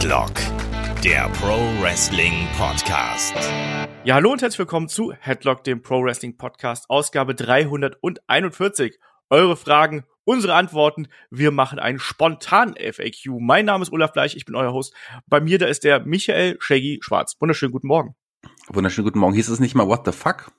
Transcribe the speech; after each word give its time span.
Headlock, 0.00 0.32
der 1.04 1.28
Pro 1.28 1.58
Wrestling 1.82 2.48
Podcast. 2.56 3.34
Ja, 4.02 4.14
hallo 4.14 4.32
und 4.32 4.40
herzlich 4.40 4.60
willkommen 4.60 4.88
zu 4.88 5.12
Headlock, 5.12 5.62
dem 5.62 5.82
Pro 5.82 6.02
Wrestling 6.02 6.38
Podcast, 6.38 6.88
Ausgabe 6.88 7.34
341. 7.34 8.98
Eure 9.28 9.58
Fragen, 9.58 10.04
unsere 10.24 10.54
Antworten. 10.54 11.08
Wir 11.30 11.50
machen 11.50 11.78
einen 11.78 11.98
spontanen 11.98 12.76
FAQ. 12.76 13.40
Mein 13.40 13.66
Name 13.66 13.82
ist 13.82 13.92
Olaf 13.92 14.14
Bleich, 14.14 14.36
ich 14.36 14.46
bin 14.46 14.54
euer 14.54 14.72
Host. 14.72 14.94
Bei 15.26 15.38
mir 15.38 15.58
da 15.58 15.66
ist 15.66 15.84
der 15.84 16.00
Michael 16.00 16.56
Shaggy 16.60 17.00
Schwarz. 17.02 17.36
Wunderschönen 17.38 17.72
guten 17.72 17.88
Morgen. 17.88 18.14
Wunderschönen 18.68 19.04
guten 19.04 19.18
Morgen. 19.18 19.34
Hieß 19.34 19.50
es 19.50 19.60
nicht 19.60 19.74
mal 19.74 19.86
What 19.86 20.06
the 20.06 20.12
fuck? 20.12 20.50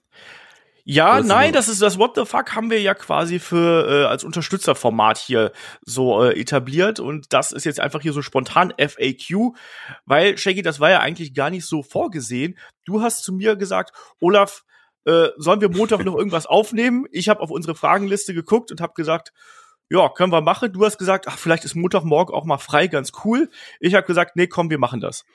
Ja, 0.84 1.18
das 1.18 1.28
nein, 1.28 1.54
das 1.54 1.68
ist 1.68 1.82
das 1.82 1.98
What 1.98 2.16
the 2.16 2.26
fuck 2.26 2.56
haben 2.56 2.70
wir 2.70 2.82
ja 2.82 2.94
quasi 2.94 3.40
für 3.40 3.88
äh, 3.88 4.06
als 4.06 4.24
Unterstützerformat 4.24 5.18
hier 5.18 5.52
so 5.82 6.24
äh, 6.24 6.40
etabliert 6.40 7.00
und 7.00 7.34
das 7.34 7.52
ist 7.52 7.66
jetzt 7.66 7.80
einfach 7.80 8.02
hier 8.02 8.14
so 8.14 8.22
spontan 8.22 8.74
FAQ, 8.78 9.56
weil 10.06 10.38
Shaggy, 10.38 10.62
das 10.62 10.80
war 10.80 10.90
ja 10.90 11.00
eigentlich 11.00 11.34
gar 11.34 11.50
nicht 11.50 11.66
so 11.66 11.84
vorgesehen. 11.84 12.58
Du 12.86 13.02
hast 13.02 13.24
zu 13.24 13.34
mir 13.34 13.56
gesagt, 13.56 13.92
Olaf, 14.20 14.64
äh, 15.06 15.30
sollen 15.38 15.62
wir 15.62 15.70
Montag 15.70 16.04
noch 16.04 16.16
irgendwas 16.16 16.46
aufnehmen? 16.46 17.06
Ich 17.12 17.30
habe 17.30 17.42
auf 17.42 17.52
unsere 17.52 17.76
Fragenliste 17.76 18.34
geguckt 18.34 18.72
und 18.72 18.82
habe 18.82 18.94
gesagt, 18.94 19.34
ja, 19.90 20.08
können 20.10 20.32
wir 20.32 20.42
machen. 20.42 20.72
Du 20.72 20.86
hast 20.86 20.98
gesagt, 20.98 21.28
ach, 21.28 21.38
vielleicht 21.38 21.66
ist 21.66 21.76
Montagmorgen 21.76 22.34
auch 22.34 22.46
mal 22.46 22.58
frei, 22.58 22.88
ganz 22.88 23.12
cool. 23.26 23.50
Ich 23.80 23.94
habe 23.94 24.08
gesagt, 24.08 24.36
nee, 24.36 24.48
komm, 24.48 24.70
wir 24.70 24.80
machen 24.80 25.02
das. 25.02 25.26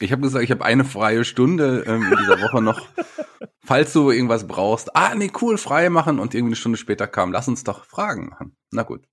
Ich 0.00 0.12
habe 0.12 0.22
gesagt, 0.22 0.44
ich 0.44 0.50
habe 0.50 0.64
eine 0.64 0.84
freie 0.84 1.24
Stunde 1.24 1.84
ähm, 1.86 2.04
in 2.10 2.18
dieser 2.18 2.40
Woche 2.40 2.62
noch. 2.62 2.88
Falls 3.64 3.92
du 3.92 4.10
irgendwas 4.10 4.46
brauchst, 4.46 4.94
ah, 4.96 5.14
nee, 5.14 5.30
cool, 5.42 5.58
frei 5.58 5.90
machen 5.90 6.18
und 6.18 6.34
irgendwie 6.34 6.50
eine 6.50 6.56
Stunde 6.56 6.78
später 6.78 7.06
kam, 7.06 7.32
lass 7.32 7.48
uns 7.48 7.64
doch 7.64 7.84
Fragen 7.84 8.28
machen. 8.28 8.56
Na 8.70 8.82
gut. 8.82 9.04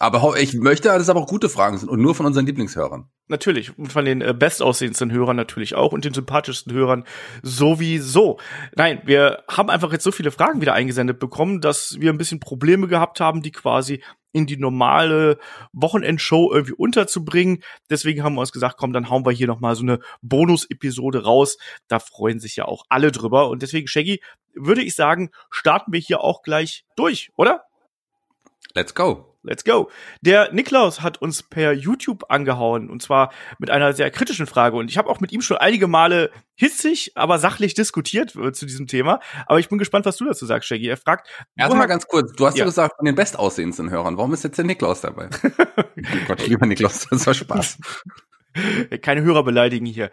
Aber 0.00 0.38
ich 0.38 0.54
möchte, 0.54 0.88
dass 0.88 1.02
es 1.02 1.08
aber 1.08 1.20
auch 1.20 1.26
gute 1.26 1.48
Fragen 1.48 1.76
sind 1.76 1.88
und 1.88 2.00
nur 2.00 2.14
von 2.14 2.24
unseren 2.24 2.46
Lieblingshörern. 2.46 3.10
Natürlich. 3.26 3.76
Und 3.76 3.92
von 3.92 4.04
den 4.04 4.20
äh, 4.20 4.32
bestaussehendsten 4.32 5.10
Hörern 5.10 5.36
natürlich 5.36 5.74
auch 5.74 5.92
und 5.92 6.04
den 6.04 6.14
sympathischsten 6.14 6.72
Hörern 6.72 7.04
sowieso. 7.42 8.38
Nein, 8.76 9.02
wir 9.04 9.42
haben 9.48 9.70
einfach 9.70 9.92
jetzt 9.92 10.04
so 10.04 10.12
viele 10.12 10.30
Fragen 10.30 10.60
wieder 10.60 10.74
eingesendet 10.74 11.18
bekommen, 11.18 11.60
dass 11.60 11.96
wir 11.98 12.12
ein 12.12 12.18
bisschen 12.18 12.38
Probleme 12.38 12.86
gehabt 12.86 13.18
haben, 13.18 13.42
die 13.42 13.50
quasi 13.50 14.02
in 14.38 14.46
die 14.46 14.56
normale 14.56 15.38
Wochenendshow 15.72 16.50
irgendwie 16.52 16.74
unterzubringen. 16.74 17.62
Deswegen 17.90 18.22
haben 18.22 18.34
wir 18.34 18.40
uns 18.40 18.52
gesagt, 18.52 18.76
komm, 18.78 18.92
dann 18.92 19.10
hauen 19.10 19.26
wir 19.26 19.32
hier 19.32 19.48
noch 19.48 19.60
mal 19.60 19.74
so 19.74 19.82
eine 19.82 19.98
Bonus-Episode 20.22 21.24
raus. 21.24 21.58
Da 21.88 21.98
freuen 21.98 22.38
sich 22.38 22.56
ja 22.56 22.64
auch 22.64 22.84
alle 22.88 23.12
drüber. 23.12 23.48
Und 23.48 23.62
deswegen, 23.62 23.88
Shaggy, 23.88 24.22
würde 24.54 24.82
ich 24.82 24.94
sagen, 24.94 25.30
starten 25.50 25.92
wir 25.92 26.00
hier 26.00 26.20
auch 26.20 26.42
gleich 26.42 26.84
durch, 26.96 27.30
oder? 27.36 27.64
Let's 28.74 28.94
go. 28.94 29.34
Let's 29.48 29.64
go. 29.64 29.90
Der 30.20 30.52
Niklaus 30.52 31.00
hat 31.00 31.22
uns 31.22 31.42
per 31.42 31.72
YouTube 31.72 32.24
angehauen 32.28 32.90
und 32.90 33.02
zwar 33.02 33.32
mit 33.58 33.70
einer 33.70 33.94
sehr 33.94 34.10
kritischen 34.10 34.46
Frage 34.46 34.76
und 34.76 34.90
ich 34.90 34.98
habe 34.98 35.08
auch 35.08 35.20
mit 35.20 35.32
ihm 35.32 35.40
schon 35.40 35.56
einige 35.56 35.88
Male 35.88 36.30
hitzig, 36.54 37.12
aber 37.14 37.38
sachlich 37.38 37.72
diskutiert 37.72 38.36
äh, 38.36 38.52
zu 38.52 38.66
diesem 38.66 38.86
Thema. 38.86 39.20
Aber 39.46 39.58
ich 39.58 39.68
bin 39.68 39.78
gespannt, 39.78 40.04
was 40.04 40.18
du 40.18 40.26
dazu 40.26 40.44
sagst, 40.44 40.68
Shaggy. 40.68 40.88
Er 40.88 40.98
fragt. 40.98 41.28
Erstmal 41.56 41.86
ganz 41.86 42.06
kurz. 42.06 42.32
Du 42.32 42.46
hast 42.46 42.56
ja, 42.56 42.60
ja 42.60 42.64
gesagt 42.66 42.96
von 42.96 43.06
den 43.06 43.14
bestaussehendsten 43.14 43.90
Hörern. 43.90 44.18
Warum 44.18 44.34
ist 44.34 44.44
jetzt 44.44 44.58
der 44.58 44.66
Niklaus 44.66 45.00
dabei? 45.00 45.30
oh 45.76 45.82
Gott, 46.26 46.46
lieber 46.46 46.66
Niklaus, 46.66 47.06
das 47.08 47.26
war 47.26 47.34
Spaß. 47.34 47.78
Keine 49.02 49.22
Hörer 49.22 49.44
beleidigen 49.44 49.86
hier. 49.86 50.10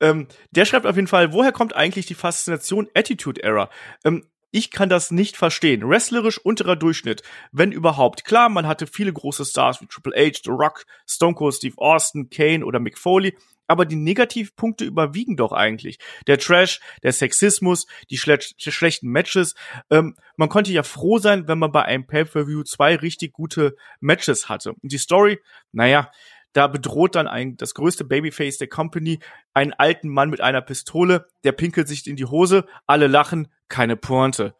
ähm, 0.00 0.26
der 0.50 0.64
schreibt 0.64 0.86
auf 0.86 0.96
jeden 0.96 1.08
Fall, 1.08 1.32
woher 1.32 1.52
kommt 1.52 1.76
eigentlich 1.76 2.06
die 2.06 2.14
Faszination 2.14 2.88
Attitude 2.94 3.42
Error? 3.42 3.68
Ähm, 4.04 4.24
ich 4.54 4.70
kann 4.70 4.88
das 4.88 5.10
nicht 5.10 5.36
verstehen. 5.36 5.82
Wrestlerisch 5.82 6.38
unterer 6.38 6.76
Durchschnitt, 6.76 7.24
wenn 7.50 7.72
überhaupt. 7.72 8.24
Klar, 8.24 8.48
man 8.48 8.68
hatte 8.68 8.86
viele 8.86 9.12
große 9.12 9.44
Stars 9.44 9.80
wie 9.80 9.86
Triple 9.86 10.14
H, 10.16 10.42
The 10.44 10.50
Rock, 10.50 10.84
Stone 11.08 11.34
Cold 11.34 11.56
Steve 11.56 11.74
Austin, 11.78 12.30
Kane 12.30 12.64
oder 12.64 12.78
Mick 12.78 12.96
Foley, 12.96 13.36
aber 13.66 13.84
die 13.84 13.96
Negativpunkte 13.96 14.84
überwiegen 14.84 15.36
doch 15.36 15.50
eigentlich. 15.50 15.98
Der 16.28 16.38
Trash, 16.38 16.78
der 17.02 17.12
Sexismus, 17.12 17.86
die 18.10 18.16
schle 18.16 18.38
schlechten 18.40 19.08
Matches. 19.08 19.56
Ähm, 19.90 20.14
man 20.36 20.48
konnte 20.48 20.70
ja 20.70 20.84
froh 20.84 21.18
sein, 21.18 21.48
wenn 21.48 21.58
man 21.58 21.72
bei 21.72 21.82
einem 21.82 22.06
Pay-Per-View 22.06 22.62
zwei 22.62 22.94
richtig 22.94 23.32
gute 23.32 23.74
Matches 23.98 24.48
hatte. 24.48 24.74
Und 24.74 24.92
die 24.92 24.98
Story, 24.98 25.40
naja, 25.72 26.12
da 26.54 26.68
bedroht 26.68 27.14
dann 27.14 27.28
ein, 27.28 27.56
das 27.58 27.74
größte 27.74 28.04
Babyface 28.04 28.58
der 28.58 28.68
Company 28.68 29.18
einen 29.52 29.74
alten 29.74 30.08
Mann 30.08 30.30
mit 30.30 30.40
einer 30.40 30.62
Pistole, 30.62 31.26
der 31.42 31.52
pinkelt 31.52 31.86
sich 31.86 32.06
in 32.06 32.16
die 32.16 32.24
Hose, 32.24 32.64
alle 32.86 33.08
lachen, 33.08 33.48
keine 33.68 33.96
Pointe. 33.96 34.54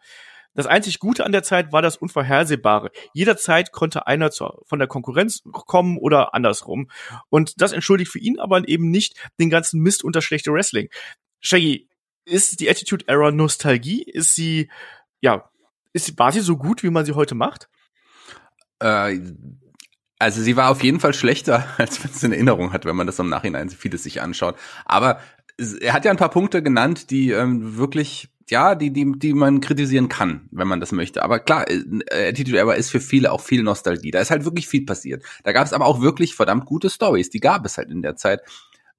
Das 0.54 0.66
einzig 0.66 1.00
Gute 1.00 1.24
an 1.24 1.32
der 1.32 1.42
Zeit 1.42 1.72
war 1.72 1.82
das 1.82 1.96
Unvorhersehbare. 1.96 2.90
Jederzeit 3.12 3.72
konnte 3.72 4.06
einer 4.06 4.30
zu, 4.30 4.62
von 4.66 4.78
der 4.78 4.86
Konkurrenz 4.86 5.42
kommen 5.50 5.98
oder 5.98 6.34
andersrum. 6.34 6.90
Und 7.28 7.60
das 7.60 7.72
entschuldigt 7.72 8.10
für 8.10 8.20
ihn 8.20 8.38
aber 8.38 8.68
eben 8.68 8.90
nicht 8.90 9.16
den 9.40 9.50
ganzen 9.50 9.80
Mist 9.80 10.04
unter 10.04 10.22
schlechte 10.22 10.52
Wrestling. 10.52 10.90
Shaggy, 11.40 11.88
ist 12.24 12.60
die 12.60 12.70
Attitude 12.70 13.06
Error 13.08 13.32
Nostalgie? 13.32 14.02
Ist 14.02 14.34
sie, 14.34 14.70
ja, 15.20 15.50
ist, 15.92 16.18
war 16.18 16.32
sie 16.32 16.40
so 16.40 16.56
gut, 16.56 16.82
wie 16.82 16.90
man 16.90 17.04
sie 17.04 17.12
heute 17.12 17.34
macht? 17.34 17.68
Äh, 18.80 19.18
also 20.24 20.40
sie 20.40 20.56
war 20.56 20.70
auf 20.70 20.82
jeden 20.82 21.00
Fall 21.00 21.12
schlechter, 21.12 21.66
als 21.78 22.02
man 22.02 22.10
es 22.14 22.22
in 22.22 22.32
Erinnerung 22.32 22.72
hat, 22.72 22.86
wenn 22.86 22.96
man 22.96 23.06
das 23.06 23.18
im 23.18 23.28
Nachhinein 23.28 23.68
vieles 23.68 24.04
sich 24.04 24.22
anschaut. 24.22 24.56
Aber 24.86 25.18
er 25.80 25.92
hat 25.92 26.06
ja 26.06 26.10
ein 26.10 26.16
paar 26.16 26.30
Punkte 26.30 26.62
genannt, 26.62 27.10
die 27.10 27.30
ähm, 27.30 27.76
wirklich, 27.76 28.28
ja, 28.48 28.74
die, 28.74 28.90
die, 28.90 29.12
die 29.16 29.34
man 29.34 29.60
kritisieren 29.60 30.08
kann, 30.08 30.48
wenn 30.50 30.66
man 30.66 30.80
das 30.80 30.92
möchte. 30.92 31.22
Aber 31.22 31.40
klar, 31.40 31.70
äh, 31.70 32.30
Attitude 32.30 32.56
Error 32.56 32.74
ist 32.74 32.90
für 32.90 33.00
viele 33.00 33.30
auch 33.30 33.42
viel 33.42 33.62
Nostalgie. 33.62 34.10
Da 34.10 34.20
ist 34.20 34.30
halt 34.30 34.46
wirklich 34.46 34.66
viel 34.66 34.86
passiert. 34.86 35.22
Da 35.44 35.52
gab 35.52 35.66
es 35.66 35.74
aber 35.74 35.84
auch 35.84 36.00
wirklich 36.00 36.34
verdammt 36.34 36.64
gute 36.64 36.88
Stories. 36.88 37.28
Die 37.28 37.40
gab 37.40 37.66
es 37.66 37.76
halt 37.76 37.90
in 37.90 38.00
der 38.00 38.16
Zeit. 38.16 38.40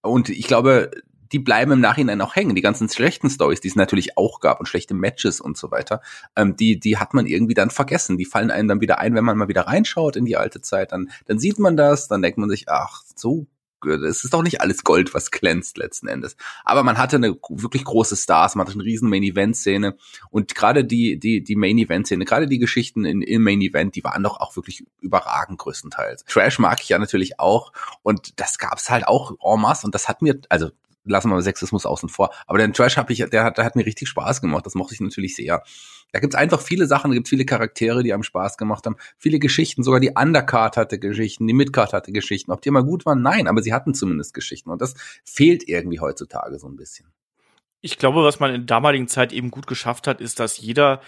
Und 0.01 0.29
ich 0.29 0.45
glaube, 0.45 0.91
die 1.31 1.39
bleiben 1.39 1.71
im 1.71 1.79
Nachhinein 1.79 2.21
auch 2.21 2.35
hängen. 2.35 2.55
Die 2.55 2.61
ganzen 2.61 2.89
schlechten 2.89 3.29
Stories, 3.29 3.61
die 3.61 3.67
es 3.67 3.75
natürlich 3.75 4.17
auch 4.17 4.39
gab 4.39 4.59
und 4.59 4.67
schlechte 4.67 4.93
Matches 4.93 5.41
und 5.41 5.57
so 5.57 5.71
weiter, 5.71 6.01
ähm, 6.35 6.55
die, 6.55 6.79
die 6.79 6.97
hat 6.97 7.13
man 7.13 7.25
irgendwie 7.25 7.53
dann 7.53 7.69
vergessen. 7.69 8.17
Die 8.17 8.25
fallen 8.25 8.51
einem 8.51 8.67
dann 8.67 8.81
wieder 8.81 8.99
ein, 8.99 9.15
wenn 9.15 9.25
man 9.25 9.37
mal 9.37 9.47
wieder 9.47 9.67
reinschaut 9.67 10.15
in 10.15 10.25
die 10.25 10.37
alte 10.37 10.61
Zeit. 10.61 10.91
Dann, 10.91 11.09
dann 11.25 11.39
sieht 11.39 11.59
man 11.59 11.77
das, 11.77 12.07
dann 12.07 12.21
denkt 12.21 12.37
man 12.37 12.49
sich, 12.49 12.69
ach, 12.69 13.03
so 13.15 13.47
es 13.85 14.23
ist 14.23 14.33
doch 14.33 14.41
nicht 14.41 14.61
alles 14.61 14.83
Gold, 14.83 15.13
was 15.13 15.31
glänzt 15.31 15.77
letzten 15.77 16.07
Endes. 16.07 16.35
Aber 16.63 16.83
man 16.83 16.97
hatte 16.97 17.17
eine 17.17 17.35
wirklich 17.49 17.83
große 17.83 18.15
Stars, 18.15 18.55
man 18.55 18.65
hatte 18.65 18.75
eine 18.75 18.83
riesen 18.83 19.09
Main-Event-Szene 19.09 19.95
und 20.29 20.55
gerade 20.55 20.85
die, 20.85 21.19
die, 21.19 21.43
die 21.43 21.55
Main-Event-Szene, 21.55 22.25
gerade 22.25 22.47
die 22.47 22.59
Geschichten 22.59 23.05
in, 23.05 23.21
im 23.21 23.43
Main-Event, 23.43 23.95
die 23.95 24.03
waren 24.03 24.23
doch 24.23 24.39
auch 24.39 24.55
wirklich 24.55 24.85
überragend 25.01 25.59
größtenteils. 25.59 26.25
Trash 26.25 26.59
mag 26.59 26.81
ich 26.81 26.89
ja 26.89 26.99
natürlich 26.99 27.39
auch 27.39 27.71
und 28.01 28.39
das 28.39 28.57
gab's 28.57 28.89
halt 28.89 29.07
auch 29.07 29.31
en 29.31 29.61
masse 29.61 29.85
und 29.85 29.93
das 29.93 30.07
hat 30.07 30.21
mir, 30.21 30.39
also 30.49 30.71
lassen 31.05 31.29
wir 31.29 31.35
mal 31.35 31.41
Sexismus 31.41 31.85
außen 31.85 32.09
vor. 32.09 32.31
Aber 32.47 32.57
den 32.57 32.73
Trash 32.73 32.97
habe 32.97 33.13
ich, 33.13 33.23
der 33.29 33.43
hat, 33.43 33.57
der 33.57 33.65
hat 33.65 33.75
mir 33.75 33.85
richtig 33.85 34.09
Spaß 34.09 34.41
gemacht. 34.41 34.65
Das 34.65 34.75
mochte 34.75 34.93
ich 34.93 35.01
natürlich 35.01 35.35
sehr. 35.35 35.63
Da 36.11 36.19
gibt's 36.19 36.35
einfach 36.35 36.61
viele 36.61 36.87
Sachen, 36.87 37.11
da 37.11 37.15
gibt's 37.15 37.29
viele 37.29 37.45
Charaktere, 37.45 38.03
die 38.03 38.13
einem 38.13 38.23
Spaß 38.23 38.57
gemacht 38.57 38.85
haben, 38.85 38.95
viele 39.17 39.39
Geschichten, 39.39 39.83
sogar 39.83 39.99
die 39.99 40.11
Undercard 40.15 40.77
hatte 40.77 40.99
Geschichten, 40.99 41.47
die 41.47 41.53
Midcard 41.53 41.93
hatte 41.93 42.11
Geschichten. 42.11 42.51
Ob 42.51 42.61
die 42.61 42.69
immer 42.69 42.83
gut 42.83 43.05
waren? 43.05 43.21
Nein, 43.21 43.47
aber 43.47 43.61
sie 43.61 43.73
hatten 43.73 43.93
zumindest 43.93 44.33
Geschichten. 44.33 44.69
Und 44.69 44.81
das 44.81 44.93
fehlt 45.23 45.67
irgendwie 45.67 45.99
heutzutage 45.99 46.57
so 46.59 46.67
ein 46.67 46.75
bisschen. 46.75 47.07
Ich 47.81 47.97
glaube, 47.97 48.23
was 48.23 48.39
man 48.39 48.51
in 48.51 48.61
der 48.61 48.75
damaligen 48.77 49.07
Zeit 49.07 49.33
eben 49.33 49.51
gut 49.51 49.67
geschafft 49.67 50.07
hat, 50.07 50.21
ist, 50.21 50.39
dass 50.39 50.57
jeder 50.57 51.01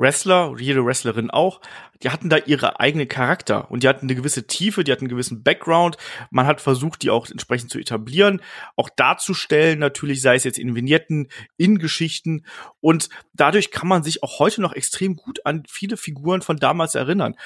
Wrestler, 0.00 0.54
jede 0.58 0.84
Wrestlerin 0.84 1.30
auch, 1.30 1.60
die 2.02 2.08
hatten 2.08 2.30
da 2.30 2.38
ihre 2.38 2.80
eigene 2.80 3.06
Charakter 3.06 3.70
und 3.70 3.82
die 3.82 3.88
hatten 3.88 4.06
eine 4.06 4.14
gewisse 4.14 4.46
Tiefe, 4.46 4.82
die 4.82 4.92
hatten 4.92 5.02
einen 5.02 5.10
gewissen 5.10 5.42
Background. 5.42 5.98
Man 6.30 6.46
hat 6.46 6.62
versucht, 6.62 7.02
die 7.02 7.10
auch 7.10 7.28
entsprechend 7.30 7.70
zu 7.70 7.78
etablieren, 7.78 8.40
auch 8.76 8.88
darzustellen, 8.88 9.78
natürlich 9.78 10.22
sei 10.22 10.36
es 10.36 10.44
jetzt 10.44 10.58
in 10.58 10.74
Vignetten, 10.74 11.28
in 11.58 11.78
Geschichten 11.78 12.46
und 12.80 13.10
dadurch 13.34 13.70
kann 13.70 13.88
man 13.88 14.02
sich 14.02 14.22
auch 14.22 14.38
heute 14.38 14.62
noch 14.62 14.72
extrem 14.72 15.16
gut 15.16 15.44
an 15.44 15.64
viele 15.68 15.98
Figuren 15.98 16.40
von 16.40 16.56
damals 16.56 16.94
erinnern. 16.94 17.36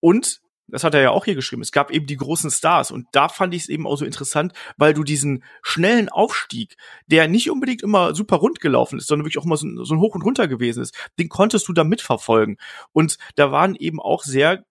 Und 0.00 0.40
das 0.68 0.84
hat 0.84 0.94
er 0.94 1.00
ja 1.00 1.10
auch 1.10 1.24
hier 1.24 1.34
geschrieben, 1.34 1.62
es 1.62 1.72
gab 1.72 1.90
eben 1.90 2.06
die 2.06 2.16
großen 2.16 2.50
Stars 2.50 2.90
und 2.90 3.06
da 3.12 3.28
fand 3.28 3.54
ich 3.54 3.62
es 3.62 3.68
eben 3.68 3.86
auch 3.86 3.96
so 3.96 4.04
interessant, 4.04 4.52
weil 4.76 4.94
du 4.94 5.02
diesen 5.02 5.42
schnellen 5.62 6.08
Aufstieg, 6.08 6.76
der 7.06 7.28
nicht 7.28 7.50
unbedingt 7.50 7.82
immer 7.82 8.14
super 8.14 8.36
rund 8.36 8.60
gelaufen 8.60 8.98
ist, 8.98 9.08
sondern 9.08 9.24
wirklich 9.24 9.38
auch 9.38 9.46
mal 9.46 9.56
so, 9.56 9.84
so 9.84 9.94
ein 9.94 10.00
Hoch 10.00 10.14
und 10.14 10.22
Runter 10.22 10.48
gewesen 10.48 10.82
ist, 10.82 10.94
den 11.18 11.28
konntest 11.28 11.68
du 11.68 11.72
da 11.72 11.84
mitverfolgen. 11.84 12.58
Und 12.92 13.18
da 13.36 13.50
waren 13.50 13.74
eben 13.74 14.00
auch 14.00 14.22
sehr 14.22 14.64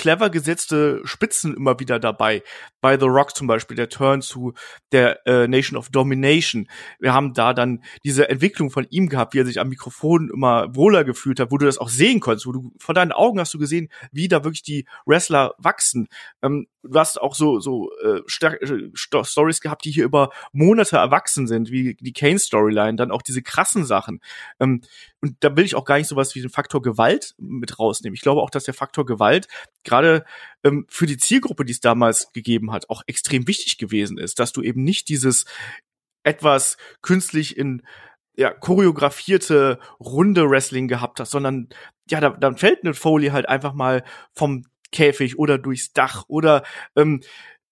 clever 0.00 0.30
gesetzte 0.30 1.02
Spitzen 1.04 1.54
immer 1.54 1.78
wieder 1.78 1.98
dabei. 1.98 2.42
Bei 2.80 2.98
The 2.98 3.04
Rock 3.04 3.36
zum 3.36 3.46
Beispiel, 3.46 3.76
der 3.76 3.90
Turn 3.90 4.22
zu 4.22 4.54
der 4.92 5.26
äh, 5.26 5.46
Nation 5.46 5.76
of 5.76 5.90
Domination. 5.90 6.68
Wir 6.98 7.12
haben 7.12 7.34
da 7.34 7.52
dann 7.52 7.84
diese 8.02 8.30
Entwicklung 8.30 8.70
von 8.70 8.86
ihm 8.88 9.10
gehabt, 9.10 9.34
wie 9.34 9.40
er 9.40 9.44
sich 9.44 9.60
am 9.60 9.68
Mikrofon 9.68 10.30
immer 10.32 10.74
wohler 10.74 11.04
gefühlt 11.04 11.38
hat, 11.38 11.52
wo 11.52 11.58
du 11.58 11.66
das 11.66 11.76
auch 11.76 11.90
sehen 11.90 12.20
konntest, 12.20 12.46
wo 12.46 12.52
du 12.52 12.72
von 12.78 12.94
deinen 12.94 13.12
Augen 13.12 13.38
hast 13.38 13.52
du 13.52 13.58
gesehen, 13.58 13.90
wie 14.10 14.26
da 14.26 14.42
wirklich 14.42 14.62
die 14.62 14.86
Wrestler 15.04 15.54
wachsen. 15.58 16.08
Ähm, 16.40 16.66
du 16.82 16.98
hast 16.98 17.20
auch 17.20 17.34
so 17.34 17.60
so 17.60 17.90
äh, 18.02 18.20
äh 18.20 18.90
Stories 18.94 19.60
gehabt, 19.60 19.84
die 19.84 19.90
hier 19.90 20.04
über 20.04 20.30
Monate 20.52 20.96
erwachsen 20.96 21.46
sind, 21.46 21.70
wie 21.70 21.94
die 22.00 22.14
Kane 22.14 22.38
Storyline, 22.38 22.96
dann 22.96 23.10
auch 23.10 23.20
diese 23.20 23.42
krassen 23.42 23.84
Sachen. 23.84 24.20
Ähm, 24.60 24.80
und 25.20 25.36
da 25.40 25.54
will 25.54 25.66
ich 25.66 25.74
auch 25.74 25.84
gar 25.84 25.98
nicht 25.98 26.08
sowas 26.08 26.34
wie 26.34 26.40
den 26.40 26.48
Faktor 26.48 26.80
Gewalt 26.80 27.34
mit 27.36 27.78
rausnehmen. 27.78 28.14
Ich 28.14 28.22
glaube 28.22 28.40
auch, 28.40 28.48
dass 28.48 28.64
der 28.64 28.72
Faktor 28.72 29.04
Gewalt 29.04 29.48
gerade 29.90 30.24
ähm, 30.64 30.86
für 30.88 31.06
die 31.06 31.18
Zielgruppe, 31.18 31.64
die 31.64 31.72
es 31.72 31.80
damals 31.80 32.32
gegeben 32.32 32.72
hat, 32.72 32.88
auch 32.88 33.02
extrem 33.06 33.46
wichtig 33.48 33.76
gewesen 33.76 34.18
ist, 34.18 34.38
dass 34.38 34.52
du 34.52 34.62
eben 34.62 34.84
nicht 34.84 35.08
dieses 35.08 35.46
etwas 36.22 36.76
künstlich 37.02 37.56
in 37.56 37.82
ja, 38.36 38.52
choreografierte 38.52 39.80
Runde 39.98 40.48
Wrestling 40.48 40.86
gehabt 40.86 41.18
hast, 41.20 41.32
sondern 41.32 41.68
ja, 42.08 42.20
da, 42.20 42.30
dann 42.30 42.56
fällt 42.56 42.84
eine 42.84 42.94
Foley 42.94 43.28
halt 43.28 43.48
einfach 43.48 43.74
mal 43.74 44.04
vom 44.32 44.64
Käfig 44.92 45.38
oder 45.38 45.58
durchs 45.58 45.92
Dach 45.92 46.24
oder 46.28 46.62
ähm, 46.96 47.20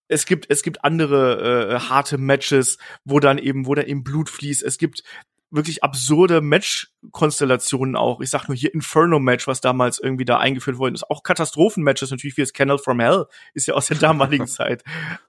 es 0.08 0.26
gibt 0.26 0.46
es 0.48 0.62
gibt 0.62 0.84
andere 0.84 1.74
äh, 1.74 1.78
harte 1.80 2.18
Matches, 2.18 2.78
wo 3.04 3.20
dann 3.20 3.38
eben 3.38 3.66
wo 3.66 3.74
dann 3.74 3.86
eben 3.86 4.02
Blut 4.02 4.28
fließt. 4.30 4.62
Es 4.62 4.78
gibt 4.78 5.04
wirklich 5.50 5.82
absurde 5.82 6.40
Match-Konstellationen 6.40 7.96
auch. 7.96 8.20
Ich 8.20 8.30
sag 8.30 8.48
nur 8.48 8.56
hier 8.56 8.72
Inferno-Match, 8.74 9.46
was 9.46 9.60
damals 9.60 9.98
irgendwie 9.98 10.24
da 10.24 10.38
eingeführt 10.38 10.78
worden 10.78 10.94
ist. 10.94 11.08
Auch 11.08 11.22
Katastrophen-Matches 11.22 12.10
natürlich 12.10 12.36
wie 12.36 12.42
das 12.42 12.52
Kennel 12.52 12.78
from 12.78 13.00
Hell 13.00 13.26
ist 13.54 13.66
ja 13.66 13.74
aus 13.74 13.86
der 13.86 13.96
damaligen 13.96 14.46
Zeit. 14.46 14.82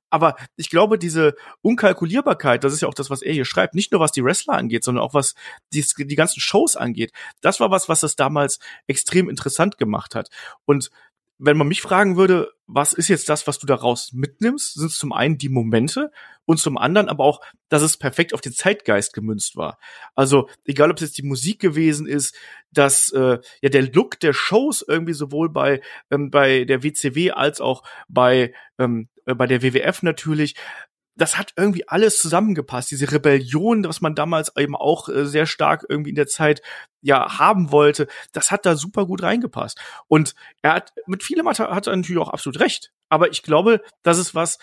Aber 0.10 0.36
ich 0.56 0.70
glaube, 0.70 0.98
diese 0.98 1.36
Unkalkulierbarkeit, 1.62 2.64
das 2.64 2.74
ist 2.74 2.82
ja 2.82 2.88
auch 2.88 2.94
das, 2.94 3.10
was 3.10 3.22
er 3.22 3.34
hier 3.34 3.46
schreibt, 3.46 3.76
nicht 3.76 3.92
nur 3.92 4.02
was 4.02 4.12
die 4.12 4.24
Wrestler 4.24 4.56
angeht, 4.56 4.84
sondern 4.84 5.04
auch 5.04 5.14
was 5.14 5.36
die, 5.72 5.86
die 5.98 6.16
ganzen 6.16 6.40
Shows 6.40 6.76
angeht. 6.76 7.12
Das 7.42 7.60
war 7.60 7.72
was, 7.72 7.90
was 7.90 8.00
das 8.00 8.16
damals 8.16 8.60
extrem 8.88 9.30
interessant 9.30 9.78
gemacht 9.78 10.16
hat. 10.16 10.30
Und 10.66 10.90
wenn 11.40 11.58
man 11.58 11.68
mich 11.68 11.82
fragen 11.82 12.18
würde, 12.18 12.52
was 12.68 12.94
ist 12.94 13.08
jetzt 13.08 13.30
das, 13.30 13.48
was 13.48 13.58
du 13.58 13.66
daraus 13.66 14.12
mitnimmst, 14.14 14.76
sind 14.76 14.92
es 14.92 14.98
zum 14.98 15.14
einen 15.14 15.38
die 15.38 15.50
Momente 15.50 16.12
und 16.46 16.60
zum 16.60 16.78
anderen 16.78 17.10
aber 17.10 17.24
auch, 17.24 17.42
dass 17.70 17.82
es 17.82 17.98
perfekt 17.98 18.34
auf 18.34 18.42
den 18.42 18.54
Zeitgeist 18.54 19.14
gemünzt 19.14 19.56
war. 19.56 19.80
Also 20.16 20.50
egal, 20.66 20.92
ob 20.92 20.98
es 20.98 21.04
jetzt 21.04 21.18
die 21.18 21.24
Musik 21.24 21.60
gewesen 21.60 22.06
ist, 22.06 22.36
dass 22.72 23.12
äh, 23.14 23.40
ja 23.62 23.70
der 23.70 23.84
Look 23.84 24.20
der 24.20 24.34
Shows 24.34 24.86
irgendwie 24.88 25.14
sowohl 25.14 25.50
bei 25.50 25.82
ähm, 26.12 26.30
bei 26.30 26.66
der 26.66 26.84
WCW 26.84 27.32
als 27.32 27.62
auch 27.62 27.84
bei 28.10 28.54
ähm, 28.78 29.08
äh, 29.26 29.34
bei 29.34 29.48
der 29.48 29.64
WWF 29.64 30.04
natürlich 30.04 30.56
das 31.20 31.38
hat 31.38 31.54
irgendwie 31.56 31.88
alles 31.88 32.18
zusammengepasst. 32.20 32.92
Diese 32.92 33.12
Rebellion, 33.12 33.84
was 33.84 34.02
man 34.02 34.16
damals 34.16 34.52
eben 34.58 34.76
auch 34.76 35.10
äh, 35.10 35.26
sehr 35.26 35.46
stark 35.46 35.86
irgendwie 35.88 36.10
in 36.10 36.16
der 36.16 36.28
Zeit 36.28 36.62
ja 37.02 37.38
haben 37.38 37.72
wollte, 37.72 38.08
das 38.32 38.52
hat 38.52 38.66
da 38.66 38.76
super 38.76 39.06
gut 39.06 39.22
reingepasst. 39.22 39.80
Und 40.08 40.34
er 40.62 40.74
hat 40.74 40.94
mit 41.08 41.24
vielem 41.24 41.48
hat 41.48 41.60
hat 41.60 41.88
er 41.88 41.96
natürlich 41.96 42.22
auch 42.22 42.30
absolut 42.30 42.60
recht. 42.60 42.92
Aber 43.10 43.32
ich 43.32 43.44
glaube, 43.44 43.82
das 44.04 44.18
ist 44.18 44.36
was, 44.36 44.60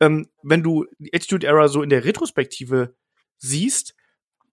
ähm, 0.00 0.28
wenn 0.42 0.62
du 0.62 0.86
die 0.98 1.14
Attitude 1.14 1.46
Era 1.46 1.68
so 1.68 1.82
in 1.82 1.90
der 1.90 2.04
Retrospektive 2.04 2.94
siehst, 3.38 3.94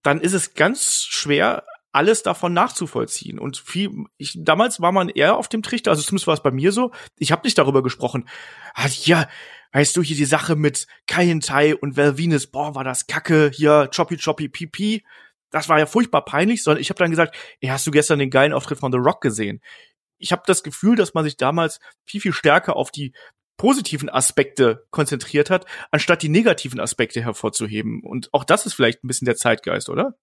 dann 0.04 0.22
ist 0.22 0.34
es 0.34 0.54
ganz 0.54 1.04
schwer, 1.04 1.66
alles 1.92 2.22
davon 2.24 2.54
nachzuvollziehen. 2.54 3.40
Und 3.40 3.58
viel, 3.58 4.06
ich, 4.18 4.38
damals 4.38 4.80
war 4.80 4.92
man 4.92 5.10
eher 5.10 5.38
auf 5.38 5.48
dem 5.48 5.64
Trichter, 5.64 5.92
also 5.92 6.04
zumindest 6.04 6.28
war 6.28 6.36
es 6.36 6.44
bei 6.44 6.52
mir 6.52 6.72
so, 6.72 6.92
ich 7.18 7.32
habe 7.32 7.42
nicht 7.44 7.58
darüber 7.58 7.82
gesprochen. 7.82 8.30
Ah, 8.76 8.88
ja, 9.04 9.28
weißt 9.72 9.96
du, 9.96 10.02
hier 10.02 10.16
die 10.16 10.26
Sache 10.26 10.56
mit 10.56 10.88
Kai 11.08 11.38
Tai 11.42 11.76
und 11.76 11.98
Val 11.98 12.18
Venus, 12.18 12.48
boah, 12.48 12.76
war 12.76 12.84
das 12.84 13.08
kacke, 13.08 13.52
hier 13.54 13.90
Choppy 13.94 14.18
Choppy 14.18 14.50
Pipi. 14.50 15.04
Das 15.52 15.70
war 15.70 15.80
ja 15.80 15.86
furchtbar 15.86 16.26
peinlich, 16.26 16.64
sondern 16.64 16.82
ich 16.82 16.90
habe 16.90 17.00
dann 17.00 17.10
gesagt, 17.10 17.36
ey, 17.60 17.70
hast 17.70 17.88
du 17.88 17.92
gestern 17.92 18.20
den 18.20 18.30
geilen 18.30 18.54
Auftritt 18.54 18.80
von 18.80 18.92
The 18.92 19.00
Rock 19.00 19.22
gesehen? 19.22 19.62
Ich 20.18 20.32
habe 20.32 20.44
das 20.46 20.64
Gefühl, 20.64 20.96
dass 20.96 21.14
man 21.14 21.24
sich 21.24 21.38
damals 21.38 21.80
viel, 22.06 22.22
viel 22.22 22.34
stärker 22.34 22.76
auf 22.76 22.92
die 22.92 23.14
positiven 23.58 24.10
Aspekte 24.10 24.86
konzentriert 24.90 25.50
hat, 25.50 25.66
anstatt 25.92 26.22
die 26.22 26.30
negativen 26.30 26.80
Aspekte 26.80 27.22
hervorzuheben. 27.22 28.02
Und 28.04 28.34
auch 28.34 28.44
das 28.44 28.66
ist 28.66 28.74
vielleicht 28.74 29.04
ein 29.04 29.08
bisschen 29.08 29.26
der 29.26 29.36
Zeitgeist, 29.36 29.90
oder? 29.90 30.16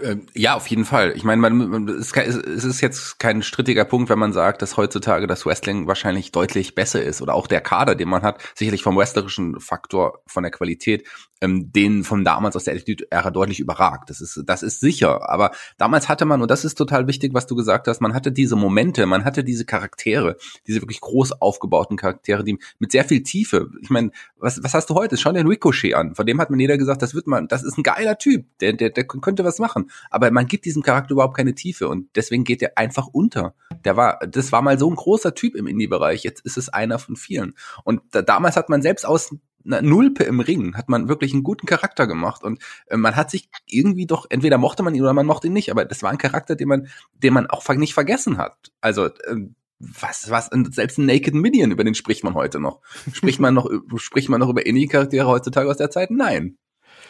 Ähm, 0.00 0.26
ja, 0.34 0.54
auf 0.54 0.68
jeden 0.68 0.86
Fall. 0.86 1.12
Ich 1.16 1.24
meine, 1.24 1.42
man, 1.42 1.68
man, 1.68 1.88
es, 1.88 2.12
ist 2.12 2.80
jetzt 2.80 3.18
kein 3.18 3.42
strittiger 3.42 3.84
Punkt, 3.84 4.08
wenn 4.08 4.18
man 4.18 4.32
sagt, 4.32 4.62
dass 4.62 4.78
heutzutage 4.78 5.26
das 5.26 5.44
Wrestling 5.44 5.86
wahrscheinlich 5.86 6.32
deutlich 6.32 6.74
besser 6.74 7.02
ist 7.02 7.20
oder 7.20 7.34
auch 7.34 7.46
der 7.46 7.60
Kader, 7.60 7.94
den 7.94 8.08
man 8.08 8.22
hat, 8.22 8.40
sicherlich 8.54 8.82
vom 8.82 8.96
wrestlerischen 8.96 9.60
Faktor, 9.60 10.22
von 10.26 10.44
der 10.44 10.52
Qualität, 10.52 11.06
ähm, 11.42 11.72
den 11.72 12.04
von 12.04 12.24
damals 12.24 12.56
aus 12.56 12.64
der 12.64 12.74
Attitude-Ära 12.74 13.30
deutlich 13.30 13.60
überragt. 13.60 14.08
Das 14.08 14.22
ist, 14.22 14.42
das 14.46 14.62
ist 14.62 14.80
sicher. 14.80 15.28
Aber 15.28 15.50
damals 15.76 16.08
hatte 16.08 16.24
man, 16.24 16.40
und 16.40 16.50
das 16.50 16.64
ist 16.64 16.76
total 16.76 17.06
wichtig, 17.06 17.34
was 17.34 17.46
du 17.46 17.54
gesagt 17.54 17.86
hast, 17.88 18.00
man 18.00 18.14
hatte 18.14 18.32
diese 18.32 18.56
Momente, 18.56 19.04
man 19.04 19.24
hatte 19.24 19.44
diese 19.44 19.66
Charaktere, 19.66 20.36
diese 20.66 20.80
wirklich 20.80 21.00
groß 21.00 21.32
aufgebauten 21.42 21.98
Charaktere, 21.98 22.44
die 22.44 22.58
mit 22.78 22.92
sehr 22.92 23.04
viel 23.04 23.22
Tiefe. 23.24 23.68
Ich 23.82 23.90
meine, 23.90 24.10
was, 24.38 24.62
was 24.62 24.72
hast 24.72 24.88
du 24.88 24.94
heute? 24.94 25.16
Schau 25.16 25.32
dir 25.32 25.42
den 25.42 25.48
Ricochet 25.48 25.94
an. 25.94 26.14
Von 26.14 26.26
dem 26.26 26.40
hat 26.40 26.48
man 26.48 26.60
jeder 26.60 26.78
gesagt, 26.78 27.02
das 27.02 27.14
wird 27.14 27.26
man, 27.26 27.48
das 27.48 27.62
ist 27.62 27.76
ein 27.76 27.82
geiler 27.82 28.16
Typ, 28.16 28.46
der, 28.60 28.72
der, 28.72 28.90
der 28.90 29.04
könnte 29.04 29.44
was 29.44 29.58
machen. 29.58 29.81
Aber 30.10 30.30
man 30.30 30.46
gibt 30.46 30.64
diesem 30.64 30.82
Charakter 30.82 31.12
überhaupt 31.12 31.36
keine 31.36 31.54
Tiefe 31.54 31.88
und 31.88 32.08
deswegen 32.16 32.44
geht 32.44 32.62
er 32.62 32.76
einfach 32.76 33.06
unter. 33.06 33.54
Der 33.84 33.96
war, 33.96 34.18
das 34.26 34.52
war 34.52 34.62
mal 34.62 34.78
so 34.78 34.90
ein 34.90 34.96
großer 34.96 35.34
Typ 35.34 35.54
im 35.54 35.66
Indie-Bereich. 35.66 36.22
Jetzt 36.22 36.44
ist 36.44 36.56
es 36.56 36.68
einer 36.68 36.98
von 36.98 37.16
vielen. 37.16 37.54
Und 37.84 38.02
da, 38.10 38.22
damals 38.22 38.56
hat 38.56 38.68
man 38.68 38.82
selbst 38.82 39.06
aus 39.06 39.34
einer 39.64 39.82
Nulpe 39.82 40.24
im 40.24 40.40
Ring 40.40 40.76
hat 40.76 40.88
man 40.88 41.08
wirklich 41.08 41.32
einen 41.32 41.42
guten 41.42 41.66
Charakter 41.66 42.06
gemacht 42.06 42.42
und 42.42 42.60
äh, 42.86 42.96
man 42.96 43.16
hat 43.16 43.30
sich 43.30 43.48
irgendwie 43.66 44.06
doch 44.06 44.26
entweder 44.28 44.58
mochte 44.58 44.82
man 44.82 44.94
ihn 44.94 45.02
oder 45.02 45.12
man 45.12 45.26
mochte 45.26 45.46
ihn 45.46 45.52
nicht, 45.52 45.70
aber 45.70 45.84
das 45.84 46.02
war 46.02 46.10
ein 46.10 46.18
Charakter, 46.18 46.56
den 46.56 46.68
man 46.68 46.88
den 47.14 47.32
man 47.32 47.46
auch 47.46 47.66
nicht 47.70 47.94
vergessen 47.94 48.38
hat. 48.38 48.56
Also 48.80 49.06
äh, 49.06 49.36
was 49.78 50.30
was 50.30 50.50
selbst 50.70 50.98
ein 50.98 51.06
Naked 51.06 51.34
Minion 51.34 51.70
über 51.70 51.84
den 51.84 51.94
spricht 51.94 52.24
man 52.24 52.34
heute 52.34 52.60
noch. 52.60 52.80
Spricht 53.12 53.40
man 53.40 53.54
noch 53.54 53.68
spricht 53.96 54.28
man 54.28 54.40
noch 54.40 54.48
über 54.48 54.64
Indie 54.64 54.86
Charaktere 54.86 55.26
heutzutage 55.26 55.68
aus 55.68 55.78
der 55.78 55.90
Zeit? 55.90 56.10
Nein. 56.10 56.56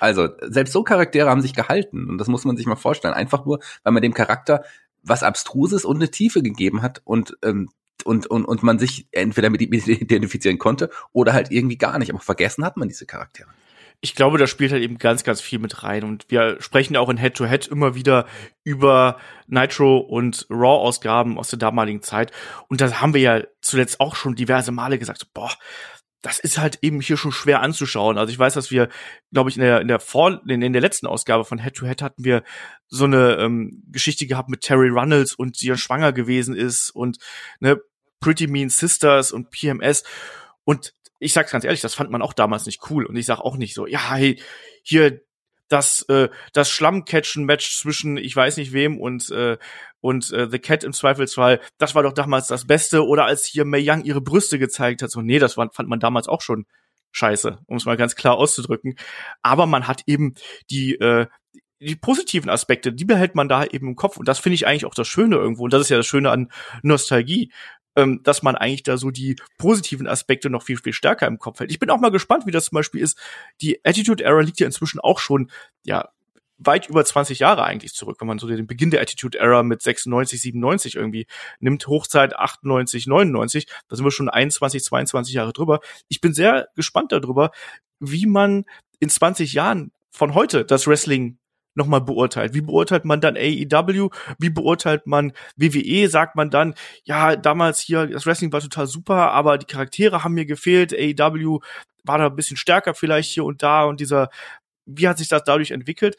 Also, 0.02 0.28
selbst 0.40 0.72
so 0.72 0.82
Charaktere 0.82 1.30
haben 1.30 1.40
sich 1.40 1.54
gehalten. 1.54 2.08
Und 2.10 2.18
das 2.18 2.28
muss 2.28 2.44
man 2.44 2.56
sich 2.56 2.66
mal 2.66 2.76
vorstellen. 2.76 3.14
Einfach 3.14 3.44
nur, 3.44 3.60
weil 3.84 3.92
man 3.92 4.02
dem 4.02 4.14
Charakter 4.14 4.64
was 5.02 5.22
Abstruses 5.22 5.84
und 5.84 5.96
eine 5.96 6.10
Tiefe 6.10 6.42
gegeben 6.42 6.82
hat 6.82 7.02
und, 7.04 7.36
ähm, 7.42 7.70
und, 8.04 8.26
und, 8.26 8.44
und 8.44 8.62
man 8.62 8.78
sich 8.78 9.06
entweder 9.12 9.48
mit 9.48 9.62
ihm 9.62 9.72
identifizieren 9.72 10.58
konnte 10.58 10.90
oder 11.12 11.32
halt 11.32 11.52
irgendwie 11.52 11.78
gar 11.78 11.98
nicht. 11.98 12.10
Aber 12.10 12.20
vergessen 12.20 12.64
hat 12.64 12.76
man 12.76 12.88
diese 12.88 13.06
Charaktere 13.06 13.48
ich 14.04 14.16
glaube, 14.16 14.36
da 14.36 14.48
spielt 14.48 14.72
halt 14.72 14.82
eben 14.82 14.98
ganz, 14.98 15.22
ganz 15.22 15.40
viel 15.40 15.60
mit 15.60 15.84
rein. 15.84 16.02
Und 16.02 16.26
wir 16.28 16.60
sprechen 16.60 16.94
ja 16.94 17.00
auch 17.00 17.08
in 17.08 17.18
Head-to-Head 17.18 17.66
-Head 17.66 17.70
immer 17.70 17.94
wieder 17.94 18.26
über 18.64 19.16
Nitro 19.46 19.98
und 19.98 20.44
Raw-Ausgaben 20.50 21.38
aus 21.38 21.50
der 21.50 21.60
damaligen 21.60 22.02
Zeit. 22.02 22.32
Und 22.66 22.80
da 22.80 23.00
haben 23.00 23.14
wir 23.14 23.20
ja 23.20 23.42
zuletzt 23.60 24.00
auch 24.00 24.16
schon 24.16 24.34
diverse 24.34 24.72
Male 24.72 24.98
gesagt, 24.98 25.32
boah, 25.32 25.52
das 26.22 26.38
ist 26.38 26.58
halt 26.58 26.78
eben 26.82 27.00
hier 27.00 27.16
schon 27.16 27.32
schwer 27.32 27.60
anzuschauen. 27.60 28.16
Also 28.16 28.32
ich 28.32 28.38
weiß, 28.38 28.54
dass 28.54 28.70
wir, 28.70 28.88
glaube 29.32 29.50
ich, 29.50 29.56
in 29.56 29.62
der 29.62 29.80
in 29.80 29.88
der 29.88 29.98
vor 29.98 30.40
in, 30.46 30.62
in 30.62 30.72
der 30.72 30.82
letzten 30.82 31.06
Ausgabe 31.06 31.44
von 31.44 31.58
Head 31.58 31.74
to 31.74 31.86
Head 31.86 32.00
hatten 32.00 32.24
wir 32.24 32.44
so 32.88 33.04
eine 33.04 33.36
ähm, 33.38 33.82
Geschichte 33.90 34.26
gehabt 34.26 34.48
mit 34.48 34.60
Terry 34.60 34.88
Runnels 34.88 35.34
und 35.34 35.60
die 35.60 35.66
ja 35.66 35.76
schwanger 35.76 36.12
gewesen 36.12 36.54
ist 36.54 36.90
und 36.90 37.18
ne 37.60 37.80
Pretty 38.20 38.46
Mean 38.46 38.68
Sisters 38.68 39.32
und 39.32 39.50
PMS 39.50 40.04
und 40.64 40.94
ich 41.18 41.32
sag's 41.32 41.52
ganz 41.52 41.64
ehrlich, 41.64 41.80
das 41.80 41.94
fand 41.94 42.10
man 42.10 42.22
auch 42.22 42.32
damals 42.32 42.66
nicht 42.66 42.90
cool 42.90 43.04
und 43.04 43.16
ich 43.16 43.26
sag 43.26 43.38
auch 43.40 43.56
nicht 43.56 43.74
so, 43.74 43.86
ja, 43.86 44.12
hey, 44.12 44.40
hier 44.82 45.20
das 45.72 46.02
äh, 46.08 46.28
das 46.52 46.70
Schlammcatchen-Match 46.70 47.78
zwischen 47.78 48.16
ich 48.16 48.36
weiß 48.36 48.56
nicht 48.58 48.72
wem 48.72 49.00
und 49.00 49.30
äh, 49.30 49.56
und 50.00 50.32
äh, 50.32 50.48
The 50.50 50.58
Cat 50.58 50.84
im 50.84 50.92
Zweifelsfall, 50.92 51.60
das 51.78 51.94
war 51.94 52.02
doch 52.02 52.12
damals 52.12 52.48
das 52.48 52.66
Beste. 52.66 53.06
Oder 53.06 53.24
als 53.24 53.46
hier 53.46 53.64
May 53.64 53.88
Young 53.88 54.02
ihre 54.04 54.20
Brüste 54.20 54.58
gezeigt 54.58 55.00
hat, 55.00 55.10
so 55.10 55.22
nee, 55.22 55.38
das 55.38 55.56
war, 55.56 55.70
fand 55.72 55.88
man 55.88 56.00
damals 56.00 56.28
auch 56.28 56.40
schon 56.40 56.66
scheiße, 57.12 57.60
um 57.66 57.76
es 57.76 57.84
mal 57.84 57.96
ganz 57.96 58.16
klar 58.16 58.36
auszudrücken. 58.36 58.96
Aber 59.42 59.66
man 59.66 59.86
hat 59.86 60.02
eben 60.06 60.34
die 60.70 60.94
äh, 60.94 61.26
die 61.80 61.96
positiven 61.96 62.48
Aspekte, 62.48 62.92
die 62.92 63.04
behält 63.04 63.34
man 63.34 63.48
da 63.48 63.64
eben 63.64 63.88
im 63.88 63.96
Kopf. 63.96 64.16
Und 64.16 64.28
das 64.28 64.38
finde 64.38 64.54
ich 64.54 64.66
eigentlich 64.66 64.86
auch 64.86 64.94
das 64.94 65.08
Schöne 65.08 65.36
irgendwo. 65.36 65.64
Und 65.64 65.72
das 65.72 65.82
ist 65.82 65.88
ja 65.88 65.96
das 65.96 66.06
Schöne 66.06 66.30
an 66.30 66.48
Nostalgie 66.82 67.52
ähm, 67.96 68.22
dass 68.22 68.42
man 68.42 68.56
eigentlich 68.56 68.82
da 68.82 68.96
so 68.96 69.10
die 69.10 69.36
positiven 69.58 70.06
Aspekte 70.06 70.50
noch 70.50 70.62
viel, 70.62 70.78
viel 70.78 70.92
stärker 70.92 71.26
im 71.26 71.38
Kopf 71.38 71.60
hält. 71.60 71.70
Ich 71.70 71.78
bin 71.78 71.90
auch 71.90 72.00
mal 72.00 72.10
gespannt, 72.10 72.46
wie 72.46 72.50
das 72.50 72.66
zum 72.66 72.76
Beispiel 72.76 73.00
ist. 73.00 73.18
Die 73.60 73.84
Attitude 73.84 74.24
Era 74.24 74.40
liegt 74.40 74.60
ja 74.60 74.66
inzwischen 74.66 75.00
auch 75.00 75.18
schon, 75.18 75.50
ja, 75.84 76.08
weit 76.58 76.88
über 76.88 77.04
20 77.04 77.40
Jahre 77.40 77.64
eigentlich 77.64 77.94
zurück, 77.94 78.18
wenn 78.20 78.28
man 78.28 78.38
so 78.38 78.46
den 78.46 78.66
Beginn 78.66 78.90
der 78.90 79.00
Attitude 79.00 79.38
Era 79.38 79.62
mit 79.62 79.82
96, 79.82 80.40
97 80.40 80.94
irgendwie 80.94 81.26
nimmt, 81.60 81.86
Hochzeit 81.86 82.36
98, 82.36 83.06
99, 83.06 83.66
da 83.88 83.96
sind 83.96 84.04
wir 84.04 84.10
schon 84.10 84.28
21, 84.28 84.84
22 84.84 85.34
Jahre 85.34 85.52
drüber. 85.52 85.80
Ich 86.08 86.20
bin 86.20 86.34
sehr 86.34 86.68
gespannt 86.76 87.12
darüber, 87.12 87.50
wie 87.98 88.26
man 88.26 88.64
in 89.00 89.08
20 89.08 89.52
Jahren 89.52 89.92
von 90.10 90.34
heute 90.34 90.64
das 90.64 90.86
Wrestling 90.86 91.38
nochmal 91.74 92.00
beurteilt? 92.00 92.54
Wie 92.54 92.60
beurteilt 92.60 93.04
man 93.04 93.20
dann 93.20 93.36
AEW? 93.36 94.10
Wie 94.38 94.50
beurteilt 94.50 95.06
man 95.06 95.32
WWE? 95.56 96.08
Sagt 96.08 96.36
man 96.36 96.50
dann, 96.50 96.74
ja, 97.04 97.36
damals 97.36 97.80
hier, 97.80 98.06
das 98.06 98.26
Wrestling 98.26 98.52
war 98.52 98.60
total 98.60 98.86
super, 98.86 99.32
aber 99.32 99.58
die 99.58 99.66
Charaktere 99.66 100.24
haben 100.24 100.34
mir 100.34 100.46
gefehlt. 100.46 100.92
AEW 100.92 101.60
war 102.04 102.18
da 102.18 102.26
ein 102.26 102.36
bisschen 102.36 102.56
stärker 102.56 102.94
vielleicht 102.94 103.30
hier 103.30 103.44
und 103.44 103.62
da 103.62 103.84
und 103.84 104.00
dieser, 104.00 104.28
wie 104.86 105.08
hat 105.08 105.18
sich 105.18 105.28
das 105.28 105.44
dadurch 105.44 105.70
entwickelt? 105.70 106.16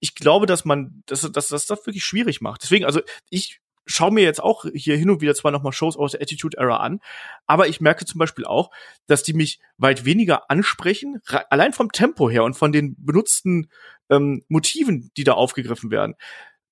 Ich 0.00 0.14
glaube, 0.14 0.46
dass 0.46 0.64
man, 0.64 1.02
dass, 1.06 1.20
dass, 1.20 1.48
dass 1.48 1.66
das 1.66 1.86
wirklich 1.86 2.04
schwierig 2.04 2.40
macht. 2.40 2.62
Deswegen, 2.62 2.84
also 2.84 3.00
ich 3.30 3.60
schaue 3.86 4.12
mir 4.12 4.22
jetzt 4.22 4.42
auch 4.42 4.64
hier 4.72 4.96
hin 4.96 5.10
und 5.10 5.20
wieder 5.20 5.34
zwar 5.34 5.50
nochmal 5.50 5.72
Shows 5.72 5.96
aus 5.96 6.12
der 6.12 6.22
Attitude 6.22 6.56
Era 6.56 6.78
an, 6.78 7.00
aber 7.46 7.68
ich 7.68 7.80
merke 7.80 8.04
zum 8.04 8.18
Beispiel 8.18 8.44
auch, 8.44 8.70
dass 9.06 9.22
die 9.22 9.34
mich 9.34 9.60
weit 9.76 10.04
weniger 10.04 10.50
ansprechen, 10.50 11.20
allein 11.50 11.72
vom 11.72 11.92
Tempo 11.92 12.30
her 12.30 12.44
und 12.44 12.54
von 12.54 12.72
den 12.72 12.96
benutzten 12.98 13.70
ähm, 14.10 14.44
Motiven, 14.48 15.10
die 15.16 15.24
da 15.24 15.32
aufgegriffen 15.32 15.90
werden. 15.90 16.14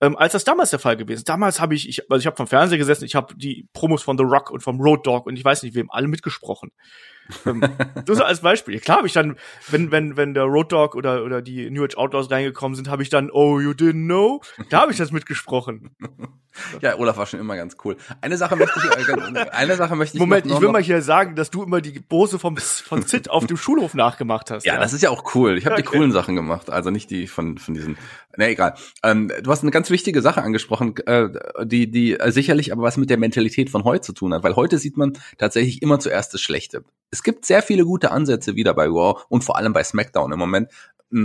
ähm, 0.03 0.17
als 0.17 0.33
das 0.33 0.45
damals 0.45 0.71
der 0.71 0.81
Fall 0.81 0.97
gewesen. 0.97 1.25
Damals 1.25 1.61
habe 1.61 1.75
ich, 1.77 1.89
ich, 1.89 2.11
also 2.11 2.21
ich 2.21 2.27
habe 2.27 2.37
vom 2.37 2.49
Fernseher 2.49 2.79
gesessen, 2.79 3.05
ich 3.05 3.15
habe 3.15 3.37
die 3.37 3.69
Promos 3.73 4.03
von 4.03 4.19
The 4.19 4.25
Rock 4.25 4.51
und 4.51 4.61
vom 4.61 4.81
Road 4.81 5.07
Dog 5.07 5.27
und 5.27 5.37
ich 5.37 5.45
weiß 5.45 5.63
nicht 5.63 5.77
wem 5.77 5.91
alle 5.91 6.09
mitgesprochen. 6.09 6.73
Ähm, 7.47 7.63
so 8.07 8.23
als 8.25 8.41
Beispiel. 8.41 8.81
Klar 8.81 8.99
habe 8.99 9.07
ich 9.07 9.13
dann, 9.13 9.37
wenn 9.69 9.91
wenn 9.91 10.17
wenn 10.17 10.35
der 10.35 10.45
Road 10.45 10.73
Dog 10.73 10.95
oder 10.95 11.25
oder 11.25 11.43
die 11.43 11.71
New 11.71 11.85
Age 11.85 11.97
Outlaws 11.97 12.31
reingekommen 12.31 12.77
sind, 12.77 12.89
habe 12.89 13.03
ich 13.03 13.09
dann 13.11 13.31
Oh 13.31 13.61
you 13.61 13.71
didn't 13.71 14.05
know, 14.07 14.41
da 14.71 14.83
habe 14.83 14.93
ich 14.93 14.99
das 14.99 15.13
mitgesprochen. 15.13 15.91
Ja, 16.83 16.99
Olaf 16.99 17.17
war 17.17 17.25
schon 17.25 17.41
immer 17.41 17.57
ganz 17.57 17.77
cool. 17.83 17.97
Eine 18.21 18.37
Sache 18.37 18.57
möchte 18.57 18.79
ich, 18.79 19.09
äh, 19.09 19.51
eine 19.53 19.77
Sache 19.77 19.97
möchte 19.97 20.19
ich 20.19 20.21
Moment, 20.21 20.45
noch, 20.45 20.57
ich 20.57 20.61
will 20.61 20.69
mal 20.69 20.83
hier 20.83 21.01
sagen, 21.01 21.35
dass 21.35 21.51
du 21.51 21.63
immer 21.63 21.81
die 21.81 21.99
Bose 21.99 22.39
vom 22.39 22.59
von 22.59 23.01
Sid 23.03 23.31
auf 23.31 23.47
dem 23.47 23.57
Schulhof 23.57 23.95
nachgemacht 23.95 24.51
hast. 24.51 24.67
Ja, 24.67 24.79
das 24.79 24.93
ist 24.93 25.03
ja 25.03 25.09
auch 25.09 25.35
cool. 25.35 25.57
Ich 25.57 25.65
habe 25.65 25.77
die 25.77 25.83
Okay. 25.83 25.97
coolen 25.97 26.13
Sachen 26.13 26.37
gemacht, 26.37 26.69
also 26.69 26.91
nicht 26.91 27.11
die 27.11 27.27
von 27.27 27.57
von 27.57 27.73
diesen. 27.73 27.97
Na 28.37 28.49
egal. 28.49 28.75
Ähm, 29.03 29.33
du 29.43 29.51
hast 29.51 29.63
eine 29.63 29.71
ganz 29.71 29.89
wichtige 29.89 30.21
Sache 30.21 30.43
angesprochen, 30.43 30.95
äh, 31.07 31.29
die 31.65 31.91
die 31.91 32.21
äh, 32.21 32.31
sicherlich 32.31 32.71
aber 32.73 32.83
was 32.83 32.99
mit 32.99 33.09
der 33.09 33.17
Mentalität 33.17 33.71
von 33.71 33.85
heute 33.85 34.03
zu 34.03 34.13
tun 34.13 34.35
hat, 34.35 34.43
weil 34.43 34.55
heute 34.55 34.77
sieht 34.77 34.99
man 34.99 35.15
tatsächlich 35.39 35.81
immer 35.81 36.01
zuerst 36.01 36.35
das 36.35 36.43
Schlechte. 36.43 36.85
Es 37.13 37.23
gibt 37.23 37.45
sehr 37.45 37.63
viele 37.63 37.85
gute 37.85 38.11
Ansätze 38.11 38.57
wieder 38.57 38.73
bei 38.73 38.87
Raw 38.87 39.21
und 39.29 39.45
vor 39.45 39.57
allem 39.59 39.75
bei 39.75 39.85
SmackDown 39.85 40.33
im 40.33 40.39
Moment. 40.39 40.71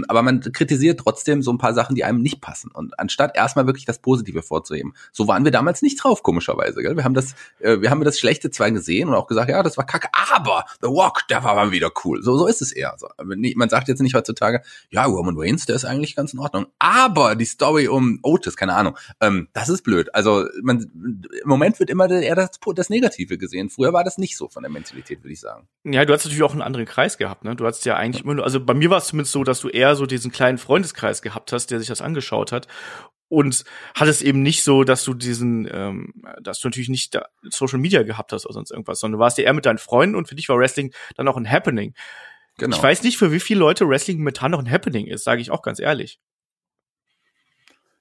Aber 0.08 0.22
man 0.22 0.42
kritisiert 0.42 1.00
trotzdem 1.00 1.42
so 1.42 1.52
ein 1.52 1.58
paar 1.58 1.74
Sachen, 1.74 1.96
die 1.96 2.04
einem 2.04 2.22
nicht 2.22 2.42
passen. 2.42 2.72
Und 2.72 3.00
anstatt 3.00 3.36
erstmal 3.36 3.68
wirklich 3.68 3.86
das 3.86 4.00
Positive 4.00 4.42
vorzuheben. 4.42 4.94
So 5.12 5.28
waren 5.28 5.44
wir 5.44 5.52
damals 5.52 5.82
nicht 5.82 6.04
drauf, 6.04 6.24
komischerweise. 6.24 6.82
Gell? 6.82 6.96
Wir 6.96 7.04
haben 7.04 7.14
das, 7.14 7.36
äh, 7.60 7.82
wir 7.82 7.90
haben 7.90 8.04
das 8.04 8.20
Schlechte 8.20 8.52
zwar 8.52 8.72
gesehen 8.72 9.10
und 9.10 9.16
auch 9.16 9.28
gesagt, 9.28 9.50
ja, 9.50 9.64
das 9.64 9.78
war 9.78 9.86
kacke, 9.86 10.10
aber 10.34 10.66
The 10.82 10.88
Rock, 10.88 11.22
der 11.30 11.44
war 11.44 11.56
mal 11.56 11.72
wieder 11.72 11.92
cool. 12.04 12.22
So, 12.24 12.38
so 12.38 12.48
ist 12.48 12.62
es 12.62 12.72
eher. 12.72 12.96
So, 12.98 13.08
man 13.18 13.70
sagt 13.70 13.88
jetzt 13.88 14.02
nicht 14.02 14.16
heutzutage, 14.16 14.62
ja, 14.90 15.06
Roman 15.06 15.36
Reigns, 15.38 15.66
der 15.66 15.76
ist 15.76 15.86
eigentlich 15.86 16.16
ganz 16.16 16.34
in 16.34 16.40
Ordnung. 16.40 16.68
Aber 16.80 17.36
die 17.36 17.46
Story 17.46 17.88
um 17.88 18.20
Otis, 18.24 18.58
keine 18.58 18.74
Ahnung, 18.74 18.98
ähm, 19.22 19.48
das 19.54 19.70
ist 19.70 19.84
blöd. 19.84 20.14
Also 20.14 20.46
man, 20.62 20.92
im 21.42 21.50
Moment 21.50 21.80
wird 21.80 21.90
immer 21.90 22.10
eher 22.10 22.36
das, 22.36 22.52
das 22.76 22.90
Negative 22.90 23.38
gesehen. 23.38 23.70
Früher 23.70 23.94
war 23.94 24.04
das 24.04 24.18
nicht 24.18 24.38
so 24.38 24.50
von 24.50 24.64
der 24.64 24.72
Mentalität, 24.72 25.24
würde 25.24 25.34
ich 25.34 25.40
sagen. 25.40 25.68
Ja, 25.84 26.06
du 26.06 26.14
hast 26.14 26.26
natürlich 26.26 26.44
auch 26.44 26.52
einen 26.52 26.62
anderen 26.62 26.86
Kreis 26.86 27.18
gehabt, 27.18 27.44
ne? 27.44 27.56
Du 27.56 27.66
hast 27.66 27.86
ja 27.86 27.96
eigentlich 27.96 28.24
immer 28.24 28.36
nur, 28.36 28.44
also 28.44 28.60
bei 28.60 28.74
mir 28.74 28.90
war 28.90 28.98
es 28.98 29.06
zumindest 29.06 29.32
so, 29.32 29.44
dass 29.44 29.60
du 29.60 29.70
eher 29.78 29.96
so 29.96 30.06
diesen 30.06 30.32
kleinen 30.32 30.58
Freundeskreis 30.58 31.22
gehabt 31.22 31.52
hast, 31.54 31.72
der 31.72 31.80
sich 31.80 31.88
das 31.88 32.02
angeschaut 32.02 32.52
hat. 32.52 32.68
Und 33.30 33.66
hattest 33.94 34.22
eben 34.22 34.42
nicht 34.42 34.64
so, 34.64 34.86
dass 34.86 35.04
du 35.04 35.14
diesen, 35.14 35.68
ähm, 35.70 36.14
dass 36.42 36.60
du 36.60 36.70
natürlich 36.70 36.88
nicht 36.88 37.20
Social 37.44 37.80
Media 37.80 38.04
gehabt 38.04 38.32
hast 38.32 38.46
oder 38.46 38.54
sonst 38.54 38.72
irgendwas, 38.72 39.02
sondern 39.02 39.20
du 39.20 39.24
warst 39.24 39.38
ja 39.38 39.44
eher 39.44 39.54
mit 39.54 39.66
deinen 39.66 39.80
Freunden 39.80 40.16
und 40.16 40.30
für 40.30 40.36
dich 40.36 40.48
war 40.48 40.58
Wrestling 40.58 40.94
dann 41.18 41.28
auch 41.28 41.36
ein 41.36 41.50
Happening. 41.50 41.94
Genau. 42.58 42.76
Ich 42.76 42.82
weiß 42.82 43.04
nicht, 43.04 43.18
für 43.18 43.32
wie 43.32 43.42
viele 43.42 43.60
Leute 43.60 43.88
Wrestling 43.88 44.18
momentan 44.18 44.52
noch 44.52 44.60
ein 44.60 44.72
Happening 44.72 45.08
ist, 45.08 45.26
sage 45.26 45.42
ich 45.42 45.52
auch 45.52 45.62
ganz 45.62 45.80
ehrlich. 45.80 46.20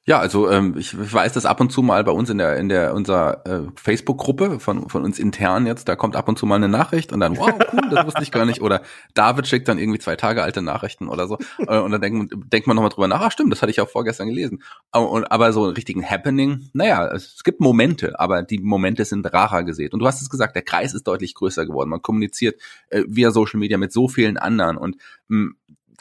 Ja, 0.08 0.20
also 0.20 0.48
ähm, 0.48 0.76
ich 0.78 0.96
weiß 0.96 1.32
das 1.32 1.46
ab 1.46 1.60
und 1.60 1.72
zu 1.72 1.82
mal 1.82 2.04
bei 2.04 2.12
uns 2.12 2.30
in 2.30 2.38
der 2.38 2.56
in 2.58 2.68
der 2.68 2.94
unserer 2.94 3.44
äh, 3.44 3.62
Facebook-Gruppe 3.74 4.60
von 4.60 4.88
von 4.88 5.04
uns 5.04 5.18
intern 5.18 5.66
jetzt, 5.66 5.88
da 5.88 5.96
kommt 5.96 6.14
ab 6.14 6.28
und 6.28 6.38
zu 6.38 6.46
mal 6.46 6.54
eine 6.54 6.68
Nachricht 6.68 7.12
und 7.12 7.18
dann 7.18 7.36
wow 7.36 7.50
cool, 7.72 7.80
das 7.90 8.06
wusste 8.06 8.22
ich 8.22 8.30
gar 8.30 8.46
nicht 8.46 8.62
oder 8.62 8.82
David 9.14 9.48
schickt 9.48 9.66
dann 9.66 9.78
irgendwie 9.78 9.98
zwei 9.98 10.14
Tage 10.14 10.44
alte 10.44 10.62
Nachrichten 10.62 11.08
oder 11.08 11.26
so 11.26 11.38
äh, 11.58 11.78
und 11.78 11.90
dann 11.90 12.00
denkt, 12.00 12.32
denkt 12.52 12.68
man 12.68 12.76
nochmal 12.76 12.90
drüber 12.90 13.08
nach, 13.08 13.20
ah 13.20 13.30
stimmt, 13.32 13.50
das 13.50 13.62
hatte 13.62 13.72
ich 13.72 13.80
auch 13.80 13.88
vorgestern 13.88 14.28
gelesen. 14.28 14.62
Aber, 14.92 15.10
und, 15.10 15.24
aber 15.24 15.52
so 15.52 15.64
einen 15.64 15.74
richtigen 15.74 16.08
Happening, 16.08 16.70
naja, 16.72 17.08
es 17.08 17.42
gibt 17.42 17.60
Momente, 17.60 18.20
aber 18.20 18.44
die 18.44 18.60
Momente 18.60 19.04
sind 19.04 19.26
rarer 19.32 19.64
gesät. 19.64 19.92
Und 19.92 19.98
du 19.98 20.06
hast 20.06 20.22
es 20.22 20.30
gesagt, 20.30 20.54
der 20.54 20.62
Kreis 20.62 20.94
ist 20.94 21.08
deutlich 21.08 21.34
größer 21.34 21.66
geworden. 21.66 21.90
Man 21.90 22.02
kommuniziert 22.02 22.60
äh, 22.90 23.02
via 23.08 23.32
Social 23.32 23.58
Media 23.58 23.76
mit 23.76 23.92
so 23.92 24.06
vielen 24.06 24.36
anderen 24.36 24.76
und 24.76 24.96
mh, 25.26 25.54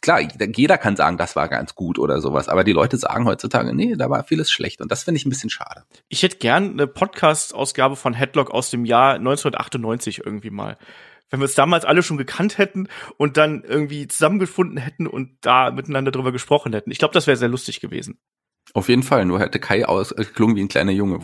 klar, 0.06 0.22
jeder 0.56 0.78
kann 0.78 0.96
sagen, 0.96 1.18
das 1.18 1.36
war 1.36 1.50
ganz 1.50 1.74
gut 1.74 1.98
oder 1.98 2.22
sowas, 2.22 2.48
aber 2.48 2.64
die 2.64 2.74
Leute 2.74 2.96
sagen 2.98 3.26
heutzutage, 3.26 3.74
nee, 3.74 3.96
da 3.96 4.08
war 4.08 4.24
vieles 4.24 4.52
schlecht 4.52 4.80
und 4.80 4.92
das 4.92 5.04
finde 5.04 5.18
ich 5.18 5.26
ein 5.26 5.30
bisschen 5.30 5.50
schade. 5.50 5.84
Ich 6.10 6.22
hätte 6.22 6.38
gern 6.38 6.72
eine 6.72 6.86
Podcast-Ausgabe 6.86 7.96
von 7.96 8.14
Headlock 8.14 8.52
aus 8.52 8.70
dem 8.70 8.86
Jahr 8.86 9.16
1998 9.16 10.22
irgendwie 10.24 10.52
mal. 10.52 10.78
Wenn 11.32 11.40
wir 11.40 11.46
es 11.46 11.56
damals 11.56 11.86
alle 11.86 12.04
schon 12.04 12.18
gekannt 12.18 12.60
hätten 12.60 12.88
und 13.18 13.36
dann 13.38 13.64
irgendwie 13.64 14.08
zusammengefunden 14.08 14.78
hätten 14.78 15.08
und 15.08 15.40
da 15.42 15.72
miteinander 15.72 16.12
drüber 16.12 16.32
gesprochen 16.32 16.72
hätten. 16.74 16.92
Ich 16.92 17.00
glaube, 17.00 17.16
das 17.16 17.26
wäre 17.26 17.36
sehr 17.36 17.50
lustig 17.50 17.82
gewesen. 17.82 18.20
Auf 18.74 18.90
jeden 18.90 19.04
Fall, 19.04 19.24
nur 19.26 19.40
hätte 19.40 19.60
Kai 19.60 19.86
ausgeklungen 19.86 20.56
wie 20.58 20.62
ein 20.62 20.68
kleiner 20.68 20.92
Junge. 20.92 21.20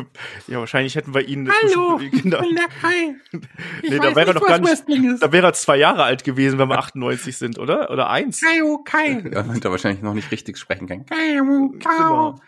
ja, 0.48 0.58
wahrscheinlich 0.58 0.96
hätten 0.96 1.14
wir 1.14 1.26
ihn. 1.28 1.48
Hallo, 1.48 1.98
genau. 1.98 2.08
ich 2.16 2.22
bin 2.22 2.30
der 2.56 2.68
Kai. 2.82 3.14
Ich 3.82 3.90
Nee, 3.90 3.98
da 3.98 4.16
wäre 4.16 4.20
er 4.20 4.26
nicht, 4.26 4.36
doch 4.42 4.46
gar 4.48 4.60
was 4.62 4.86
nicht. 4.88 5.22
Da 5.22 5.30
wäre 5.30 5.46
er 5.46 5.52
zwei 5.52 5.76
Jahre 5.76 6.02
alt 6.02 6.24
gewesen, 6.24 6.58
wenn 6.58 6.68
wir 6.68 6.78
98 6.78 7.36
sind, 7.36 7.58
oder? 7.60 7.90
Oder 7.90 8.10
eins. 8.10 8.40
Kaio, 8.40 8.78
Kai. 8.84 9.20
Ja, 9.24 9.42
damit 9.42 9.64
er 9.64 9.70
wahrscheinlich 9.70 10.02
noch 10.02 10.14
nicht 10.14 10.30
richtig 10.32 10.58
sprechen 10.58 10.88
kann. 10.88 11.06
Kaio, 11.06 11.70
Genau. 11.78 12.40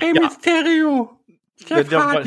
Rey 0.00 0.12
Ja. 0.14 0.22
Mysterio. 0.22 1.18
Der- 1.70 1.84
der 1.84 1.98
war- 1.98 2.22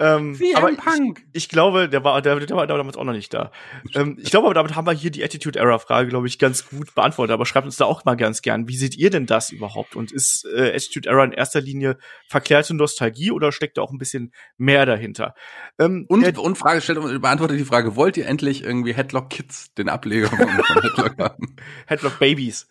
Ähm, 0.00 0.38
aber 0.54 0.70
ich, 0.70 0.78
Punk. 0.78 1.24
ich 1.32 1.48
glaube, 1.48 1.88
der 1.88 2.04
war, 2.04 2.22
der, 2.22 2.38
der 2.38 2.56
war 2.56 2.66
damals 2.68 2.96
auch 2.96 3.04
noch 3.04 3.12
nicht 3.12 3.34
da. 3.34 3.50
Ähm, 3.94 4.16
ich 4.20 4.30
glaube, 4.30 4.46
aber 4.46 4.54
damit 4.54 4.76
haben 4.76 4.86
wir 4.86 4.92
hier 4.92 5.10
die 5.10 5.24
Attitude 5.24 5.58
Era 5.58 5.78
Frage, 5.80 6.08
glaube 6.08 6.28
ich, 6.28 6.38
ganz 6.38 6.68
gut 6.68 6.94
beantwortet. 6.94 7.34
Aber 7.34 7.46
schreibt 7.46 7.66
uns 7.66 7.76
da 7.76 7.84
auch 7.84 8.04
mal 8.04 8.14
ganz 8.16 8.40
gern. 8.42 8.68
Wie 8.68 8.76
seht 8.76 8.96
ihr 8.96 9.10
denn 9.10 9.26
das 9.26 9.50
überhaupt? 9.50 9.96
Und 9.96 10.12
ist 10.12 10.46
äh, 10.54 10.72
Attitude 10.74 11.08
Era 11.08 11.24
in 11.24 11.32
erster 11.32 11.60
Linie 11.60 11.98
verklärte 12.28 12.74
Nostalgie 12.74 13.32
oder 13.32 13.50
steckt 13.50 13.76
da 13.78 13.82
auch 13.82 13.90
ein 13.90 13.98
bisschen 13.98 14.32
mehr 14.56 14.86
dahinter? 14.86 15.34
Ähm, 15.80 16.06
Und, 16.08 16.22
der, 16.22 16.38
und 16.38 16.56
Frage 16.56 16.80
stellt 16.80 16.98
und 16.98 17.20
beantwortet 17.20 17.58
die 17.58 17.64
Frage, 17.64 17.96
wollt 17.96 18.16
ihr 18.16 18.26
endlich 18.26 18.62
irgendwie 18.62 18.94
Headlock 18.94 19.30
Kids, 19.30 19.74
den 19.74 19.88
Ableger 19.88 20.28
von, 20.28 20.48
von 20.48 20.82
Headlock 20.82 21.14
haben? 21.18 21.56
Headlock 21.86 22.18
Babies. 22.20 22.68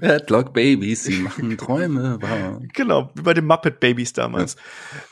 Headlock 0.00 0.52
Babies, 0.54 1.02
sie 1.04 1.18
machen 1.18 1.58
Träume 1.58 2.22
wahr. 2.22 2.60
Genau, 2.74 3.10
wie 3.14 3.22
bei 3.22 3.34
den 3.34 3.44
Muppet 3.44 3.80
Babies 3.80 4.12
damals. 4.12 4.56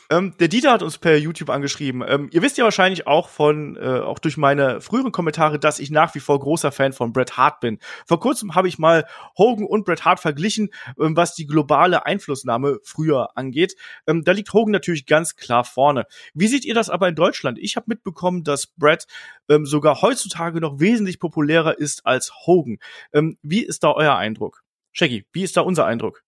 Ähm, 0.08 0.34
der 0.38 0.46
Dieter 0.46 0.70
hat 0.70 0.84
uns 0.84 0.98
per 0.98 1.16
YouTube 1.16 1.45
angeschrieben. 1.50 2.04
Ähm, 2.06 2.28
ihr 2.32 2.42
wisst 2.42 2.58
ja 2.58 2.64
wahrscheinlich 2.64 3.06
auch 3.06 3.28
von, 3.28 3.76
äh, 3.76 4.00
auch 4.00 4.18
durch 4.18 4.36
meine 4.36 4.80
früheren 4.80 5.12
Kommentare, 5.12 5.58
dass 5.58 5.78
ich 5.78 5.90
nach 5.90 6.14
wie 6.14 6.20
vor 6.20 6.38
großer 6.38 6.72
Fan 6.72 6.92
von 6.92 7.12
Bret 7.12 7.36
Hart 7.36 7.60
bin. 7.60 7.78
Vor 8.06 8.20
kurzem 8.20 8.54
habe 8.54 8.68
ich 8.68 8.78
mal 8.78 9.06
Hogan 9.38 9.64
und 9.66 9.84
Bret 9.84 10.04
Hart 10.04 10.20
verglichen, 10.20 10.70
ähm, 11.00 11.16
was 11.16 11.34
die 11.34 11.46
globale 11.46 12.06
Einflussnahme 12.06 12.78
früher 12.82 13.36
angeht. 13.36 13.76
Ähm, 14.06 14.24
da 14.24 14.32
liegt 14.32 14.52
Hogan 14.52 14.72
natürlich 14.72 15.06
ganz 15.06 15.36
klar 15.36 15.64
vorne. 15.64 16.06
Wie 16.34 16.48
seht 16.48 16.64
ihr 16.64 16.74
das 16.74 16.90
aber 16.90 17.08
in 17.08 17.14
Deutschland? 17.14 17.58
Ich 17.58 17.76
habe 17.76 17.86
mitbekommen, 17.88 18.44
dass 18.44 18.66
Bret 18.66 19.06
ähm, 19.48 19.66
sogar 19.66 20.02
heutzutage 20.02 20.60
noch 20.60 20.80
wesentlich 20.80 21.20
populärer 21.20 21.78
ist 21.78 22.04
als 22.06 22.32
Hogan. 22.46 22.78
Ähm, 23.12 23.38
wie 23.42 23.64
ist 23.64 23.84
da 23.84 23.92
euer 23.92 24.16
Eindruck? 24.16 24.62
Shaggy, 24.92 25.26
wie 25.32 25.42
ist 25.42 25.56
da 25.56 25.60
unser 25.60 25.86
Eindruck? 25.86 26.25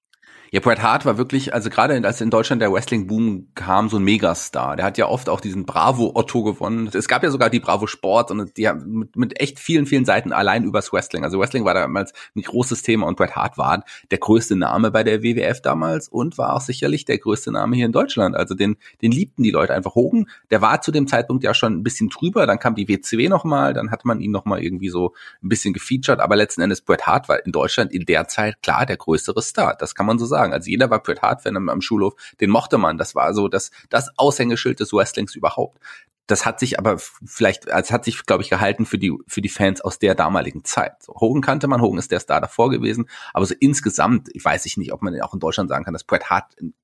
Ja, 0.51 0.61
Bret 0.61 0.81
Hart 0.81 1.05
war 1.05 1.19
wirklich, 1.19 1.53
also 1.53 1.69
gerade 1.69 1.95
als 2.07 2.23
in 2.23 2.31
Deutschland 2.31 2.63
der 2.63 2.73
Wrestling-Boom 2.73 3.49
kam, 3.55 3.91
so 3.91 3.99
ein 3.99 4.03
Megastar. 4.03 4.77
Der 4.77 4.87
hat 4.87 4.97
ja 4.97 5.07
oft 5.07 5.29
auch 5.29 5.43
diesen 5.43 5.67
Bravo-Otto 5.67 6.43
gewonnen. 6.43 6.89
Es 6.91 7.07
gab 7.07 7.23
ja 7.23 7.31
sogar 7.31 7.51
die 7.51 7.61
Bravo 7.61 7.87
Sport 7.87 8.31
und 8.31 8.57
die 8.57 8.67
haben 8.67 9.01
mit, 9.01 9.17
mit 9.17 9.41
echt 9.43 9.59
vielen, 9.59 9.85
vielen 9.85 10.07
Seiten 10.07 10.33
allein 10.33 10.65
übers 10.65 10.91
Wrestling. 10.91 11.23
Also 11.23 11.39
Wrestling 11.39 11.67
war 11.67 11.75
damals 11.75 12.15
ein 12.35 12.41
großes 12.41 12.81
Thema 12.81 13.07
und 13.07 13.19
Bret 13.19 13.37
Hart 13.37 13.59
war 13.59 13.85
der 14.11 14.17
größte 14.17 14.57
Name 14.57 14.91
bei 14.91 15.05
der 15.05 15.23
WWF 15.23 15.61
damals 15.61 16.09
und 16.09 16.39
war 16.39 16.55
auch 16.55 16.63
sicherlich 16.63 17.05
der 17.05 17.19
größte 17.19 17.53
Name 17.53 17.77
hier 17.77 17.85
in 17.85 17.93
Deutschland. 17.93 18.35
Also 18.35 18.55
den, 18.55 18.77
den 19.03 19.13
liebten 19.13 19.43
die 19.43 19.51
Leute 19.51 19.75
einfach. 19.75 19.97
Hogan, 19.97 20.31
der 20.51 20.63
war 20.63 20.81
zu 20.81 20.93
dem 20.93 21.07
Zeitpunkt 21.09 21.45
ja 21.45 21.53
schon 21.53 21.75
ein 21.75 21.83
bisschen 21.83 22.09
drüber. 22.09 22.47
Dann 22.47 22.59
kam 22.59 22.75
die 22.75 22.89
WCW 22.89 23.29
nochmal, 23.29 23.75
dann 23.75 23.91
hat 23.91 24.07
man 24.07 24.21
ihn 24.21 24.31
nochmal 24.31 24.63
irgendwie 24.63 24.89
so 24.89 25.13
ein 25.43 25.51
bisschen 25.51 25.75
gefeatured. 25.75 26.21
Aber 26.21 26.37
letzten 26.37 26.63
Endes 26.63 26.81
Bret 26.81 27.07
Hart 27.07 27.29
war 27.29 27.45
in 27.45 27.53
Deutschland 27.53 27.93
in 27.93 28.07
der 28.07 28.29
Zeit 28.29 28.63
klar 28.63 28.87
der 28.87 28.97
größere 28.97 29.43
Star. 29.43 29.77
Das 29.79 29.95
kann 29.95 30.07
man 30.07 30.19
so 30.19 30.25
sagen. 30.25 30.38
Also 30.39 30.71
jeder 30.71 30.91
war 30.91 31.03
Bret 31.03 31.23
Hart-Fan 31.23 31.57
am, 31.57 31.69
am 31.69 31.81
Schulhof. 31.81 32.15
Den 32.41 32.51
mochte 32.51 32.79
man. 32.79 32.99
Das 32.99 33.15
war 33.15 33.35
so 33.35 33.49
das, 33.49 33.71
das 33.89 34.11
Aushängeschild 34.17 34.81
des 34.81 34.93
Wrestlings 34.93 35.35
überhaupt. 35.35 35.79
Das 36.27 36.45
hat 36.45 36.61
sich 36.61 36.79
aber 36.79 36.99
vielleicht, 36.99 37.71
also 37.71 37.95
hat 37.95 38.05
sich, 38.05 38.27
glaube 38.27 38.43
ich, 38.43 38.51
gehalten 38.51 38.85
für 38.85 38.99
die, 38.99 39.17
für 39.27 39.41
die 39.41 39.49
Fans 39.49 39.81
aus 39.81 39.99
der 39.99 40.15
damaligen 40.15 40.63
Zeit. 40.63 41.03
So, 41.03 41.15
Hogan 41.15 41.41
kannte 41.41 41.69
man, 41.69 41.81
Hogan 41.81 41.99
ist 41.99 42.13
der 42.13 42.21
Star 42.21 42.41
davor 42.41 42.69
gewesen. 42.71 43.09
Aber 43.33 43.47
so 43.47 43.55
insgesamt, 43.59 44.29
ich 44.35 44.45
weiß 44.45 44.67
ich 44.67 44.77
nicht, 44.77 44.93
ob 44.93 45.01
man 45.01 45.19
auch 45.23 45.33
in 45.33 45.41
Deutschland 45.41 45.71
sagen 45.71 45.85
kann, 45.85 45.95
dass 45.95 46.05
Bret 46.05 46.29
Hart 46.29 46.55
ein 46.61 46.75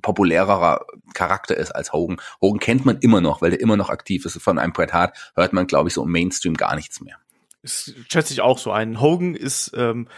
populärerer 0.00 0.84
Charakter 1.14 1.56
ist 1.56 1.70
als 1.70 1.92
Hogan. 1.92 2.20
Hogan 2.40 2.58
kennt 2.58 2.84
man 2.84 2.98
immer 2.98 3.20
noch, 3.20 3.40
weil 3.40 3.50
der 3.50 3.60
immer 3.60 3.76
noch 3.76 3.88
aktiv 3.88 4.24
ist. 4.24 4.40
Von 4.42 4.58
einem 4.58 4.72
Bret 4.72 4.92
Hart 4.92 5.32
hört 5.36 5.52
man, 5.52 5.66
glaube 5.66 5.88
ich, 5.88 5.94
so 5.94 6.04
im 6.04 6.10
Mainstream 6.10 6.54
gar 6.54 6.74
nichts 6.74 7.00
mehr. 7.00 7.21
Es 7.62 7.94
schätze 8.10 8.32
ich 8.32 8.40
auch 8.40 8.58
so 8.58 8.72
ein. 8.72 9.00
Hogan 9.00 9.34
ist 9.34 9.72
ähm, 9.76 10.08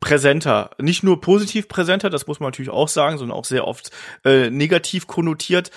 präsenter, 0.00 0.70
nicht 0.78 1.02
nur 1.02 1.20
positiv 1.20 1.68
präsenter, 1.68 2.10
das 2.10 2.26
muss 2.26 2.38
man 2.38 2.48
natürlich 2.48 2.70
auch 2.70 2.88
sagen, 2.88 3.16
sondern 3.16 3.36
auch 3.36 3.46
sehr 3.46 3.66
oft 3.66 3.90
äh, 4.24 4.50
negativ 4.50 5.06
konnotiert. 5.06 5.70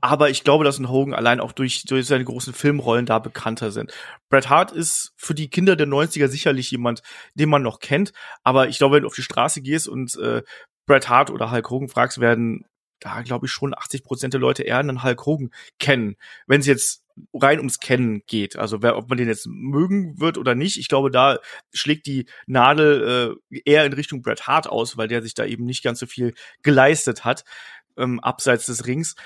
Aber 0.00 0.30
ich 0.30 0.44
glaube, 0.44 0.64
dass 0.64 0.78
ein 0.78 0.88
Hogan 0.88 1.14
allein 1.14 1.40
auch 1.40 1.52
durch, 1.52 1.84
durch 1.84 2.06
seine 2.06 2.24
großen 2.24 2.52
Filmrollen 2.52 3.06
da 3.06 3.18
bekannter 3.18 3.72
sind. 3.72 3.92
Bret 4.28 4.48
Hart 4.48 4.70
ist 4.70 5.12
für 5.16 5.34
die 5.34 5.50
Kinder 5.50 5.74
der 5.74 5.88
90er 5.88 6.28
sicherlich 6.28 6.70
jemand, 6.70 7.02
den 7.34 7.48
man 7.48 7.62
noch 7.62 7.80
kennt. 7.80 8.12
Aber 8.44 8.68
ich 8.68 8.78
glaube, 8.78 8.96
wenn 8.96 9.02
du 9.02 9.08
auf 9.08 9.14
die 9.14 9.22
Straße 9.22 9.60
gehst 9.60 9.88
und 9.88 10.16
äh, 10.18 10.42
Bret 10.86 11.08
Hart 11.08 11.30
oder 11.30 11.50
Hulk 11.50 11.70
Hogan 11.70 11.88
fragst, 11.88 12.20
werden 12.20 12.64
da 13.00 13.22
glaube 13.22 13.46
ich 13.46 13.52
schon 13.52 13.74
80 13.74 14.04
Prozent 14.04 14.34
der 14.34 14.40
Leute 14.40 14.62
eher 14.62 14.78
einen 14.78 15.02
Hulk 15.02 15.26
Hogan 15.26 15.50
kennen. 15.78 16.16
Wenn 16.46 16.62
sie 16.62 16.70
jetzt 16.70 17.04
rein 17.32 17.58
ums 17.58 17.78
Kennen 17.78 18.22
geht. 18.26 18.56
Also 18.56 18.82
wer, 18.82 18.96
ob 18.96 19.08
man 19.08 19.18
den 19.18 19.28
jetzt 19.28 19.46
mögen 19.46 20.18
wird 20.20 20.38
oder 20.38 20.54
nicht, 20.54 20.78
ich 20.78 20.88
glaube, 20.88 21.10
da 21.10 21.38
schlägt 21.72 22.06
die 22.06 22.26
Nadel 22.46 23.38
äh, 23.52 23.60
eher 23.64 23.84
in 23.84 23.92
Richtung 23.92 24.22
Bret 24.22 24.46
Hart 24.46 24.68
aus, 24.68 24.96
weil 24.96 25.08
der 25.08 25.22
sich 25.22 25.34
da 25.34 25.44
eben 25.44 25.64
nicht 25.64 25.82
ganz 25.82 26.00
so 26.00 26.06
viel 26.06 26.34
geleistet 26.62 27.24
hat 27.24 27.44
ähm, 27.98 28.20
abseits 28.20 28.66
des 28.66 28.86
Rings. 28.86 29.16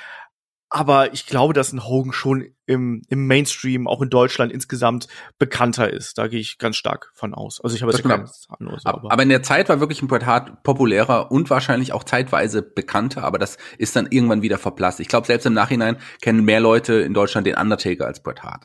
Aber 0.75 1.13
ich 1.13 1.27
glaube, 1.27 1.53
dass 1.53 1.75
ein 1.75 1.85
Hogan 1.85 2.15
schon 2.15 2.47
im, 2.65 3.03
im 3.11 3.27
Mainstream, 3.27 3.87
auch 3.87 4.01
in 4.01 4.09
Deutschland 4.09 4.51
insgesamt 4.51 5.07
bekannter 5.39 5.93
ist. 5.93 6.17
Da 6.17 6.29
gehe 6.29 6.41
ich 6.41 6.57
ganz 6.57 6.77
stark 6.77 7.13
von 7.15 7.35
aus. 7.35 7.61
Also 7.63 7.77
ich 7.77 7.83
habe 7.83 7.93
jetzt 7.93 8.03
keine 8.03 8.15
Ahnung. 8.49 8.79
So, 8.79 8.89
aber. 8.89 9.13
aber 9.13 9.23
in 9.23 9.29
der 9.29 9.43
Zeit 9.43 9.69
war 9.69 9.81
wirklich 9.81 10.01
ein 10.01 10.09
Bret 10.09 10.25
Hart 10.25 10.63
populärer 10.63 11.31
und 11.31 11.51
wahrscheinlich 11.51 11.93
auch 11.93 12.05
zeitweise 12.05 12.63
bekannter, 12.63 13.23
aber 13.23 13.39
das 13.39 13.59
ist 13.77 13.97
dann 13.97 14.07
irgendwann 14.09 14.41
wieder 14.41 14.57
verblasst. 14.57 15.01
Ich 15.01 15.09
glaube, 15.09 15.27
selbst 15.27 15.45
im 15.45 15.53
Nachhinein 15.53 15.99
kennen 16.23 16.43
mehr 16.43 16.61
Leute 16.61 16.95
in 16.95 17.13
Deutschland 17.13 17.47
den 17.47 17.57
Undertaker 17.57 18.07
als 18.07 18.23
Bret 18.23 18.43
Hart. 18.43 18.65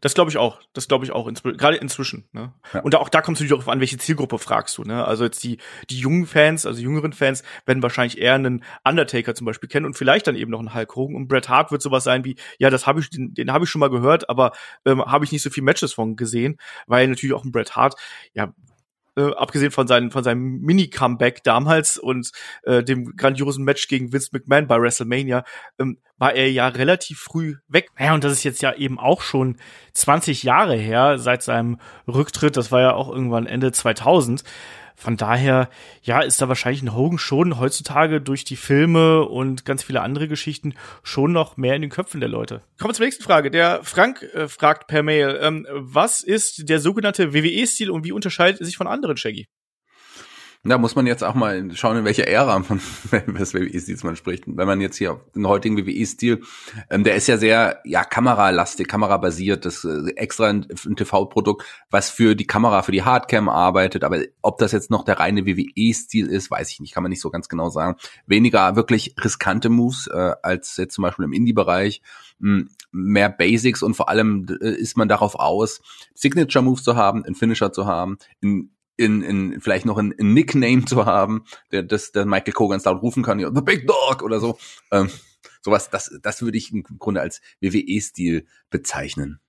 Das 0.00 0.14
glaube 0.14 0.30
ich 0.30 0.38
auch. 0.38 0.60
Das 0.72 0.88
glaube 0.88 1.04
ich 1.04 1.12
auch, 1.12 1.26
insw 1.26 1.52
gerade 1.52 1.76
inzwischen. 1.76 2.28
Ne? 2.32 2.52
Ja. 2.72 2.80
Und 2.80 2.94
da, 2.94 2.98
auch 2.98 3.08
da 3.08 3.20
kommt 3.20 3.36
es 3.36 3.40
natürlich 3.40 3.62
auch 3.62 3.70
an, 3.70 3.80
welche 3.80 3.98
Zielgruppe 3.98 4.38
fragst 4.38 4.76
du. 4.78 4.82
Ne? 4.82 5.04
Also 5.04 5.24
jetzt 5.24 5.42
die, 5.44 5.58
die 5.90 5.98
jungen 5.98 6.26
Fans, 6.26 6.66
also 6.66 6.80
jüngeren 6.80 7.12
Fans, 7.12 7.42
werden 7.66 7.82
wahrscheinlich 7.82 8.18
eher 8.18 8.34
einen 8.34 8.64
Undertaker 8.84 9.34
zum 9.34 9.44
Beispiel 9.46 9.68
kennen 9.68 9.86
und 9.86 9.94
vielleicht 9.94 10.26
dann 10.26 10.36
eben 10.36 10.50
noch 10.50 10.58
einen 10.58 10.74
Hulk 10.74 10.96
Hogan. 10.96 11.16
Und 11.16 11.28
Bret 11.28 11.48
Hart 11.48 11.70
wird 11.70 11.82
sowas 11.82 12.04
sein 12.04 12.24
wie, 12.24 12.36
ja, 12.58 12.70
das 12.70 12.86
habe 12.86 13.00
ich, 13.00 13.10
den, 13.10 13.34
den 13.34 13.52
habe 13.52 13.64
ich 13.64 13.70
schon 13.70 13.80
mal 13.80 13.90
gehört, 13.90 14.28
aber 14.28 14.52
ähm, 14.84 15.04
habe 15.04 15.24
ich 15.24 15.32
nicht 15.32 15.42
so 15.42 15.50
viel 15.50 15.62
Matches 15.62 15.92
von 15.92 16.16
gesehen, 16.16 16.58
weil 16.86 17.08
natürlich 17.08 17.34
auch 17.34 17.44
ein 17.44 17.52
Bret 17.52 17.76
Hart, 17.76 17.94
ja, 18.34 18.52
äh, 19.16 19.32
abgesehen 19.34 19.70
von, 19.70 19.86
seinen, 19.86 20.10
von 20.10 20.24
seinem 20.24 20.60
Mini-Comeback 20.60 21.42
damals 21.44 21.98
und 21.98 22.30
äh, 22.64 22.82
dem 22.82 23.16
grandiosen 23.16 23.64
Match 23.64 23.88
gegen 23.88 24.12
Vince 24.12 24.30
McMahon 24.32 24.66
bei 24.66 24.80
WrestleMania, 24.80 25.44
ähm, 25.78 25.98
war 26.18 26.34
er 26.34 26.50
ja 26.50 26.68
relativ 26.68 27.20
früh 27.20 27.56
weg. 27.68 27.90
Ja, 27.98 28.14
und 28.14 28.24
das 28.24 28.32
ist 28.32 28.44
jetzt 28.44 28.62
ja 28.62 28.74
eben 28.74 28.98
auch 28.98 29.22
schon 29.22 29.56
20 29.94 30.42
Jahre 30.42 30.76
her 30.76 31.18
seit 31.18 31.42
seinem 31.42 31.78
Rücktritt. 32.06 32.56
Das 32.56 32.72
war 32.72 32.80
ja 32.80 32.92
auch 32.94 33.10
irgendwann 33.10 33.46
Ende 33.46 33.72
2000. 33.72 34.44
Von 34.94 35.16
daher, 35.16 35.68
ja, 36.02 36.20
ist 36.20 36.40
da 36.40 36.48
wahrscheinlich 36.48 36.82
ein 36.82 36.94
Hogan 36.94 37.18
schon 37.18 37.58
heutzutage 37.58 38.20
durch 38.20 38.44
die 38.44 38.56
Filme 38.56 39.24
und 39.24 39.64
ganz 39.64 39.82
viele 39.82 40.00
andere 40.00 40.28
Geschichten 40.28 40.74
schon 41.02 41.32
noch 41.32 41.56
mehr 41.56 41.74
in 41.74 41.82
den 41.82 41.90
Köpfen 41.90 42.20
der 42.20 42.28
Leute. 42.28 42.62
Kommen 42.78 42.90
wir 42.90 42.94
zur 42.94 43.06
nächsten 43.06 43.24
Frage. 43.24 43.50
Der 43.50 43.82
Frank 43.82 44.22
äh, 44.22 44.48
fragt 44.48 44.86
per 44.86 45.02
Mail, 45.02 45.38
ähm, 45.42 45.66
was 45.70 46.22
ist 46.22 46.68
der 46.68 46.80
sogenannte 46.80 47.34
WWE-Stil 47.34 47.90
und 47.90 48.04
wie 48.04 48.12
unterscheidet 48.12 48.60
er 48.60 48.66
sich 48.66 48.76
von 48.76 48.86
anderen, 48.86 49.16
Shaggy? 49.16 49.46
Da 50.66 50.78
muss 50.78 50.96
man 50.96 51.06
jetzt 51.06 51.22
auch 51.22 51.34
mal 51.34 51.70
schauen, 51.74 51.98
in 51.98 52.04
welcher 52.06 52.26
Ära 52.26 52.62
von 52.62 52.80
des 53.10 53.52
WWE-Stils 53.52 54.02
man 54.02 54.16
spricht. 54.16 54.44
Wenn 54.46 54.66
man 54.66 54.80
jetzt 54.80 54.96
hier 54.96 55.20
den 55.34 55.46
heutigen 55.46 55.76
WWE-Stil, 55.76 56.42
ähm, 56.88 57.04
der 57.04 57.16
ist 57.16 57.26
ja 57.26 57.36
sehr, 57.36 57.80
ja, 57.84 58.02
kameralastig, 58.02 58.88
kamerabasiert, 58.88 59.66
das 59.66 59.84
äh, 59.84 60.12
extra 60.16 60.46
ein, 60.46 60.66
ein 60.86 60.96
TV-Produkt, 60.96 61.66
was 61.90 62.08
für 62.08 62.34
die 62.34 62.46
Kamera, 62.46 62.80
für 62.80 62.92
die 62.92 63.02
Hardcam 63.02 63.50
arbeitet. 63.50 64.04
Aber 64.04 64.22
ob 64.40 64.56
das 64.56 64.72
jetzt 64.72 64.90
noch 64.90 65.04
der 65.04 65.20
reine 65.20 65.44
WWE-Stil 65.44 66.28
ist, 66.28 66.50
weiß 66.50 66.70
ich 66.70 66.80
nicht, 66.80 66.94
kann 66.94 67.02
man 67.02 67.10
nicht 67.10 67.20
so 67.20 67.28
ganz 67.28 67.50
genau 67.50 67.68
sagen. 67.68 67.96
Weniger 68.26 68.74
wirklich 68.74 69.16
riskante 69.22 69.68
Moves 69.68 70.06
äh, 70.06 70.32
als 70.42 70.78
jetzt 70.78 70.94
zum 70.94 71.02
Beispiel 71.02 71.26
im 71.26 71.34
Indie-Bereich 71.34 72.00
hm, 72.40 72.70
mehr 72.90 73.28
Basics 73.28 73.82
und 73.82 73.94
vor 73.94 74.08
allem 74.08 74.46
äh, 74.62 74.70
ist 74.70 74.96
man 74.96 75.08
darauf 75.08 75.34
aus, 75.34 75.82
Signature 76.14 76.64
Moves 76.64 76.84
zu 76.84 76.96
haben, 76.96 77.22
einen 77.22 77.34
Finisher 77.34 77.70
zu 77.70 77.86
haben, 77.86 78.16
in 78.40 78.70
in, 78.96 79.22
in 79.22 79.60
vielleicht 79.60 79.86
noch 79.86 79.98
ein, 79.98 80.14
ein 80.18 80.34
Nickname 80.34 80.84
zu 80.84 81.06
haben, 81.06 81.44
der 81.72 81.82
das 81.82 82.12
der 82.12 82.26
Michael 82.26 82.52
Kogan 82.52 82.80
laut 82.84 83.02
rufen 83.02 83.22
kann, 83.22 83.38
ja, 83.38 83.50
The 83.54 83.62
Big 83.62 83.86
Dog 83.86 84.22
oder 84.22 84.40
so. 84.40 84.58
Ähm, 84.90 85.10
sowas, 85.62 85.90
das, 85.90 86.16
das 86.22 86.42
würde 86.42 86.58
ich 86.58 86.72
im 86.72 86.84
Grunde 86.98 87.20
als 87.20 87.40
WWE-Stil 87.60 88.46
bezeichnen. 88.70 89.40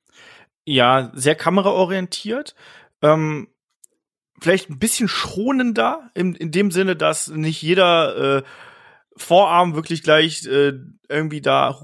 Ja, 0.66 1.12
sehr 1.14 1.36
kameraorientiert. 1.36 2.56
Ähm, 3.02 3.50
vielleicht 4.40 4.70
ein 4.70 4.80
bisschen 4.80 5.08
schonender, 5.08 6.10
in, 6.16 6.34
in 6.34 6.52
dem 6.52 6.72
Sinne, 6.72 6.96
dass 6.96 7.28
nicht 7.28 7.62
jeder 7.62 8.38
äh, 8.38 8.44
Vorarm 9.18 9.76
wirklich 9.76 10.04
gleich 10.04 10.46
äh, 10.46 10.74
irgendwie 11.08 11.42
da 11.42 11.80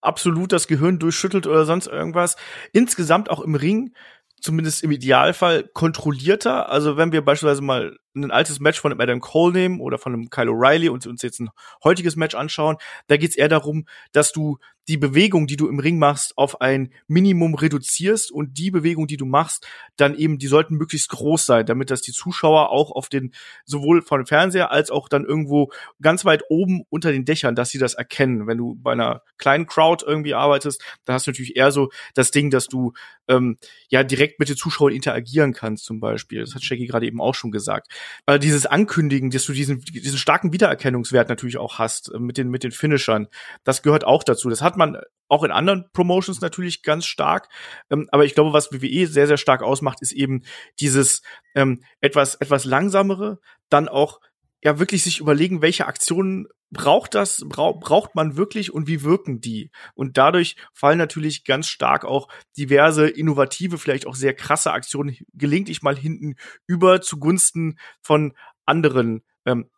absolut 0.00 0.52
das 0.52 0.66
Gehirn 0.66 0.98
durchschüttelt 0.98 1.46
oder 1.46 1.64
sonst 1.64 1.86
irgendwas. 1.86 2.36
Insgesamt 2.72 3.30
auch 3.30 3.40
im 3.40 3.54
Ring 3.54 3.94
zumindest 4.42 4.82
im 4.82 4.90
Idealfall 4.90 5.68
kontrollierter. 5.72 6.68
Also 6.68 6.96
wenn 6.96 7.12
wir 7.12 7.24
beispielsweise 7.24 7.62
mal 7.62 7.96
ein 8.14 8.30
altes 8.30 8.60
Match 8.60 8.80
von 8.80 9.00
Adam 9.00 9.20
Cole 9.20 9.52
nehmen 9.52 9.80
oder 9.80 9.98
von 9.98 10.12
einem 10.12 10.30
Kyle 10.30 10.50
O'Reilly 10.50 10.90
und 10.90 11.06
uns 11.06 11.22
jetzt 11.22 11.40
ein 11.40 11.48
heutiges 11.82 12.16
Match 12.16 12.34
anschauen, 12.34 12.76
da 13.06 13.16
geht 13.16 13.30
es 13.30 13.36
eher 13.36 13.48
darum, 13.48 13.86
dass 14.12 14.32
du 14.32 14.58
die 14.88 14.96
Bewegung, 14.96 15.46
die 15.46 15.56
du 15.56 15.68
im 15.68 15.78
Ring 15.78 15.98
machst, 15.98 16.36
auf 16.36 16.60
ein 16.60 16.92
Minimum 17.06 17.54
reduzierst 17.54 18.32
und 18.32 18.58
die 18.58 18.70
Bewegung, 18.70 19.06
die 19.06 19.16
du 19.16 19.26
machst, 19.26 19.66
dann 19.96 20.14
eben, 20.14 20.38
die 20.38 20.48
sollten 20.48 20.76
möglichst 20.76 21.08
groß 21.10 21.46
sein, 21.46 21.66
damit 21.66 21.90
das 21.90 22.02
die 22.02 22.12
Zuschauer 22.12 22.70
auch 22.70 22.90
auf 22.90 23.08
den, 23.08 23.32
sowohl 23.64 24.02
von 24.02 24.26
Fernseher 24.26 24.70
als 24.72 24.90
auch 24.90 25.08
dann 25.08 25.24
irgendwo 25.24 25.70
ganz 26.00 26.24
weit 26.24 26.42
oben 26.48 26.82
unter 26.88 27.12
den 27.12 27.24
Dächern, 27.24 27.54
dass 27.54 27.70
sie 27.70 27.78
das 27.78 27.94
erkennen. 27.94 28.46
Wenn 28.46 28.58
du 28.58 28.74
bei 28.74 28.92
einer 28.92 29.22
kleinen 29.38 29.66
Crowd 29.66 30.04
irgendwie 30.06 30.34
arbeitest, 30.34 30.82
da 31.04 31.14
hast 31.14 31.26
du 31.26 31.30
natürlich 31.30 31.56
eher 31.56 31.70
so 31.70 31.90
das 32.14 32.30
Ding, 32.30 32.50
dass 32.50 32.66
du 32.66 32.92
ähm, 33.28 33.58
ja 33.88 34.02
direkt 34.02 34.40
mit 34.40 34.48
den 34.48 34.56
Zuschauern 34.56 34.92
interagieren 34.92 35.52
kannst, 35.52 35.84
zum 35.84 36.00
Beispiel. 36.00 36.40
Das 36.40 36.54
hat 36.54 36.64
Shaggy 36.64 36.86
gerade 36.86 37.06
eben 37.06 37.20
auch 37.20 37.34
schon 37.34 37.52
gesagt 37.52 37.88
äh, 38.26 38.38
dieses 38.38 38.66
Ankündigen, 38.66 39.30
dass 39.30 39.44
du 39.44 39.52
diesen, 39.52 39.80
diesen 39.80 40.18
starken 40.18 40.52
Wiedererkennungswert 40.52 41.28
natürlich 41.28 41.58
auch 41.58 41.78
hast 41.78 42.12
äh, 42.12 42.18
mit 42.18 42.38
den, 42.38 42.48
mit 42.48 42.64
den 42.64 42.72
Finishern. 42.72 43.28
Das 43.64 43.82
gehört 43.82 44.04
auch 44.04 44.24
dazu. 44.24 44.48
Das 44.48 44.62
hat 44.62 44.71
man 44.76 44.98
auch 45.28 45.44
in 45.44 45.50
anderen 45.50 45.86
Promotions 45.92 46.42
natürlich 46.42 46.82
ganz 46.82 47.06
stark. 47.06 47.48
Ähm, 47.90 48.06
aber 48.12 48.24
ich 48.24 48.34
glaube, 48.34 48.52
was 48.52 48.70
WWE 48.70 49.06
sehr, 49.06 49.26
sehr 49.26 49.38
stark 49.38 49.62
ausmacht, 49.62 50.02
ist 50.02 50.12
eben 50.12 50.42
dieses 50.78 51.22
ähm, 51.54 51.82
etwas, 52.00 52.34
etwas 52.34 52.64
langsamere, 52.66 53.38
dann 53.70 53.88
auch 53.88 54.20
ja 54.62 54.78
wirklich 54.78 55.02
sich 55.02 55.20
überlegen, 55.20 55.62
welche 55.62 55.86
Aktionen 55.86 56.46
braucht 56.70 57.14
das, 57.14 57.44
bra 57.48 57.72
braucht 57.72 58.14
man 58.14 58.36
wirklich 58.36 58.72
und 58.72 58.86
wie 58.86 59.02
wirken 59.02 59.40
die? 59.40 59.70
Und 59.94 60.16
dadurch 60.16 60.56
fallen 60.72 60.98
natürlich 60.98 61.44
ganz 61.44 61.66
stark 61.68 62.04
auch 62.04 62.28
diverse 62.56 63.08
innovative, 63.08 63.78
vielleicht 63.78 64.06
auch 64.06 64.14
sehr 64.14 64.34
krasse 64.34 64.72
Aktionen 64.72 65.16
gelegentlich 65.34 65.82
mal 65.82 65.96
hinten 65.96 66.36
über 66.66 67.00
zugunsten 67.00 67.78
von 68.00 68.34
anderen 68.64 69.22
ähm, 69.44 69.70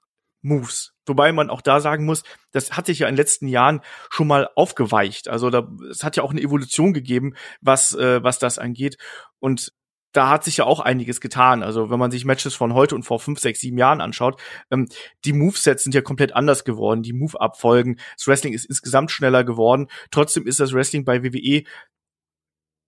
Moves. 0.45 0.93
Wobei 1.07 1.33
man 1.33 1.51
auch 1.51 1.61
da 1.61 1.81
sagen 1.81 2.05
muss, 2.05 2.23
das 2.53 2.73
hat 2.73 2.87
sich 2.87 3.01
ja 3.01 3.09
in 3.09 3.15
den 3.15 3.19
letzten 3.19 3.49
Jahren 3.49 3.81
schon 4.11 4.29
mal 4.29 4.49
aufgeweicht. 4.55 5.29
Also 5.29 5.51
da, 5.51 5.69
es 5.91 6.05
hat 6.05 6.17
ja 6.17 6.23
auch 6.23 6.31
eine 6.31 6.43
Evolution 6.43 6.93
gegeben, 6.93 7.35
was, 7.61 7.95
äh, 7.95 8.23
was 8.23 8.39
das 8.39 8.59
angeht. 8.59 8.99
Und 9.41 9.73
da 10.13 10.29
hat 10.29 10.45
sich 10.45 10.59
ja 10.59 10.65
auch 10.65 10.81
einiges 10.81 11.21
getan. 11.21 11.63
Also 11.63 11.91
wenn 11.91 11.99
man 11.99 12.11
sich 12.11 12.25
Matches 12.25 12.55
von 12.55 12.73
heute 12.73 12.95
und 12.95 13.03
vor 13.03 13.19
fünf, 13.19 13.41
sechs, 13.41 13.61
sieben 13.61 13.79
Jahren 13.79 14.01
anschaut, 14.01 14.41
ähm, 14.71 14.89
die 15.25 15.33
Movesets 15.33 15.83
sind 15.83 15.95
ja 15.95 16.03
komplett 16.03 16.35
anders 16.37 16.65
geworden, 16.65 17.03
die 17.03 17.13
Move-Abfolgen. 17.13 17.99
Das 18.17 18.29
Wrestling 18.29 18.53
ist 18.53 18.67
insgesamt 18.67 19.11
schneller 19.11 19.45
geworden. 19.45 19.89
Trotzdem 20.11 20.47
ist 20.47 20.61
das 20.61 20.73
Wrestling 20.73 21.05
bei 21.05 21.25
WWE 21.25 21.65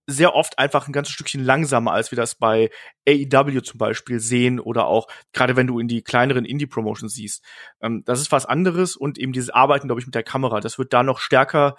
sehr 0.06 0.34
oft 0.34 0.58
einfach 0.58 0.86
ein 0.86 0.92
ganzes 0.92 1.14
Stückchen 1.14 1.44
langsamer, 1.44 1.92
als 1.92 2.10
wir 2.12 2.16
das 2.16 2.36
bei 2.36 2.70
AEW 3.08 3.60
zum 3.60 3.78
Beispiel 3.78 4.20
sehen 4.20 4.60
oder 4.60 4.86
auch 4.86 5.08
gerade 5.32 5.56
wenn 5.56 5.66
du 5.66 5.78
in 5.78 5.88
die 5.88 6.02
kleineren 6.02 6.44
Indie-Promotions 6.44 7.12
siehst. 7.12 7.42
Ähm, 7.80 8.02
das 8.04 8.20
ist 8.20 8.32
was 8.32 8.46
anderes 8.46 8.96
und 8.96 9.18
eben 9.18 9.32
dieses 9.32 9.50
Arbeiten, 9.50 9.88
glaube 9.88 10.00
ich, 10.00 10.06
mit 10.06 10.14
der 10.14 10.22
Kamera, 10.22 10.60
das 10.60 10.78
wird 10.78 10.92
da 10.92 11.02
noch 11.02 11.18
stärker 11.18 11.76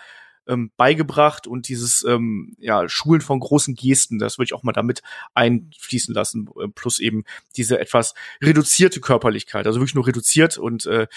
ähm, 0.48 0.72
beigebracht 0.78 1.48
und 1.48 1.68
dieses 1.68 2.04
ähm, 2.04 2.56
ja, 2.58 2.88
Schulen 2.88 3.22
von 3.22 3.40
großen 3.40 3.76
Gesten, 3.76 4.18
das 4.18 4.38
würde 4.38 4.46
ich 4.46 4.54
auch 4.54 4.64
mal 4.64 4.72
damit 4.72 5.02
einfließen 5.34 6.14
lassen, 6.14 6.50
äh, 6.62 6.68
plus 6.68 7.00
eben 7.00 7.24
diese 7.56 7.80
etwas 7.80 8.14
reduzierte 8.42 9.02
Körperlichkeit, 9.02 9.68
also 9.68 9.80
wirklich 9.80 9.96
nur 9.96 10.08
reduziert 10.08 10.58
und 10.58 10.86
äh, 10.86 11.08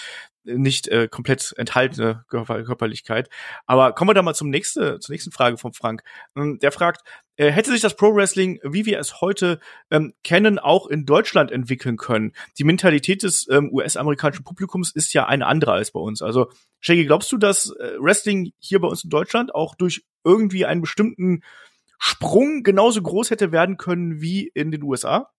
nicht 0.43 0.87
äh, 0.87 1.07
komplett 1.07 1.53
enthaltene 1.57 2.23
Körperlichkeit. 2.29 3.29
Aber 3.65 3.93
kommen 3.93 4.09
wir 4.09 4.13
da 4.13 4.21
mal 4.21 4.33
zum 4.33 4.49
nächste, 4.49 4.99
zur 4.99 5.13
nächsten 5.13 5.31
Frage 5.31 5.57
von 5.57 5.73
Frank. 5.73 6.03
Ähm, 6.35 6.59
der 6.59 6.71
fragt, 6.71 7.01
äh, 7.35 7.51
hätte 7.51 7.71
sich 7.71 7.81
das 7.81 7.95
Pro 7.95 8.15
Wrestling, 8.15 8.59
wie 8.63 8.85
wir 8.85 8.99
es 8.99 9.21
heute 9.21 9.59
ähm, 9.89 10.13
kennen, 10.23 10.59
auch 10.59 10.87
in 10.87 11.05
Deutschland 11.05 11.51
entwickeln 11.51 11.97
können? 11.97 12.33
Die 12.57 12.63
Mentalität 12.63 13.23
des 13.23 13.47
ähm, 13.49 13.69
US-amerikanischen 13.71 14.43
Publikums 14.43 14.91
ist 14.91 15.13
ja 15.13 15.25
eine 15.25 15.45
andere 15.45 15.73
als 15.73 15.91
bei 15.91 15.99
uns. 15.99 16.21
Also, 16.21 16.51
Shaggy, 16.79 17.05
glaubst 17.05 17.31
du, 17.31 17.37
dass 17.37 17.71
äh, 17.79 17.97
Wrestling 17.99 18.51
hier 18.59 18.79
bei 18.79 18.87
uns 18.87 19.03
in 19.03 19.09
Deutschland 19.09 19.53
auch 19.55 19.75
durch 19.75 20.03
irgendwie 20.23 20.65
einen 20.65 20.81
bestimmten 20.81 21.43
Sprung 21.99 22.63
genauso 22.63 23.01
groß 23.01 23.29
hätte 23.29 23.51
werden 23.51 23.77
können 23.77 24.21
wie 24.21 24.47
in 24.47 24.71
den 24.71 24.83
USA? 24.83 25.29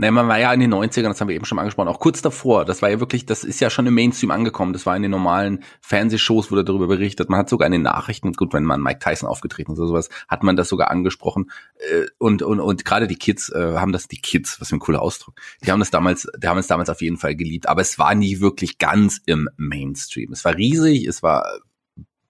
Nein, 0.00 0.14
man 0.14 0.28
war 0.28 0.38
ja 0.38 0.52
in 0.52 0.60
den 0.60 0.72
90ern, 0.72 1.08
das 1.08 1.20
haben 1.20 1.26
wir 1.26 1.34
eben 1.34 1.44
schon 1.44 1.58
angesprochen, 1.58 1.88
auch 1.88 1.98
kurz 1.98 2.22
davor. 2.22 2.64
Das 2.64 2.82
war 2.82 2.88
ja 2.88 3.00
wirklich, 3.00 3.26
das 3.26 3.42
ist 3.42 3.58
ja 3.58 3.68
schon 3.68 3.84
im 3.88 3.94
Mainstream 3.94 4.30
angekommen. 4.30 4.72
Das 4.72 4.86
war 4.86 4.94
in 4.94 5.02
den 5.02 5.10
normalen 5.10 5.64
Fernsehshows, 5.80 6.52
wurde 6.52 6.62
darüber 6.62 6.86
berichtet. 6.86 7.28
Man 7.28 7.40
hat 7.40 7.48
sogar 7.48 7.66
in 7.66 7.72
den 7.72 7.82
Nachrichten, 7.82 8.32
gut, 8.32 8.52
wenn 8.52 8.62
man 8.62 8.80
Mike 8.80 9.00
Tyson 9.00 9.28
aufgetreten 9.28 9.72
ist 9.72 9.78
oder 9.80 9.88
sowas, 9.88 10.08
hat 10.28 10.44
man 10.44 10.54
das 10.54 10.68
sogar 10.68 10.92
angesprochen. 10.92 11.50
Äh, 11.78 12.06
und, 12.18 12.42
und, 12.42 12.60
und 12.60 12.84
gerade 12.84 13.08
die 13.08 13.16
Kids 13.16 13.48
äh, 13.48 13.74
haben 13.74 13.90
das, 13.90 14.06
die 14.06 14.20
Kids, 14.20 14.60
was 14.60 14.68
für 14.68 14.76
ein 14.76 14.80
cooler 14.80 15.02
Ausdruck, 15.02 15.34
die 15.64 15.72
haben 15.72 15.80
das 15.80 15.90
damals, 15.90 16.28
die 16.40 16.46
haben 16.46 16.58
es 16.58 16.68
damals 16.68 16.90
auf 16.90 17.02
jeden 17.02 17.16
Fall 17.16 17.34
geliebt. 17.34 17.68
Aber 17.68 17.80
es 17.80 17.98
war 17.98 18.14
nie 18.14 18.38
wirklich 18.38 18.78
ganz 18.78 19.20
im 19.26 19.48
Mainstream. 19.56 20.30
Es 20.30 20.44
war 20.44 20.54
riesig, 20.54 21.08
es 21.08 21.24
war 21.24 21.44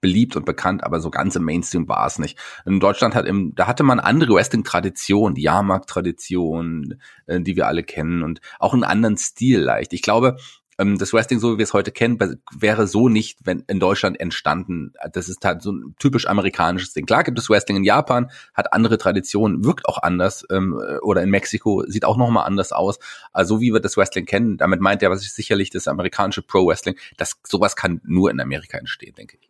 beliebt 0.01 0.35
und 0.35 0.45
bekannt, 0.45 0.83
aber 0.83 0.99
so 0.99 1.09
ganz 1.09 1.35
im 1.35 1.43
Mainstream 1.43 1.87
war 1.87 2.05
es 2.05 2.19
nicht. 2.19 2.37
In 2.65 2.79
Deutschland 2.79 3.15
hat 3.15 3.25
im, 3.25 3.53
da 3.55 3.67
hatte 3.67 3.83
man 3.83 3.99
andere 3.99 4.33
Wrestling-Traditionen, 4.33 5.35
die 5.35 5.43
Jahrmarkt-Tradition, 5.43 6.95
äh, 7.27 7.41
die 7.41 7.55
wir 7.55 7.67
alle 7.67 7.83
kennen 7.83 8.23
und 8.23 8.41
auch 8.59 8.73
einen 8.73 8.83
anderen 8.83 9.17
Stil 9.17 9.59
leicht. 9.59 9.93
Ich 9.93 10.01
glaube, 10.01 10.37
ähm, 10.79 10.97
das 10.97 11.13
Wrestling, 11.13 11.39
so 11.39 11.53
wie 11.53 11.57
wir 11.57 11.63
es 11.63 11.73
heute 11.73 11.91
kennen, 11.91 12.17
wäre 12.57 12.87
so 12.87 13.09
nicht 13.09 13.39
wenn 13.43 13.63
in 13.67 13.79
Deutschland 13.79 14.19
entstanden. 14.19 14.93
Das 15.11 15.29
ist 15.29 15.43
halt 15.45 15.61
so 15.61 15.71
ein 15.71 15.95
typisch 15.99 16.27
amerikanisches 16.27 16.93
Ding. 16.93 17.05
Klar 17.05 17.23
gibt 17.23 17.37
es 17.37 17.49
Wrestling 17.49 17.77
in 17.77 17.83
Japan, 17.83 18.31
hat 18.53 18.73
andere 18.73 18.97
Traditionen, 18.97 19.65
wirkt 19.65 19.85
auch 19.87 20.01
anders, 20.01 20.45
ähm, 20.49 20.79
oder 21.01 21.21
in 21.21 21.29
Mexiko 21.29 21.83
sieht 21.87 22.05
auch 22.05 22.17
nochmal 22.17 22.47
anders 22.47 22.71
aus. 22.71 22.97
Also 23.33 23.55
so 23.55 23.61
wie 23.61 23.73
wir 23.73 23.79
das 23.81 23.97
Wrestling 23.97 24.25
kennen, 24.25 24.57
damit 24.57 24.79
meint 24.79 25.03
er 25.03 25.11
was 25.11 25.23
ich 25.23 25.33
sicherlich 25.33 25.69
das 25.69 25.87
amerikanische 25.87 26.41
Pro 26.41 26.67
Wrestling. 26.67 26.95
Das 27.17 27.35
sowas 27.45 27.75
kann 27.75 27.99
nur 28.05 28.31
in 28.31 28.39
Amerika 28.39 28.77
entstehen, 28.77 29.15
denke 29.15 29.37
ich. 29.39 29.49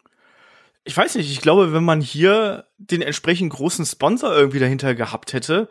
Ich 0.90 0.98
weiß 0.98 1.14
nicht, 1.14 1.30
ich 1.30 1.40
glaube, 1.40 1.72
wenn 1.72 1.84
man 1.84 2.02
hier 2.02 2.66
den 2.80 3.04
entsprechend 3.04 3.54
großen 3.54 3.86
Sponsor 3.86 4.34
irgendwie 4.34 4.58
dahinter 4.58 4.96
gehabt 4.96 5.34
hätte, 5.34 5.70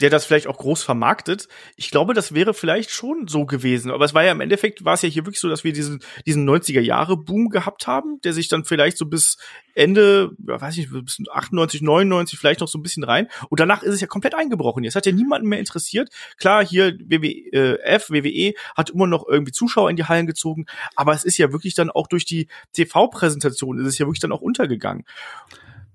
der 0.00 0.10
das 0.10 0.24
vielleicht 0.24 0.46
auch 0.46 0.58
groß 0.58 0.82
vermarktet. 0.82 1.48
Ich 1.76 1.90
glaube, 1.90 2.14
das 2.14 2.34
wäre 2.34 2.54
vielleicht 2.54 2.90
schon 2.90 3.28
so 3.28 3.44
gewesen. 3.44 3.90
Aber 3.90 4.04
es 4.04 4.14
war 4.14 4.24
ja 4.24 4.32
im 4.32 4.40
Endeffekt, 4.40 4.84
war 4.84 4.94
es 4.94 5.02
ja 5.02 5.08
hier 5.08 5.26
wirklich 5.26 5.40
so, 5.40 5.48
dass 5.48 5.64
wir 5.64 5.72
diesen, 5.72 6.02
diesen 6.26 6.48
90er 6.48 6.80
Jahre 6.80 7.16
Boom 7.16 7.50
gehabt 7.50 7.86
haben, 7.86 8.20
der 8.22 8.32
sich 8.32 8.48
dann 8.48 8.64
vielleicht 8.64 8.96
so 8.96 9.06
bis 9.06 9.36
Ende, 9.74 10.32
ja, 10.46 10.60
weiß 10.60 10.78
ich, 10.78 10.90
bis 10.90 11.18
98, 11.30 11.82
99 11.82 12.38
vielleicht 12.38 12.60
noch 12.60 12.68
so 12.68 12.78
ein 12.78 12.82
bisschen 12.82 13.04
rein. 13.04 13.28
Und 13.50 13.60
danach 13.60 13.82
ist 13.82 13.94
es 13.94 14.00
ja 14.00 14.06
komplett 14.06 14.34
eingebrochen. 14.34 14.84
Jetzt 14.84 14.96
hat 14.96 15.06
ja 15.06 15.12
niemanden 15.12 15.48
mehr 15.48 15.58
interessiert. 15.58 16.08
Klar, 16.38 16.64
hier 16.64 16.98
WWF, 16.98 18.10
WWE 18.10 18.54
hat 18.76 18.90
immer 18.90 19.06
noch 19.06 19.28
irgendwie 19.28 19.52
Zuschauer 19.52 19.90
in 19.90 19.96
die 19.96 20.04
Hallen 20.04 20.26
gezogen. 20.26 20.66
Aber 20.96 21.12
es 21.12 21.24
ist 21.24 21.38
ja 21.38 21.52
wirklich 21.52 21.74
dann 21.74 21.90
auch 21.90 22.06
durch 22.06 22.24
die 22.24 22.48
TV-Präsentation 22.72 23.78
ist 23.78 23.86
es 23.86 23.98
ja 23.98 24.06
wirklich 24.06 24.20
dann 24.20 24.32
auch 24.32 24.40
untergegangen. 24.40 25.04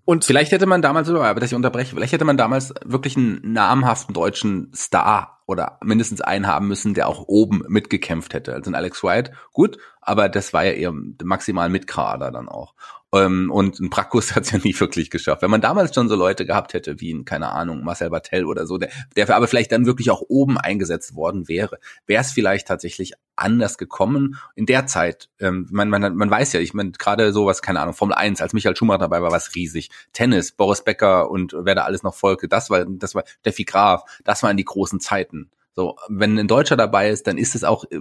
Und 0.05 0.23
vielleicht 0.23 0.51
hätte 0.51 0.67
man 0.67 0.83
damals, 0.83 1.09
aber 1.09 1.39
dass 1.39 1.49
ich 1.49 1.55
unterbreche, 1.55 1.95
vielleicht 1.95 2.13
hätte 2.13 2.25
man 2.25 2.37
damals 2.37 2.73
wirklich 2.85 3.17
einen 3.17 3.53
namhaften 3.53 4.13
deutschen 4.13 4.71
Star 4.73 5.41
oder 5.47 5.79
mindestens 5.83 6.21
einen 6.21 6.47
haben 6.47 6.67
müssen, 6.67 6.93
der 6.93 7.07
auch 7.07 7.23
oben 7.27 7.63
mitgekämpft 7.67 8.33
hätte. 8.33 8.53
Also 8.53 8.69
ein 8.69 8.75
Alex 8.75 9.03
White, 9.03 9.31
gut, 9.51 9.77
aber 10.05 10.29
das 10.29 10.53
war 10.53 10.63
ja 10.63 10.71
eher 10.71 10.93
maximal 11.23 11.69
Mitkader 11.69 12.31
dann 12.31 12.47
auch. 12.47 12.75
Ähm, 13.13 13.49
und 13.51 13.79
ein 13.79 13.89
Prakus 13.89 14.35
hat 14.35 14.43
es 14.43 14.51
ja 14.51 14.59
nie 14.59 14.77
wirklich 14.79 15.09
geschafft. 15.09 15.41
Wenn 15.41 15.51
man 15.51 15.61
damals 15.61 15.93
schon 15.95 16.09
so 16.09 16.15
Leute 16.15 16.45
gehabt 16.45 16.73
hätte, 16.73 16.99
wie 16.99 17.13
ein, 17.13 17.25
keine 17.25 17.51
Ahnung, 17.51 17.83
Marcel 17.83 18.09
Bartel 18.09 18.45
oder 18.45 18.67
so, 18.67 18.77
der, 18.77 18.89
der 19.15 19.29
aber 19.35 19.47
vielleicht 19.47 19.71
dann 19.71 19.85
wirklich 19.85 20.11
auch 20.11 20.21
oben 20.27 20.57
eingesetzt 20.57 21.15
worden 21.15 21.47
wäre, 21.47 21.79
wäre 22.05 22.21
es 22.21 22.31
vielleicht 22.31 22.67
tatsächlich 22.67 23.13
anders 23.35 23.77
gekommen. 23.77 24.37
In 24.55 24.65
der 24.65 24.85
Zeit, 24.87 25.29
ähm, 25.39 25.67
man, 25.71 25.89
man, 25.89 26.15
man 26.15 26.29
weiß 26.29 26.53
ja, 26.53 26.59
ich 26.59 26.73
meine, 26.73 26.91
gerade 26.91 27.33
sowas, 27.33 27.61
keine 27.61 27.79
Ahnung, 27.79 27.93
Formel 27.93 28.15
1, 28.15 28.41
als 28.41 28.53
Michael 28.53 28.75
Schumacher 28.75 28.99
dabei 28.99 29.21
war, 29.21 29.31
war 29.31 29.37
es 29.37 29.55
riesig. 29.55 29.89
Tennis, 30.13 30.51
Boris 30.51 30.83
Becker 30.83 31.31
und 31.31 31.55
wer 31.57 31.75
da 31.75 31.83
alles 31.83 32.03
noch 32.03 32.15
folgte, 32.15 32.47
das 32.47 32.69
war, 32.69 32.85
das 32.85 33.15
war 33.15 33.23
Steffi 33.39 33.63
Graf, 33.63 34.03
das 34.23 34.43
waren 34.43 34.57
die 34.57 34.65
großen 34.65 34.99
Zeiten. 34.99 35.49
So, 35.73 35.97
wenn 36.07 36.39
ein 36.39 36.47
Deutscher 36.47 36.77
dabei 36.77 37.09
ist, 37.09 37.27
dann 37.27 37.37
ist 37.37 37.55
es 37.55 37.65
auch 37.65 37.83
äh, 37.91 37.99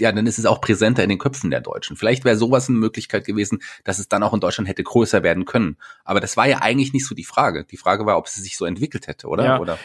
ja, 0.00 0.12
dann 0.12 0.26
ist 0.26 0.38
es 0.38 0.46
auch 0.46 0.60
präsenter 0.60 1.02
in 1.02 1.08
den 1.08 1.18
Köpfen 1.18 1.50
der 1.50 1.60
Deutschen. 1.60 1.96
Vielleicht 1.96 2.24
wäre 2.24 2.36
sowas 2.36 2.68
eine 2.68 2.78
Möglichkeit 2.78 3.24
gewesen, 3.24 3.62
dass 3.84 3.98
es 3.98 4.08
dann 4.08 4.22
auch 4.22 4.34
in 4.34 4.40
Deutschland 4.40 4.68
hätte 4.68 4.82
größer 4.82 5.22
werden 5.22 5.44
können. 5.44 5.76
Aber 6.04 6.20
das 6.20 6.36
war 6.36 6.46
ja 6.46 6.58
eigentlich 6.58 6.92
nicht 6.92 7.06
so 7.06 7.14
die 7.14 7.24
Frage. 7.24 7.64
Die 7.64 7.76
Frage 7.76 8.06
war, 8.06 8.18
ob 8.18 8.26
es 8.26 8.34
sich 8.34 8.56
so 8.56 8.64
entwickelt 8.64 9.06
hätte, 9.06 9.28
oder? 9.28 9.44
Ja. 9.44 9.60
oder? 9.60 9.78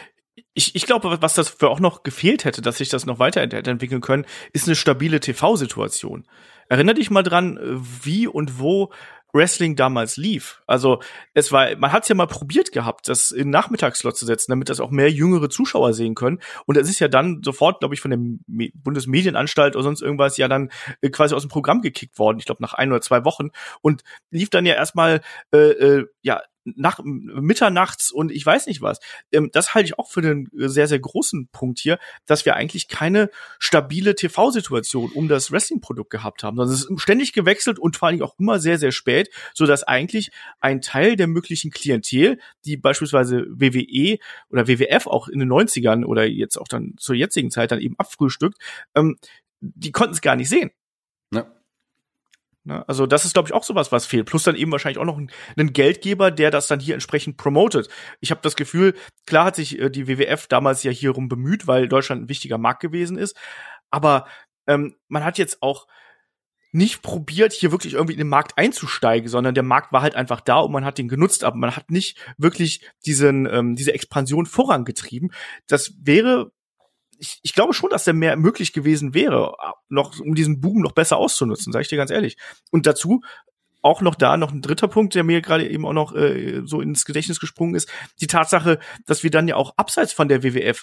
Ich, 0.54 0.74
ich 0.74 0.86
glaube, 0.86 1.20
was 1.20 1.34
das 1.34 1.48
für 1.48 1.68
auch 1.68 1.80
noch 1.80 2.02
gefehlt 2.02 2.44
hätte, 2.44 2.62
dass 2.62 2.78
sich 2.78 2.88
das 2.88 3.06
noch 3.06 3.18
weiterentwickeln 3.18 4.00
können, 4.00 4.26
ist 4.52 4.66
eine 4.66 4.74
stabile 4.74 5.20
TV-Situation. 5.20 6.26
Erinner 6.68 6.94
dich 6.94 7.10
mal 7.10 7.22
dran, 7.22 7.58
wie 8.02 8.26
und 8.26 8.58
wo 8.58 8.92
Wrestling 9.32 9.76
damals 9.76 10.16
lief. 10.16 10.62
Also 10.66 11.00
es 11.34 11.52
war, 11.52 11.76
man 11.76 11.92
hat 11.92 12.02
es 12.02 12.08
ja 12.08 12.14
mal 12.14 12.26
probiert 12.26 12.72
gehabt, 12.72 13.08
das 13.08 13.30
in 13.30 13.50
Nachmittagsslot 13.50 14.16
zu 14.16 14.26
setzen, 14.26 14.50
damit 14.50 14.68
das 14.68 14.80
auch 14.80 14.90
mehr 14.90 15.10
jüngere 15.10 15.48
Zuschauer 15.48 15.92
sehen 15.92 16.14
können. 16.14 16.40
Und 16.66 16.76
es 16.76 16.88
ist 16.88 17.00
ja 17.00 17.08
dann 17.08 17.42
sofort, 17.44 17.80
glaube 17.80 17.94
ich, 17.94 18.00
von 18.00 18.10
der 18.10 18.70
Bundesmedienanstalt 18.74 19.76
oder 19.76 19.84
sonst 19.84 20.02
irgendwas 20.02 20.36
ja 20.36 20.48
dann 20.48 20.70
äh, 21.00 21.10
quasi 21.10 21.34
aus 21.34 21.42
dem 21.42 21.50
Programm 21.50 21.82
gekickt 21.82 22.18
worden. 22.18 22.38
Ich 22.38 22.46
glaube 22.46 22.62
nach 22.62 22.74
ein 22.74 22.90
oder 22.90 23.00
zwei 23.00 23.24
Wochen 23.24 23.50
und 23.80 24.02
lief 24.30 24.50
dann 24.50 24.66
ja 24.66 24.74
erstmal 24.74 25.20
äh, 25.52 25.58
äh, 25.58 26.06
ja 26.22 26.42
nach 26.64 27.00
mitternachts 27.04 28.10
und 28.10 28.30
ich 28.30 28.44
weiß 28.44 28.66
nicht 28.66 28.82
was. 28.82 29.00
Ähm, 29.32 29.50
das 29.52 29.74
halte 29.74 29.86
ich 29.86 29.98
auch 29.98 30.10
für 30.10 30.20
den 30.20 30.48
sehr, 30.52 30.86
sehr 30.86 30.98
großen 30.98 31.48
Punkt 31.48 31.78
hier, 31.78 31.98
dass 32.26 32.44
wir 32.44 32.56
eigentlich 32.56 32.88
keine 32.88 33.30
stabile 33.58 34.14
TV-Situation 34.14 35.10
um 35.12 35.28
das 35.28 35.50
Wrestling-Produkt 35.50 36.10
gehabt 36.10 36.42
haben, 36.42 36.56
sondern 36.56 36.74
es 36.74 36.84
ist 36.84 37.00
ständig 37.00 37.32
gewechselt 37.32 37.78
und 37.78 37.96
vor 37.96 38.08
allem 38.08 38.22
auch 38.22 38.38
immer 38.38 38.58
sehr, 38.58 38.78
sehr 38.78 38.92
spät, 38.92 39.30
so 39.54 39.66
dass 39.66 39.84
eigentlich 39.84 40.30
ein 40.60 40.80
Teil 40.80 41.16
der 41.16 41.26
möglichen 41.26 41.70
Klientel, 41.70 42.38
die 42.64 42.76
beispielsweise 42.76 43.46
WWE 43.48 44.18
oder 44.50 44.68
WWF 44.68 45.06
auch 45.06 45.28
in 45.28 45.38
den 45.38 45.50
90ern 45.50 46.04
oder 46.04 46.26
jetzt 46.26 46.56
auch 46.58 46.68
dann 46.68 46.94
zur 46.98 47.14
jetzigen 47.14 47.50
Zeit 47.50 47.70
dann 47.70 47.80
eben 47.80 47.98
abfrühstückt, 47.98 48.58
ähm, 48.94 49.16
die 49.60 49.92
konnten 49.92 50.14
es 50.14 50.22
gar 50.22 50.36
nicht 50.36 50.48
sehen. 50.48 50.70
Ne? 52.64 52.86
Also 52.88 53.06
das 53.06 53.24
ist, 53.24 53.32
glaube 53.32 53.48
ich, 53.48 53.54
auch 53.54 53.64
sowas, 53.64 53.92
was 53.92 54.06
fehlt. 54.06 54.26
Plus 54.26 54.44
dann 54.44 54.56
eben 54.56 54.72
wahrscheinlich 54.72 54.98
auch 54.98 55.04
noch 55.04 55.18
ein, 55.18 55.30
ein 55.56 55.72
Geldgeber, 55.72 56.30
der 56.30 56.50
das 56.50 56.66
dann 56.66 56.80
hier 56.80 56.94
entsprechend 56.94 57.36
promotet. 57.36 57.88
Ich 58.20 58.30
habe 58.30 58.40
das 58.42 58.56
Gefühl, 58.56 58.94
klar 59.26 59.46
hat 59.46 59.56
sich 59.56 59.78
äh, 59.78 59.90
die 59.90 60.08
WWF 60.08 60.46
damals 60.46 60.82
ja 60.82 60.90
hierum 60.90 61.28
bemüht, 61.28 61.66
weil 61.66 61.88
Deutschland 61.88 62.22
ein 62.22 62.28
wichtiger 62.28 62.58
Markt 62.58 62.80
gewesen 62.80 63.16
ist. 63.16 63.36
Aber 63.90 64.26
ähm, 64.66 64.94
man 65.08 65.24
hat 65.24 65.38
jetzt 65.38 65.62
auch 65.62 65.86
nicht 66.72 67.02
probiert, 67.02 67.52
hier 67.52 67.72
wirklich 67.72 67.94
irgendwie 67.94 68.12
in 68.12 68.20
den 68.20 68.28
Markt 68.28 68.56
einzusteigen, 68.56 69.28
sondern 69.28 69.54
der 69.54 69.64
Markt 69.64 69.92
war 69.92 70.02
halt 70.02 70.14
einfach 70.14 70.40
da 70.40 70.58
und 70.60 70.70
man 70.70 70.84
hat 70.84 70.98
den 70.98 71.08
genutzt, 71.08 71.42
aber 71.42 71.56
man 71.56 71.74
hat 71.74 71.90
nicht 71.90 72.18
wirklich 72.38 72.86
diesen, 73.04 73.46
ähm, 73.46 73.74
diese 73.74 73.92
Expansion 73.92 74.46
vorangetrieben. 74.46 75.32
Das 75.66 75.94
wäre 76.00 76.52
ich, 77.20 77.38
ich 77.42 77.54
glaube 77.54 77.74
schon, 77.74 77.90
dass 77.90 78.04
da 78.04 78.12
mehr 78.12 78.36
möglich 78.36 78.72
gewesen 78.72 79.14
wäre, 79.14 79.54
noch 79.88 80.18
um 80.18 80.34
diesen 80.34 80.60
Boom 80.60 80.80
noch 80.80 80.92
besser 80.92 81.18
auszunutzen, 81.18 81.72
sage 81.72 81.82
ich 81.82 81.88
dir 81.88 81.96
ganz 81.96 82.10
ehrlich. 82.10 82.36
Und 82.70 82.86
dazu 82.86 83.20
auch 83.82 84.00
noch 84.00 84.14
da 84.14 84.36
noch 84.36 84.52
ein 84.52 84.62
dritter 84.62 84.88
Punkt, 84.88 85.14
der 85.14 85.24
mir 85.24 85.40
gerade 85.40 85.68
eben 85.68 85.86
auch 85.86 85.92
noch 85.92 86.14
äh, 86.14 86.62
so 86.64 86.80
ins 86.80 87.04
Gedächtnis 87.04 87.40
gesprungen 87.40 87.74
ist, 87.74 87.90
die 88.20 88.26
Tatsache, 88.26 88.78
dass 89.06 89.22
wir 89.22 89.30
dann 89.30 89.48
ja 89.48 89.56
auch 89.56 89.74
abseits 89.76 90.12
von 90.12 90.28
der 90.28 90.42
WWF, 90.42 90.82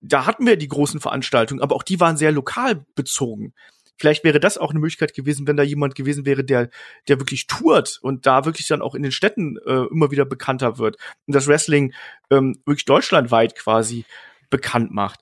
da 0.00 0.26
hatten 0.26 0.46
wir 0.46 0.56
die 0.56 0.68
großen 0.68 1.00
Veranstaltungen, 1.00 1.62
aber 1.62 1.76
auch 1.76 1.82
die 1.82 2.00
waren 2.00 2.16
sehr 2.16 2.32
lokal 2.32 2.84
bezogen. 2.94 3.54
Vielleicht 3.96 4.24
wäre 4.24 4.40
das 4.40 4.58
auch 4.58 4.70
eine 4.70 4.80
Möglichkeit 4.80 5.14
gewesen, 5.14 5.46
wenn 5.46 5.56
da 5.56 5.62
jemand 5.62 5.94
gewesen 5.94 6.26
wäre, 6.26 6.42
der, 6.42 6.68
der 7.06 7.20
wirklich 7.20 7.46
tourt 7.46 8.00
und 8.02 8.26
da 8.26 8.44
wirklich 8.44 8.66
dann 8.66 8.82
auch 8.82 8.96
in 8.96 9.04
den 9.04 9.12
Städten 9.12 9.56
äh, 9.64 9.86
immer 9.90 10.10
wieder 10.10 10.24
bekannter 10.24 10.78
wird 10.78 10.96
und 11.26 11.34
das 11.34 11.46
Wrestling 11.46 11.94
ähm, 12.30 12.60
wirklich 12.66 12.84
deutschlandweit 12.84 13.54
quasi 13.56 14.04
bekannt 14.50 14.92
macht. 14.92 15.20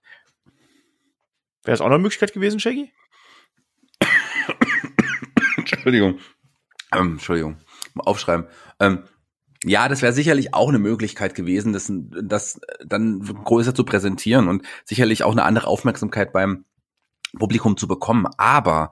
Wäre 1.64 1.74
das 1.74 1.80
auch 1.80 1.86
noch 1.86 1.94
eine 1.94 2.02
Möglichkeit 2.02 2.32
gewesen, 2.32 2.60
Shaggy? 2.60 2.92
Entschuldigung. 5.56 6.18
Ähm, 6.92 7.12
Entschuldigung. 7.12 7.58
Mal 7.94 8.04
aufschreiben. 8.04 8.46
Ähm, 8.80 9.04
ja, 9.64 9.88
das 9.88 10.02
wäre 10.02 10.12
sicherlich 10.12 10.54
auch 10.54 10.68
eine 10.68 10.80
Möglichkeit 10.80 11.34
gewesen, 11.34 11.72
das, 11.72 11.92
das 12.22 12.60
dann 12.84 13.20
größer 13.20 13.74
zu 13.74 13.84
präsentieren 13.84 14.48
und 14.48 14.66
sicherlich 14.84 15.22
auch 15.22 15.32
eine 15.32 15.44
andere 15.44 15.68
Aufmerksamkeit 15.68 16.32
beim 16.32 16.64
Publikum 17.38 17.76
zu 17.76 17.86
bekommen. 17.86 18.26
Aber 18.38 18.90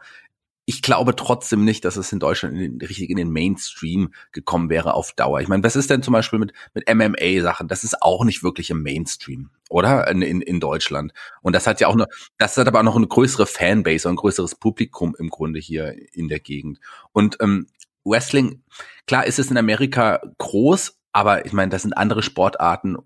ich 0.66 0.82
glaube 0.82 1.16
trotzdem 1.16 1.64
nicht, 1.64 1.84
dass 1.84 1.96
es 1.96 2.12
in 2.12 2.20
Deutschland 2.20 2.54
in 2.54 2.78
den, 2.78 2.88
richtig 2.88 3.10
in 3.10 3.16
den 3.16 3.30
Mainstream 3.30 4.14
gekommen 4.30 4.70
wäre 4.70 4.94
auf 4.94 5.12
Dauer. 5.12 5.40
Ich 5.40 5.48
meine, 5.48 5.64
was 5.64 5.74
ist 5.74 5.90
denn 5.90 6.04
zum 6.04 6.12
Beispiel 6.12 6.38
mit, 6.38 6.52
mit 6.72 6.88
MMA-Sachen? 6.88 7.66
Das 7.66 7.82
ist 7.82 8.00
auch 8.00 8.24
nicht 8.24 8.44
wirklich 8.44 8.70
im 8.70 8.82
Mainstream, 8.82 9.50
oder? 9.70 10.06
In, 10.08 10.20
in, 10.20 10.42
in 10.42 10.60
Deutschland. 10.60 11.12
Und 11.40 11.54
das 11.54 11.66
hat 11.66 11.80
ja 11.80 11.88
auch 11.88 11.94
eine, 11.94 12.06
das 12.36 12.56
hat 12.56 12.68
aber 12.68 12.80
auch 12.80 12.84
noch 12.84 12.96
eine 12.96 13.06
größere 13.06 13.46
Fanbase 13.46 14.08
und 14.08 14.14
ein 14.14 14.16
größeres 14.16 14.56
Publikum 14.56 15.16
im 15.18 15.30
Grunde 15.30 15.60
hier 15.60 15.94
in 16.12 16.28
der 16.28 16.40
Gegend. 16.40 16.80
Und 17.12 17.38
ähm, 17.40 17.68
Wrestling, 18.04 18.62
klar 19.06 19.26
ist 19.26 19.38
es 19.38 19.50
in 19.50 19.56
Amerika 19.56 20.20
groß, 20.38 20.98
aber 21.12 21.46
ich 21.46 21.52
meine, 21.52 21.70
das 21.70 21.82
sind 21.82 21.94
andere 21.94 22.22
Sportarten 22.22 22.96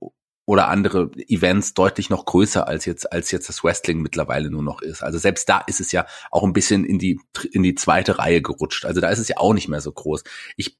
oder 0.46 0.68
andere 0.68 1.10
Events 1.28 1.74
deutlich 1.74 2.10
noch 2.10 2.26
größer 2.26 2.68
als 2.68 2.84
jetzt 2.84 3.10
als 3.12 3.30
jetzt 3.30 3.48
das 3.48 3.64
Wrestling 3.64 4.02
mittlerweile 4.02 4.50
nur 4.50 4.62
noch 4.62 4.82
ist. 4.82 5.02
Also 5.02 5.18
selbst 5.18 5.48
da 5.48 5.62
ist 5.66 5.80
es 5.80 5.90
ja 5.90 6.06
auch 6.30 6.42
ein 6.42 6.52
bisschen 6.52 6.84
in 6.84 6.98
die 6.98 7.18
in 7.50 7.62
die 7.62 7.74
zweite 7.74 8.18
Reihe 8.18 8.42
gerutscht. 8.42 8.84
Also 8.84 9.00
da 9.00 9.08
ist 9.08 9.20
es 9.20 9.28
ja 9.28 9.38
auch 9.38 9.54
nicht 9.54 9.68
mehr 9.68 9.80
so 9.80 9.90
groß. 9.90 10.22
Ich 10.56 10.76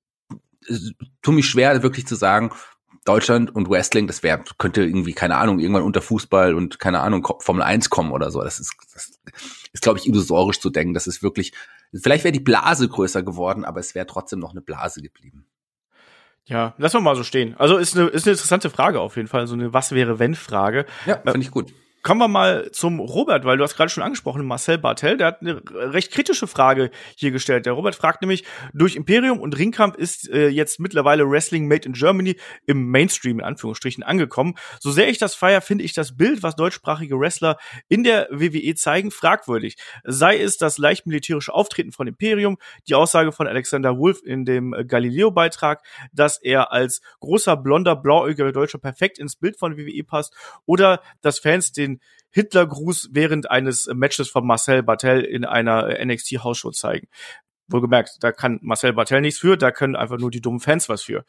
tue 1.23 1.35
mich 1.35 1.47
schwer 1.47 1.83
wirklich 1.83 2.07
zu 2.07 2.15
sagen, 2.15 2.53
Deutschland 3.05 3.55
und 3.55 3.69
Wrestling, 3.69 4.07
das 4.07 4.23
wäre 4.23 4.43
könnte 4.59 4.83
irgendwie 4.83 5.13
keine 5.13 5.37
Ahnung 5.37 5.59
irgendwann 5.59 5.83
unter 5.83 6.01
Fußball 6.01 6.55
und 6.55 6.79
keine 6.79 7.01
Ahnung 7.01 7.27
Formel 7.41 7.63
1 7.63 7.91
kommen 7.91 8.13
oder 8.13 8.31
so. 8.31 8.43
Das 8.43 8.61
ist 8.61 8.75
das 8.93 9.13
ist 9.73 9.83
glaube 9.83 9.99
ich 9.99 10.07
illusorisch 10.07 10.61
zu 10.61 10.71
denken, 10.71 10.95
das 10.95 11.07
ist 11.07 11.23
wirklich 11.23 11.53
vielleicht 11.93 12.25
wäre 12.25 12.33
die 12.33 12.41
Blase 12.41 12.89
größer 12.89 13.23
geworden, 13.23 13.65
aber 13.65 13.81
es 13.81 13.95
wäre 13.95 14.07
trotzdem 14.07 14.39
noch 14.39 14.53
eine 14.53 14.63
Blase 14.63 15.03
geblieben. 15.03 15.47
Ja, 16.47 16.75
lass 16.77 16.93
wir 16.93 17.01
mal 17.01 17.17
so 17.17 17.25
stehen. 17.25 17.55
Also 17.59 17.77
ist 17.77 17.97
eine, 17.97 18.09
ist 18.09 18.27
eine 18.27 18.33
interessante 18.33 18.69
Frage 18.69 19.01
auf 19.01 19.17
jeden 19.17 19.29
Fall, 19.29 19.47
so 19.47 19.55
eine 19.55 19.73
Was 19.73 19.93
wäre 19.93 20.19
wenn 20.19 20.35
Frage. 20.35 20.87
Ja, 21.07 21.17
finde 21.17 21.41
ich 21.41 21.51
gut. 21.51 21.73
Kommen 22.05 22.21
wir 22.21 22.29
mal 22.29 22.71
zum 22.71 23.01
Robert, 23.01 23.47
weil 23.47 23.57
du 23.57 23.65
hast 23.65 23.77
gerade 23.77 23.89
schon 23.89 24.03
angesprochen, 24.03 24.45
Marcel 24.45 24.77
Bartel, 24.77 25.17
der 25.17 25.27
hat 25.27 25.41
eine 25.41 25.63
recht 25.73 26.13
kritische 26.13 26.47
Frage 26.47 26.91
hier 27.17 27.31
gestellt. 27.31 27.65
Der 27.65 27.73
Robert 27.73 27.95
fragt 27.95 28.21
nämlich, 28.21 28.45
durch 28.75 28.95
Imperium 28.95 29.41
und 29.41 29.57
Ringkampf 29.59 29.97
ist 29.97 30.29
äh, 30.29 30.49
jetzt 30.49 30.79
mittlerweile 30.79 31.29
Wrestling 31.29 31.67
Made 31.67 31.87
in 31.87 31.95
Germany 31.95 32.37
im 32.67 32.91
Mainstream 32.91 33.39
in 33.39 33.45
Anführungsstrichen 33.45 34.05
angekommen. 34.05 34.55
So 34.81 34.91
sehr 34.91 35.09
ich 35.09 35.17
das 35.17 35.35
feier, 35.35 35.63
finde 35.63 35.83
ich 35.83 35.95
das 35.95 36.15
Bild, 36.15 36.43
was 36.43 36.57
deutschsprachige 36.57 37.19
Wrestler 37.19 37.57
in 37.89 38.05
der 38.05 38.29
WWE 38.31 38.75
zeigen, 38.75 39.11
fragwürdig. 39.11 39.77
Sei 40.05 40.39
es 40.39 40.59
das 40.59 40.77
leicht 40.77 41.07
militärische 41.07 41.55
Auftreten 41.55 41.93
von 41.93 42.07
Imperium, 42.07 42.59
die 42.87 42.97
Aussage 42.97 43.33
von 43.33 43.47
Alexander 43.47 43.97
Wolf 43.97 44.21
in 44.23 44.45
dem 44.45 44.75
äh, 44.75 44.85
Galileo-Beitrag, 44.85 45.83
dass 46.13 46.37
er 46.37 46.71
als 46.71 47.01
großer, 47.21 47.57
blonder, 47.57 47.97
blauäugiger 47.97 48.53
Deutscher 48.53 48.79
perfekt 48.79 49.19
ins 49.19 49.37
Bild 49.37 49.59
von 49.59 49.79
WWE 49.79 50.05
passt, 50.05 50.35
oder 50.67 51.01
dass 51.23 51.39
Fans 51.39 51.73
den 51.73 51.94
Hitlergruß 52.31 53.11
während 53.13 53.51
eines 53.51 53.87
Matches 53.95 54.29
von 54.29 54.47
Marcel 54.47 54.83
Bartel 54.83 55.23
in 55.23 55.45
einer 55.45 55.89
NXT-Hausshow 56.05 56.73
zeigen. 56.73 57.09
Wohlgemerkt, 57.69 58.19
da 58.21 58.31
kann 58.31 58.59
Marcel 58.63 58.93
Bartel 58.93 59.23
nichts 59.23 59.39
für, 59.39 59.57
da 59.57 59.71
können 59.71 59.97
einfach 59.97 60.19
nur 60.19 60.31
die 60.31 60.43
dummen 60.43 60.61
Fans 60.61 60.89
was 60.89 61.03
für. 61.03 61.25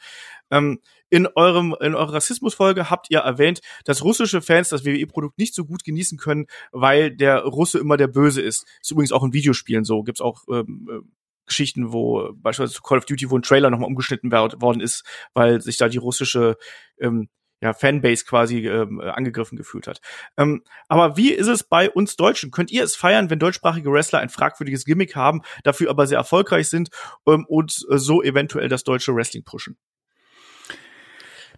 Ähm, 0.51 0.80
in 1.10 1.28
eurem 1.28 1.75
in 1.80 1.95
eurer 1.95 2.13
Rassismusfolge 2.13 2.89
habt 2.89 3.10
ihr 3.10 3.19
erwähnt, 3.19 3.62
dass 3.86 4.04
russische 4.04 4.41
Fans 4.41 4.69
das 4.69 4.84
WWE-Produkt 4.84 5.38
nicht 5.38 5.56
so 5.56 5.65
gut 5.65 5.84
genießen 5.84 6.17
können, 6.17 6.47
weil 6.71 7.12
der 7.12 7.43
Russe 7.43 7.80
immer 7.80 7.95
der 7.95 8.08
Böse 8.08 8.41
ist. 8.41 8.65
Ist 8.82 8.91
übrigens 8.91 9.13
auch 9.13 9.23
in 9.23 9.34
Videospielen 9.34 9.86
so. 9.86 10.04
Gibt's 10.04 10.21
auch 10.21 10.43
ähm, 10.49 10.89
äh, 10.91 10.99
Geschichten, 11.45 11.93
wo 11.93 12.34
beispielsweise 12.34 12.82
Call 12.84 12.97
of 12.97 13.06
Duty, 13.06 13.30
wo 13.30 13.38
ein 13.38 13.43
Trailer 13.43 13.69
nochmal 13.69 13.88
umgeschnitten 13.88 14.32
worden 14.32 14.82
ist, 14.82 15.04
weil 15.34 15.62
sich 15.62 15.78
da 15.78 15.88
die 15.88 15.99
russische 15.99 16.58
ähm, 16.99 17.30
ja, 17.61 17.73
Fanbase 17.73 18.25
quasi 18.25 18.67
ähm, 18.67 18.99
angegriffen 18.99 19.57
gefühlt 19.57 19.87
hat. 19.87 20.01
Ähm, 20.37 20.63
aber 20.87 21.17
wie 21.17 21.31
ist 21.31 21.47
es 21.47 21.63
bei 21.63 21.89
uns 21.89 22.15
Deutschen? 22.15 22.51
Könnt 22.51 22.71
ihr 22.71 22.83
es 22.83 22.95
feiern, 22.95 23.29
wenn 23.29 23.39
deutschsprachige 23.39 23.91
Wrestler 23.91 24.19
ein 24.19 24.29
fragwürdiges 24.29 24.85
Gimmick 24.85 25.15
haben, 25.15 25.41
dafür 25.63 25.89
aber 25.89 26.07
sehr 26.07 26.17
erfolgreich 26.17 26.69
sind 26.69 26.89
ähm, 27.27 27.45
und 27.47 27.85
äh, 27.89 27.97
so 27.97 28.21
eventuell 28.21 28.69
das 28.69 28.83
deutsche 28.83 29.15
Wrestling 29.15 29.43
pushen? 29.43 29.77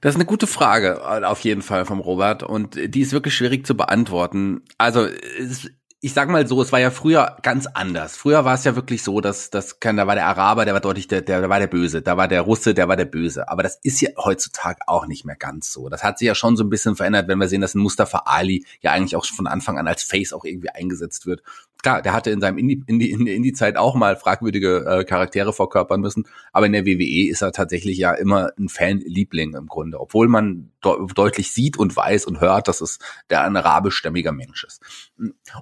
Das 0.01 0.11
ist 0.11 0.17
eine 0.17 0.25
gute 0.25 0.47
Frage, 0.47 1.01
äh, 1.03 1.23
auf 1.23 1.39
jeden 1.41 1.61
Fall 1.61 1.85
vom 1.85 1.99
Robert. 1.99 2.43
Und 2.43 2.75
die 2.75 3.01
ist 3.01 3.13
wirklich 3.13 3.35
schwierig 3.35 3.65
zu 3.65 3.75
beantworten. 3.75 4.63
Also, 4.77 5.05
es, 5.05 5.69
ich 5.99 6.13
sag 6.13 6.29
mal 6.29 6.45
so, 6.45 6.61
es 6.61 6.71
war 6.71 6.79
ja 6.79 6.91
früher 6.91 7.37
ganz 7.41 7.65
anders. 7.65 8.15
Früher 8.15 8.45
war 8.45 8.53
es 8.53 8.63
ja 8.63 8.75
wirklich 8.75 9.01
so, 9.01 9.19
dass 9.19 9.49
das 9.49 9.79
kann, 9.79 9.97
da 9.97 10.05
war 10.05 10.13
der 10.13 10.27
Araber, 10.27 10.63
der 10.63 10.75
war 10.75 10.81
deutlich 10.81 11.07
der, 11.07 11.21
der, 11.21 11.41
der 11.41 11.49
war 11.49 11.59
der 11.59 11.67
Böse, 11.67 12.03
da 12.03 12.17
war 12.17 12.27
der 12.27 12.41
Russe, 12.41 12.75
der 12.75 12.87
war 12.87 12.95
der 12.95 13.05
Böse. 13.05 13.49
Aber 13.49 13.63
das 13.63 13.79
ist 13.81 13.99
ja 14.01 14.09
heutzutage 14.15 14.79
auch 14.85 15.07
nicht 15.07 15.25
mehr 15.25 15.35
ganz 15.35 15.73
so. 15.73 15.89
Das 15.89 16.03
hat 16.03 16.19
sich 16.19 16.27
ja 16.27 16.35
schon 16.35 16.55
so 16.55 16.63
ein 16.63 16.69
bisschen 16.69 16.95
verändert, 16.95 17.27
wenn 17.27 17.39
wir 17.39 17.47
sehen, 17.47 17.61
dass 17.61 17.73
ein 17.73 17.79
Mustafa 17.79 18.23
Ali 18.25 18.63
ja 18.81 18.91
eigentlich 18.91 19.15
auch 19.15 19.25
von 19.25 19.47
Anfang 19.47 19.79
an 19.79 19.87
als 19.87 20.03
Face 20.03 20.33
auch 20.33 20.45
irgendwie 20.45 20.69
eingesetzt 20.69 21.25
wird 21.25 21.41
klar, 21.87 22.01
der 22.01 22.11
hatte 22.11 22.31
in 22.31 22.41
seinem 22.41 22.57
Indie, 22.57 22.83
Indie, 22.85 23.11
in 23.11 23.23
der 23.23 23.35
Indie-Zeit 23.35 23.77
auch 23.77 23.95
mal 23.95 24.17
fragwürdige 24.17 24.85
äh, 24.85 25.03
Charaktere 25.05 25.53
verkörpern 25.53 26.01
müssen, 26.01 26.27
aber 26.51 26.65
in 26.65 26.73
der 26.73 26.85
WWE 26.85 27.29
ist 27.29 27.41
er 27.41 27.53
tatsächlich 27.53 27.97
ja 27.97 28.11
immer 28.11 28.49
ein 28.59 28.67
Fanliebling 28.67 29.55
im 29.55 29.67
Grunde, 29.67 29.99
obwohl 29.99 30.27
man 30.27 30.71
de 30.83 30.91
deutlich 31.15 31.53
sieht 31.53 31.77
und 31.77 31.95
weiß 31.95 32.25
und 32.25 32.41
hört, 32.41 32.67
dass 32.67 32.81
es 32.81 32.99
der 33.29 33.43
ein 33.43 33.55
arabischstämmiger 33.55 34.33
Mensch 34.33 34.65
ist. 34.65 34.81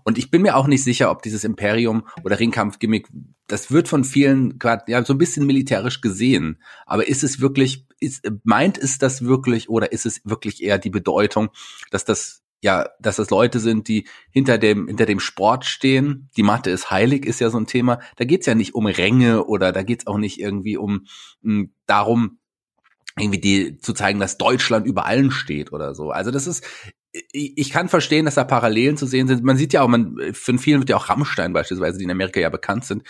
Und 0.03 0.17
ich 0.17 0.31
bin 0.31 0.41
mir 0.41 0.55
auch 0.55 0.65
nicht 0.65 0.83
sicher, 0.83 1.11
ob 1.11 1.21
dieses 1.21 1.43
Imperium 1.43 2.07
oder 2.23 2.39
Ringkampf-Gimmick, 2.39 3.07
das 3.45 3.71
wird 3.71 3.87
von 3.87 4.03
vielen 4.03 4.57
ja 4.87 5.05
so 5.05 5.13
ein 5.13 5.19
bisschen 5.19 5.45
militärisch 5.45 6.01
gesehen, 6.01 6.57
aber 6.87 7.07
ist 7.07 7.23
es 7.23 7.39
wirklich, 7.39 7.85
ist, 7.99 8.27
meint 8.43 8.79
es 8.79 8.97
das 8.97 9.25
wirklich 9.25 9.69
oder 9.69 9.91
ist 9.91 10.07
es 10.07 10.21
wirklich 10.23 10.63
eher 10.63 10.79
die 10.79 10.89
Bedeutung, 10.89 11.49
dass 11.91 12.03
das 12.03 12.44
ja, 12.61 12.87
dass 12.99 13.17
das 13.17 13.29
Leute 13.29 13.59
sind, 13.59 13.87
die 13.87 14.07
hinter 14.31 14.57
dem, 14.57 14.87
hinter 14.87 15.05
dem 15.05 15.19
Sport 15.19 15.65
stehen. 15.65 16.29
Die 16.35 16.43
Mathe 16.43 16.71
ist 16.71 16.89
heilig, 16.89 17.25
ist 17.25 17.39
ja 17.39 17.49
so 17.49 17.59
ein 17.59 17.67
Thema. 17.67 17.99
Da 18.15 18.25
geht's 18.25 18.47
ja 18.47 18.55
nicht 18.55 18.73
um 18.73 18.87
Ränge 18.87 19.45
oder 19.45 19.71
da 19.71 19.83
geht's 19.83 20.07
auch 20.07 20.17
nicht 20.17 20.39
irgendwie 20.39 20.77
um, 20.77 21.05
um 21.43 21.49
hm, 21.51 21.73
darum, 21.85 22.39
irgendwie 23.17 23.39
die 23.39 23.77
zu 23.77 23.93
zeigen, 23.93 24.19
dass 24.19 24.37
Deutschland 24.37 24.85
über 24.85 25.05
allen 25.05 25.31
steht 25.31 25.71
oder 25.71 25.95
so. 25.95 26.11
Also 26.11 26.31
das 26.31 26.47
ist, 26.47 26.65
ich 27.31 27.69
kann 27.69 27.87
verstehen, 27.87 28.25
dass 28.25 28.35
da 28.35 28.43
Parallelen 28.43 28.97
zu 28.97 29.05
sehen 29.05 29.27
sind. 29.27 29.43
Man 29.43 29.57
sieht 29.57 29.71
ja 29.71 29.81
auch, 29.81 29.87
man, 29.87 30.17
von 30.33 30.59
vielen 30.59 30.79
wird 30.79 30.89
ja 30.89 30.97
auch 30.97 31.07
Rammstein 31.07 31.53
beispielsweise, 31.53 31.97
die 31.97 32.03
in 32.03 32.11
Amerika 32.11 32.41
ja 32.41 32.49
bekannt 32.49 32.83
sind, 32.83 33.03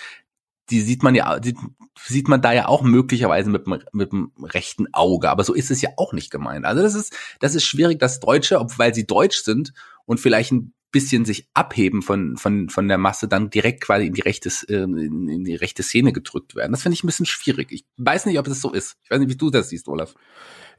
die 0.70 0.82
sieht 0.82 1.04
man 1.04 1.16
ja, 1.16 1.40
die 1.40 1.56
sieht 2.00 2.28
man 2.28 2.42
da 2.42 2.52
ja 2.52 2.68
auch 2.68 2.82
möglicherweise 2.82 3.50
mit 3.50 3.68
dem, 3.68 3.80
mit 3.92 4.12
dem 4.12 4.32
rechten 4.42 4.94
Auge. 4.94 5.30
Aber 5.30 5.44
so 5.44 5.54
ist 5.54 5.72
es 5.72 5.82
ja 5.82 5.92
auch 5.98 6.14
nicht 6.14 6.32
gemeint. 6.32 6.66
Also 6.66 6.82
das 6.82 6.96
ist, 6.96 7.16
das 7.40 7.56
ist 7.56 7.66
schwierig, 7.66 8.00
dass 8.00 8.20
Deutsche, 8.20 8.60
ob, 8.60 8.78
weil 8.80 8.94
sie 8.94 9.06
deutsch 9.06 9.44
sind 9.44 9.74
und 10.06 10.20
vielleicht 10.20 10.52
ein 10.52 10.74
bisschen 10.92 11.26
sich 11.26 11.50
abheben 11.54 12.02
von, 12.02 12.38
von, 12.38 12.70
von 12.70 12.88
der 12.88 12.98
Masse, 12.98 13.28
dann 13.28 13.50
direkt 13.50 13.82
quasi 13.82 14.08
in 14.08 14.14
die 14.14 14.22
rechte, 14.22 14.50
äh, 14.70 14.84
in 14.84 15.44
die 15.44 15.56
rechte 15.56 15.84
Szene 15.84 16.14
gedrückt 16.14 16.56
werden. 16.56 16.72
Das 16.72 16.84
finde 16.84 16.94
ich 16.94 17.04
ein 17.04 17.08
bisschen 17.08 17.26
schwierig. 17.26 17.72
Ich 17.72 17.86
weiß 17.98 18.26
nicht, 18.26 18.40
ob 18.40 18.48
es 18.48 18.62
so 18.62 18.72
ist. 18.72 18.96
Ich 19.04 19.12
weiß 19.12 19.20
nicht, 19.20 19.30
wie 19.30 19.36
du 19.36 19.50
das 19.50 19.70
siehst, 19.70 19.90
Olaf. 19.90 20.16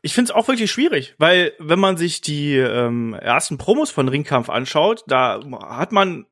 Ich 0.00 0.14
finde 0.14 0.30
es 0.30 0.34
auch 0.34 0.48
wirklich 0.48 0.70
schwierig, 0.70 1.14
weil 1.18 1.52
wenn 1.58 1.78
man 1.78 1.96
sich 1.98 2.22
die 2.22 2.54
ähm, 2.54 3.12
ersten 3.12 3.58
Promos 3.58 3.90
von 3.90 4.08
Ringkampf 4.08 4.48
anschaut, 4.48 5.04
da 5.06 5.40
hat 5.60 5.92
man 5.92 6.24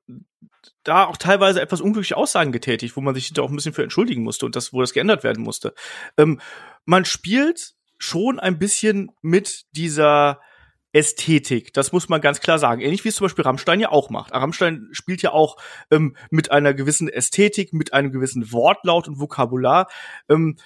da 0.82 1.06
auch 1.06 1.16
teilweise 1.16 1.60
etwas 1.60 1.80
unglückliche 1.80 2.16
Aussagen 2.16 2.52
getätigt, 2.52 2.96
wo 2.96 3.00
man 3.00 3.14
sich 3.14 3.32
da 3.32 3.42
auch 3.42 3.50
ein 3.50 3.56
bisschen 3.56 3.74
für 3.74 3.82
entschuldigen 3.82 4.22
musste 4.22 4.46
und 4.46 4.56
das, 4.56 4.72
wo 4.72 4.80
das 4.80 4.92
geändert 4.92 5.24
werden 5.24 5.42
musste. 5.42 5.74
Ähm, 6.16 6.40
man 6.84 7.04
spielt 7.04 7.74
schon 7.98 8.38
ein 8.38 8.58
bisschen 8.58 9.10
mit 9.22 9.64
dieser 9.72 10.40
Ästhetik. 10.92 11.72
Das 11.72 11.92
muss 11.92 12.08
man 12.08 12.20
ganz 12.20 12.40
klar 12.40 12.58
sagen. 12.58 12.80
Ähnlich 12.80 13.04
wie 13.04 13.08
es 13.08 13.16
zum 13.16 13.24
Beispiel 13.24 13.44
Rammstein 13.44 13.80
ja 13.80 13.90
auch 13.90 14.10
macht. 14.10 14.32
Rammstein 14.32 14.88
spielt 14.92 15.22
ja 15.22 15.32
auch 15.32 15.56
ähm, 15.90 16.16
mit 16.30 16.52
einer 16.52 16.72
gewissen 16.72 17.08
Ästhetik, 17.08 17.72
mit 17.72 17.92
einem 17.92 18.12
gewissen 18.12 18.52
Wortlaut 18.52 19.08
und 19.08 19.18
Vokabular. 19.18 19.88
Ähm, 20.28 20.56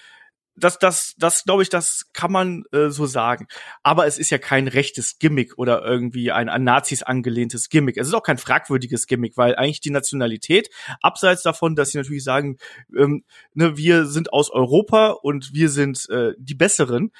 das, 0.59 0.79
das, 0.79 1.15
das 1.19 1.45
glaube 1.45 1.63
ich, 1.63 1.69
das 1.69 2.07
kann 2.13 2.33
man 2.33 2.65
äh, 2.73 2.89
so 2.89 3.07
sagen. 3.07 3.47
Aber 3.83 4.07
es 4.07 4.19
ist 4.19 4.31
ja 4.31 4.39
kein 4.39 4.69
rechtes 4.69 5.19
Gimmick 5.19 5.59
oder 5.59 5.85
irgendwie 5.85 6.33
ein 6.33 6.49
an 6.49 6.65
Nazis 6.65 7.03
angelehntes 7.03 7.69
Gimmick. 7.69 7.97
Es 7.97 8.09
ist 8.09 8.15
auch 8.15 8.23
kein 8.23 8.39
fragwürdiges 8.39 9.07
Gimmick, 9.07 9.37
weil 9.37 9.55
eigentlich 9.57 9.81
die 9.81 9.91
Nationalität, 9.91 10.69
abseits 11.01 11.43
davon, 11.43 11.77
dass 11.77 11.91
sie 11.91 11.99
natürlich 11.99 12.25
sagen, 12.25 12.59
ähm, 12.97 13.25
ne, 13.55 13.77
wir 13.77 14.07
sind 14.07 14.33
aus 14.33 14.51
Europa 14.51 15.11
und 15.11 15.53
wir 15.55 15.69
sind 15.69 16.09
äh, 16.11 16.33
die 16.39 16.55
Besseren, 16.55 17.13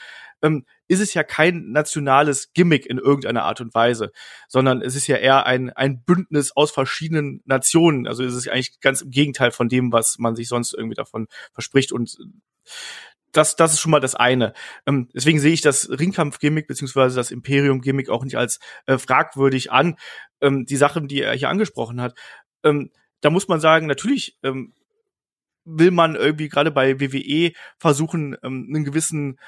ähm, 0.43 0.65
ist 0.87 1.01
es 1.01 1.15
ja 1.15 1.23
kein 1.23 1.71
nationales 1.71 2.53
Gimmick 2.53 2.87
in 2.87 2.99
irgendeiner 2.99 3.45
Art 3.45 3.61
und 3.61 3.75
Weise, 3.75 4.13
sondern 4.49 4.83
es 4.83 4.95
ist 4.95 5.07
ja 5.07 5.17
eher 5.17 5.47
ein, 5.47 5.71
ein 5.71 6.03
Bündnis 6.03 6.53
aus 6.55 6.71
verschiedenen 6.71 7.43
Nationen. 7.45 8.07
Also 8.07 8.25
es 8.25 8.35
ist 8.35 8.49
eigentlich 8.49 8.81
ganz 8.81 9.03
im 9.03 9.11
Gegenteil 9.11 9.51
von 9.51 9.69
dem, 9.69 9.93
was 9.93 10.19
man 10.19 10.37
sich 10.37 10.49
sonst 10.49 10.75
irgendwie 10.75 10.95
davon 10.95 11.27
verspricht 11.53 11.93
und 11.93 12.17
das, 13.33 13.57
das 13.57 13.73
ist 13.73 13.81
schon 13.81 13.91
mal 13.91 14.01
das 14.01 14.15
eine. 14.15 14.53
Ähm, 14.87 15.09
deswegen 15.15 15.41
sehe 15.41 15.53
ich 15.53 15.61
das 15.61 15.89
Ringkampf-Gimmick 15.91 16.67
beziehungsweise 16.67 17.17
das 17.17 17.31
Imperium-Gimmick 17.31 18.09
auch 18.09 18.25
nicht 18.25 18.37
als 18.37 18.59
äh, 18.87 18.99
fragwürdig 18.99 19.71
an. 19.73 19.97
Ähm, 20.41 20.67
die 20.67 20.77
Sachen, 20.77 21.09
die 21.09 21.23
er 21.23 21.35
hier 21.35 21.49
angesprochen 21.49 22.01
hat, 22.01 22.15
ähm, 22.65 22.91
da 23.21 23.31
muss 23.31 23.49
man 23.49 23.61
sagen, 23.61 23.87
natürlich 23.87 24.39
ähm, 24.43 24.73
will 25.65 25.91
man 25.91 26.15
irgendwie 26.15 26.49
gerade 26.49 26.71
bei 26.71 27.01
WWE 27.01 27.53
versuchen, 27.79 28.37
ähm, 28.43 28.67
einen 28.69 28.85
gewissen 28.85 29.39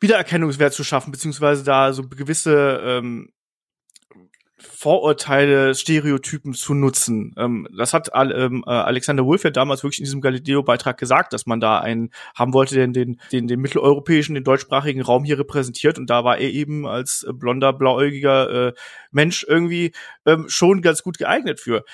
Wiedererkennungswert 0.00 0.74
zu 0.74 0.84
schaffen, 0.84 1.12
beziehungsweise 1.12 1.64
da 1.64 1.92
so 1.92 2.02
gewisse 2.08 2.80
ähm, 2.82 3.32
Vorurteile, 4.70 5.74
Stereotypen 5.74 6.54
zu 6.54 6.74
nutzen. 6.74 7.34
Ähm, 7.38 7.68
das 7.76 7.94
hat 7.94 8.10
ähm, 8.14 8.64
äh, 8.66 8.70
Alexander 8.70 9.24
Wolf 9.24 9.44
ja 9.44 9.50
damals 9.50 9.82
wirklich 9.82 9.98
in 9.98 10.04
diesem 10.04 10.20
Galileo-Beitrag 10.20 10.98
gesagt, 10.98 11.32
dass 11.32 11.46
man 11.46 11.60
da 11.60 11.78
einen 11.78 12.10
haben 12.34 12.52
wollte, 12.52 12.74
den, 12.74 12.92
den, 12.92 13.20
den, 13.32 13.48
den 13.48 13.60
mitteleuropäischen, 13.60 14.34
den 14.34 14.44
deutschsprachigen 14.44 15.02
Raum 15.02 15.24
hier 15.24 15.38
repräsentiert. 15.38 15.98
Und 15.98 16.10
da 16.10 16.24
war 16.24 16.38
er 16.38 16.50
eben 16.50 16.86
als 16.86 17.26
blonder, 17.32 17.72
blauäugiger 17.72 18.68
äh, 18.68 18.72
Mensch 19.10 19.44
irgendwie 19.48 19.92
ähm, 20.26 20.46
schon 20.48 20.82
ganz 20.82 21.02
gut 21.02 21.18
geeignet 21.18 21.60
für 21.60 21.84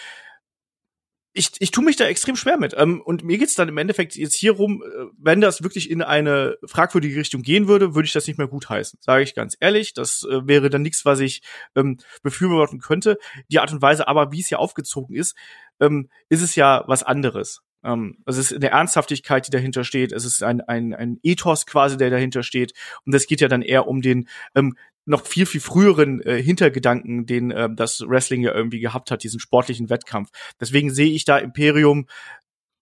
ich, 1.35 1.51
ich 1.59 1.71
tue 1.71 1.85
mich 1.85 1.97
da 1.97 2.05
extrem 2.05 2.37
schwer 2.37 2.59
mit. 2.59 2.75
Ähm, 2.77 3.01
und 3.01 3.25
mir 3.25 3.39
geht's 3.39 3.55
dann 3.55 3.69
im 3.69 3.79
Endeffekt 3.79 4.17
jetzt 4.17 4.35
hier 4.35 4.53
rum, 4.53 4.83
äh, 4.83 5.07
wenn 5.17 5.41
das 5.41 5.63
wirklich 5.63 5.91
in 5.91 6.03
eine 6.03 6.57
fragwürdige 6.65 7.19
Richtung 7.19 7.43
gehen 7.43 7.69
würde, 7.69 7.95
würde 7.95 8.07
ich 8.07 8.13
das 8.13 8.27
nicht 8.27 8.39
mehr 8.39 8.49
gut 8.49 8.69
heißen. 8.69 8.99
Sage 9.03 9.23
ich 9.23 9.35
ganz 9.35 9.57
ehrlich. 9.61 9.95
Das 9.95 10.27
äh, 10.29 10.47
wäre 10.47 10.69
dann 10.71 10.83
nichts, 10.83 11.05
was 11.05 11.21
ich 11.21 11.43
ähm, 11.75 11.99
befürworten 12.23 12.81
könnte. 12.81 13.19
Die 13.51 13.61
Art 13.61 13.73
und 13.73 13.83
Weise 13.83 14.09
aber, 14.09 14.33
wie 14.33 14.41
es 14.41 14.49
hier 14.49 14.59
aufgezogen 14.59 15.17
ist, 15.17 15.37
ähm, 15.81 16.09
ist 16.29 16.43
es 16.43 16.55
ja 16.55 16.85
was 16.87 17.03
anderes. 17.03 17.63
Ähm, 17.85 18.19
es 18.27 18.37
ist 18.37 18.53
eine 18.53 18.71
Ernsthaftigkeit, 18.71 19.47
die 19.47 19.51
dahinter 19.51 19.85
steht. 19.85 20.13
Es 20.13 20.25
ist 20.25 20.43
ein, 20.43 20.61
ein, 20.61 20.95
ein 20.95 21.19
Ethos 21.23 21.67
quasi, 21.67 21.97
der 21.97 22.11
dahinter 22.11 22.43
steht. 22.43 22.73
Und 23.05 23.15
es 23.15 23.27
geht 23.27 23.41
ja 23.41 23.49
dann 23.49 23.63
eher 23.63 23.89
um 23.89 24.03
den 24.03 24.29
ähm, 24.55 24.77
noch 25.05 25.27
viel, 25.27 25.47
viel 25.47 25.61
früheren 25.61 26.21
äh, 26.23 26.43
Hintergedanken, 26.43 27.27
den 27.27 27.51
äh, 27.51 27.69
das 27.75 28.01
Wrestling 28.07 28.43
ja 28.43 28.55
irgendwie 28.55 28.81
gehabt 28.81 29.11
hat, 29.11 29.25
diesen 29.25 29.41
sportlichen 29.41 29.91
Wettkampf. 29.91 30.31
Deswegen 30.61 30.91
sehe 30.91 31.13
ich 31.13 31.25
da 31.25 31.39
Imperium, 31.39 32.07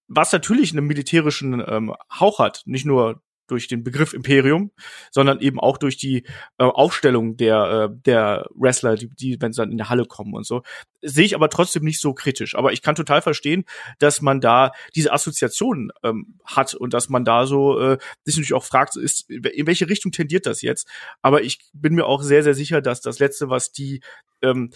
was 0.08 0.32
natürlich 0.32 0.72
einen 0.72 0.86
militärischen 0.86 1.62
ähm, 1.66 1.94
Hauch 2.12 2.38
hat, 2.38 2.62
nicht 2.66 2.84
nur 2.84 3.22
durch 3.50 3.68
den 3.68 3.82
Begriff 3.82 4.12
Imperium, 4.12 4.70
sondern 5.10 5.40
eben 5.40 5.60
auch 5.60 5.78
durch 5.78 5.96
die 5.96 6.24
äh, 6.58 6.64
Aufstellung 6.64 7.36
der, 7.36 7.90
äh, 7.90 7.96
der 8.06 8.46
Wrestler, 8.54 8.96
die, 8.96 9.08
die, 9.08 9.40
wenn 9.40 9.52
sie 9.52 9.60
dann 9.62 9.70
in 9.70 9.78
der 9.78 9.88
Halle 9.88 10.04
kommen 10.04 10.34
und 10.34 10.46
so. 10.46 10.62
Sehe 11.02 11.24
ich 11.24 11.34
aber 11.34 11.48
trotzdem 11.48 11.84
nicht 11.84 12.00
so 12.00 12.14
kritisch. 12.14 12.54
Aber 12.54 12.72
ich 12.72 12.82
kann 12.82 12.94
total 12.94 13.22
verstehen, 13.22 13.64
dass 13.98 14.20
man 14.20 14.40
da 14.40 14.72
diese 14.94 15.12
Assoziationen 15.12 15.90
ähm, 16.02 16.38
hat 16.44 16.74
und 16.74 16.94
dass 16.94 17.08
man 17.08 17.24
da 17.24 17.46
so 17.46 17.78
äh, 17.78 17.98
sich 18.24 18.36
natürlich 18.36 18.54
auch 18.54 18.64
fragt, 18.64 18.96
ist, 18.96 19.28
in 19.30 19.66
welche 19.66 19.88
Richtung 19.88 20.12
tendiert 20.12 20.46
das 20.46 20.62
jetzt? 20.62 20.88
Aber 21.22 21.42
ich 21.42 21.70
bin 21.72 21.94
mir 21.94 22.06
auch 22.06 22.22
sehr, 22.22 22.42
sehr 22.42 22.54
sicher, 22.54 22.80
dass 22.80 23.00
das 23.00 23.18
Letzte, 23.18 23.48
was 23.50 23.72
die 23.72 24.00
ähm, 24.42 24.70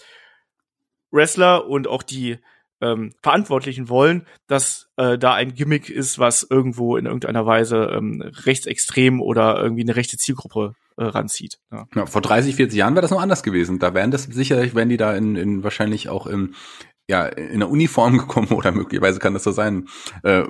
Wrestler 1.11 1.67
und 1.67 1.87
auch 1.87 2.03
die 2.03 2.39
ähm, 2.85 3.13
Verantwortlichen 3.21 3.89
wollen, 3.89 4.25
dass 4.47 4.89
äh, 4.97 5.17
da 5.17 5.33
ein 5.33 5.55
Gimmick 5.55 5.89
ist, 5.89 6.19
was 6.19 6.45
irgendwo 6.47 6.97
in 6.97 7.05
irgendeiner 7.05 7.45
Weise 7.45 7.89
ähm, 7.93 8.21
rechtsextrem 8.21 9.21
oder 9.21 9.61
irgendwie 9.61 9.83
eine 9.83 9.95
rechte 9.95 10.17
Zielgruppe 10.17 10.75
äh, 10.97 11.03
ranzieht. 11.03 11.59
Ja. 11.71 11.87
ja. 11.95 12.05
vor 12.05 12.21
30, 12.21 12.55
40 12.55 12.77
Jahren 12.77 12.95
wäre 12.95 13.01
das 13.01 13.11
noch 13.11 13.21
anders 13.21 13.43
gewesen. 13.43 13.79
Da 13.79 13.93
wären 13.93 14.11
das 14.11 14.23
sicherlich, 14.23 14.75
wären 14.75 14.89
die 14.89 14.97
da 14.97 15.15
in, 15.15 15.35
in 15.35 15.63
wahrscheinlich 15.63 16.09
auch 16.09 16.27
im 16.27 16.53
ja 17.07 17.25
in 17.25 17.59
der 17.59 17.69
Uniform 17.69 18.17
gekommen 18.17 18.49
oder 18.49 18.71
möglicherweise 18.71 19.19
kann 19.19 19.33
das 19.33 19.43
so 19.43 19.51
sein. 19.51 19.87
Äh, 20.23 20.43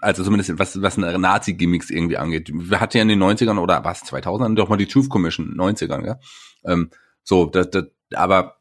also 0.00 0.24
zumindest 0.24 0.58
was, 0.58 0.80
was 0.80 0.96
Nazi-Gimmicks 0.96 1.90
irgendwie 1.90 2.16
angeht. 2.16 2.50
Wir 2.52 2.80
hatten 2.80 2.96
ja 2.96 3.02
in 3.02 3.08
den 3.08 3.22
90ern 3.22 3.58
oder 3.58 3.84
was, 3.84 4.04
2000ern 4.04 4.54
doch 4.54 4.68
mal 4.68 4.76
die 4.76 4.86
Truth 4.86 5.10
Commission, 5.10 5.54
90ern, 5.56 6.06
ja. 6.06 6.18
Ähm, 6.64 6.90
so, 7.22 7.46
das, 7.46 7.70
das, 7.70 7.84
aber 8.14 8.57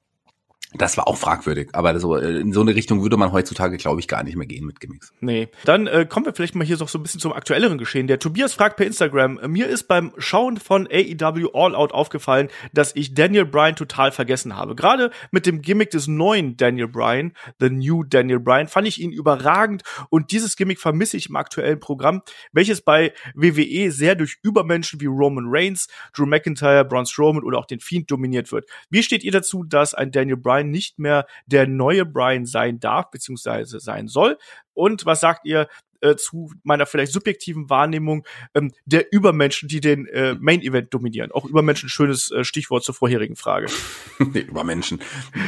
das 0.77 0.97
war 0.97 1.07
auch 1.07 1.17
fragwürdig, 1.17 1.69
aber 1.73 1.99
so, 1.99 2.15
äh, 2.15 2.39
in 2.39 2.53
so 2.53 2.61
eine 2.61 2.75
Richtung 2.75 3.01
würde 3.01 3.17
man 3.17 3.31
heutzutage, 3.31 3.77
glaube 3.77 3.99
ich, 3.99 4.07
gar 4.07 4.23
nicht 4.23 4.35
mehr 4.35 4.47
gehen 4.47 4.65
mit 4.65 4.79
Gimmicks. 4.79 5.13
Nee. 5.19 5.49
Dann 5.65 5.87
äh, 5.87 6.05
kommen 6.07 6.25
wir 6.25 6.33
vielleicht 6.33 6.55
mal 6.55 6.65
hier 6.65 6.77
so, 6.77 6.85
so 6.85 6.99
ein 6.99 7.03
bisschen 7.03 7.19
zum 7.19 7.33
aktuelleren 7.33 7.77
Geschehen. 7.77 8.07
Der 8.07 8.19
Tobias 8.19 8.53
fragt 8.53 8.77
per 8.77 8.85
Instagram, 8.85 9.39
äh, 9.39 9.47
mir 9.47 9.67
ist 9.67 9.87
beim 9.87 10.11
Schauen 10.17 10.57
von 10.57 10.87
AEW 10.87 11.49
All 11.53 11.75
Out 11.75 11.91
aufgefallen, 11.91 12.49
dass 12.73 12.95
ich 12.95 13.13
Daniel 13.13 13.45
Bryan 13.45 13.75
total 13.75 14.11
vergessen 14.11 14.55
habe. 14.55 14.75
Gerade 14.75 15.11
mit 15.31 15.45
dem 15.45 15.61
Gimmick 15.61 15.91
des 15.91 16.07
neuen 16.07 16.57
Daniel 16.57 16.87
Bryan, 16.87 17.33
The 17.59 17.69
New 17.69 18.03
Daniel 18.03 18.39
Bryan, 18.39 18.67
fand 18.67 18.87
ich 18.87 19.01
ihn 19.01 19.11
überragend 19.11 19.83
und 20.09 20.31
dieses 20.31 20.55
Gimmick 20.55 20.79
vermisse 20.79 21.17
ich 21.17 21.29
im 21.29 21.35
aktuellen 21.35 21.79
Programm, 21.79 22.21
welches 22.51 22.81
bei 22.81 23.13
WWE 23.35 23.91
sehr 23.91 24.15
durch 24.15 24.37
Übermenschen 24.43 25.01
wie 25.01 25.05
Roman 25.05 25.45
Reigns, 25.47 25.87
Drew 26.13 26.25
McIntyre, 26.25 26.85
Braun 26.85 27.05
Strowman 27.05 27.43
oder 27.43 27.57
auch 27.57 27.65
den 27.65 27.79
Fiend 27.79 28.09
dominiert 28.11 28.51
wird. 28.51 28.69
Wie 28.89 29.03
steht 29.03 29.23
ihr 29.23 29.31
dazu, 29.31 29.63
dass 29.63 29.93
ein 29.93 30.11
Daniel 30.11 30.37
Bryan 30.37 30.66
Bryan 30.67 30.71
nicht 30.71 30.99
mehr 30.99 31.25
der 31.45 31.67
neue 31.67 32.05
Bryan 32.05 32.45
sein 32.45 32.79
darf, 32.79 33.09
beziehungsweise 33.11 33.79
sein 33.79 34.07
soll. 34.07 34.37
Und 34.73 35.05
was 35.05 35.19
sagt 35.19 35.45
ihr 35.45 35.67
äh, 36.01 36.15
zu 36.15 36.51
meiner 36.63 36.85
vielleicht 36.85 37.11
subjektiven 37.11 37.69
Wahrnehmung 37.69 38.25
ähm, 38.53 38.71
der 38.85 39.11
Übermenschen, 39.11 39.67
die 39.67 39.79
den 39.79 40.05
äh, 40.07 40.35
Main 40.35 40.61
Event 40.61 40.93
dominieren. 40.93 41.31
Auch 41.31 41.45
Übermenschen, 41.45 41.89
schönes 41.89 42.29
äh, 42.31 42.43
Stichwort 42.43 42.83
zur 42.83 42.93
vorherigen 42.93 43.35
Frage. 43.35 43.67
Übermenschen. 44.19 45.01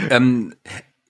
ähm, 0.10 0.56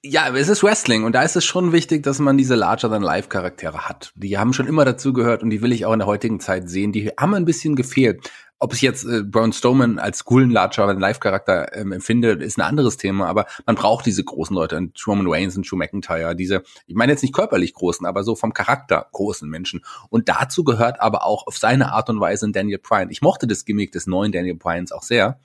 ja, 0.01 0.33
es 0.33 0.47
ist 0.47 0.63
Wrestling 0.63 1.03
und 1.03 1.13
da 1.13 1.23
ist 1.23 1.35
es 1.35 1.43
schon 1.43 1.73
wichtig, 1.73 2.03
dass 2.03 2.19
man 2.19 2.37
diese 2.37 2.55
Larger-than-Life-Charaktere 2.55 3.89
hat. 3.89 4.13
Die 4.15 4.37
haben 4.37 4.53
schon 4.53 4.67
immer 4.67 4.85
dazu 4.85 5.11
gehört 5.11 5.43
und 5.43 5.49
die 5.49 5.61
will 5.61 5.73
ich 5.73 5.85
auch 5.85 5.91
in 5.91 5.99
der 5.99 6.07
heutigen 6.07 6.39
Zeit 6.39 6.69
sehen. 6.69 6.93
Die 6.93 7.11
haben 7.19 7.33
ein 7.33 7.43
bisschen 7.43 7.75
gefehlt. 7.75 8.31
Ob 8.61 8.73
ich 8.73 8.81
jetzt 8.81 9.05
äh, 9.05 9.23
Braun 9.23 9.51
Strowman 9.51 9.99
als 9.99 10.23
coolen 10.23 10.51
Larger-than-Life-Charakter 10.51 11.75
ähm, 11.75 11.91
empfinde, 11.91 12.31
ist 12.31 12.57
ein 12.57 12.61
anderes 12.61 12.95
Thema, 12.95 13.27
aber 13.27 13.45
man 13.65 13.75
braucht 13.75 14.05
diese 14.05 14.23
großen 14.23 14.55
Leute, 14.55 14.77
und 14.77 15.01
Roman 15.05 15.27
Reigns 15.27 15.57
und 15.57 15.69
Drew 15.69 15.77
McIntyre, 15.77 16.35
diese, 16.35 16.63
ich 16.87 16.95
meine 16.95 17.11
jetzt 17.11 17.21
nicht 17.21 17.33
körperlich 17.33 17.73
großen, 17.73 18.05
aber 18.05 18.23
so 18.23 18.35
vom 18.35 18.53
Charakter 18.53 19.07
großen 19.11 19.49
Menschen. 19.49 19.83
Und 20.09 20.29
dazu 20.29 20.63
gehört 20.63 21.01
aber 21.01 21.25
auch 21.25 21.47
auf 21.47 21.57
seine 21.57 21.91
Art 21.91 22.09
und 22.09 22.19
Weise 22.21 22.47
ein 22.47 22.53
Daniel 22.53 22.79
Bryan. 22.79 23.09
Ich 23.11 23.21
mochte 23.21 23.47
das 23.47 23.65
Gimmick 23.65 23.91
des 23.91 24.07
neuen 24.07 24.31
Daniel 24.31 24.55
Bryans 24.55 24.91
auch 24.91 25.03
sehr. 25.03 25.39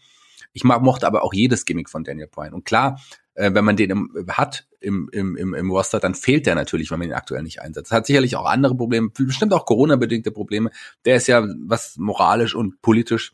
Ich 0.53 0.63
mochte 0.63 1.07
aber 1.07 1.25
auch 1.25 1.35
jedes 1.35 1.65
Gimmick 1.65 1.91
von 1.91 2.05
Daniel 2.05 2.29
Bryan. 2.29 2.55
Und 2.55 2.65
klar, 2.65 3.01
äh, 3.35 3.53
wenn 3.53 3.65
man 3.65 3.77
den 3.77 3.91
im, 3.91 4.27
hat 4.29 4.67
im, 4.81 5.09
im, 5.13 5.37
im, 5.37 5.55
im 5.55 5.71
Roster, 5.71 6.01
dann 6.01 6.15
fehlt 6.15 6.47
der 6.47 6.55
natürlich, 6.55 6.91
wenn 6.91 6.99
man 6.99 7.09
ihn 7.09 7.15
aktuell 7.15 7.43
nicht 7.43 7.61
einsetzt. 7.61 7.93
Hat 7.93 8.07
sicherlich 8.07 8.37
auch 8.37 8.47
andere 8.47 8.77
Probleme, 8.77 9.11
bestimmt 9.11 9.53
auch 9.53 9.67
Corona-bedingte 9.67 10.31
Probleme. 10.31 10.71
Der 11.05 11.17
ist 11.17 11.27
ja 11.27 11.47
was 11.67 11.97
moralisch 11.97 12.55
und 12.55 12.81
politisch 12.83 13.33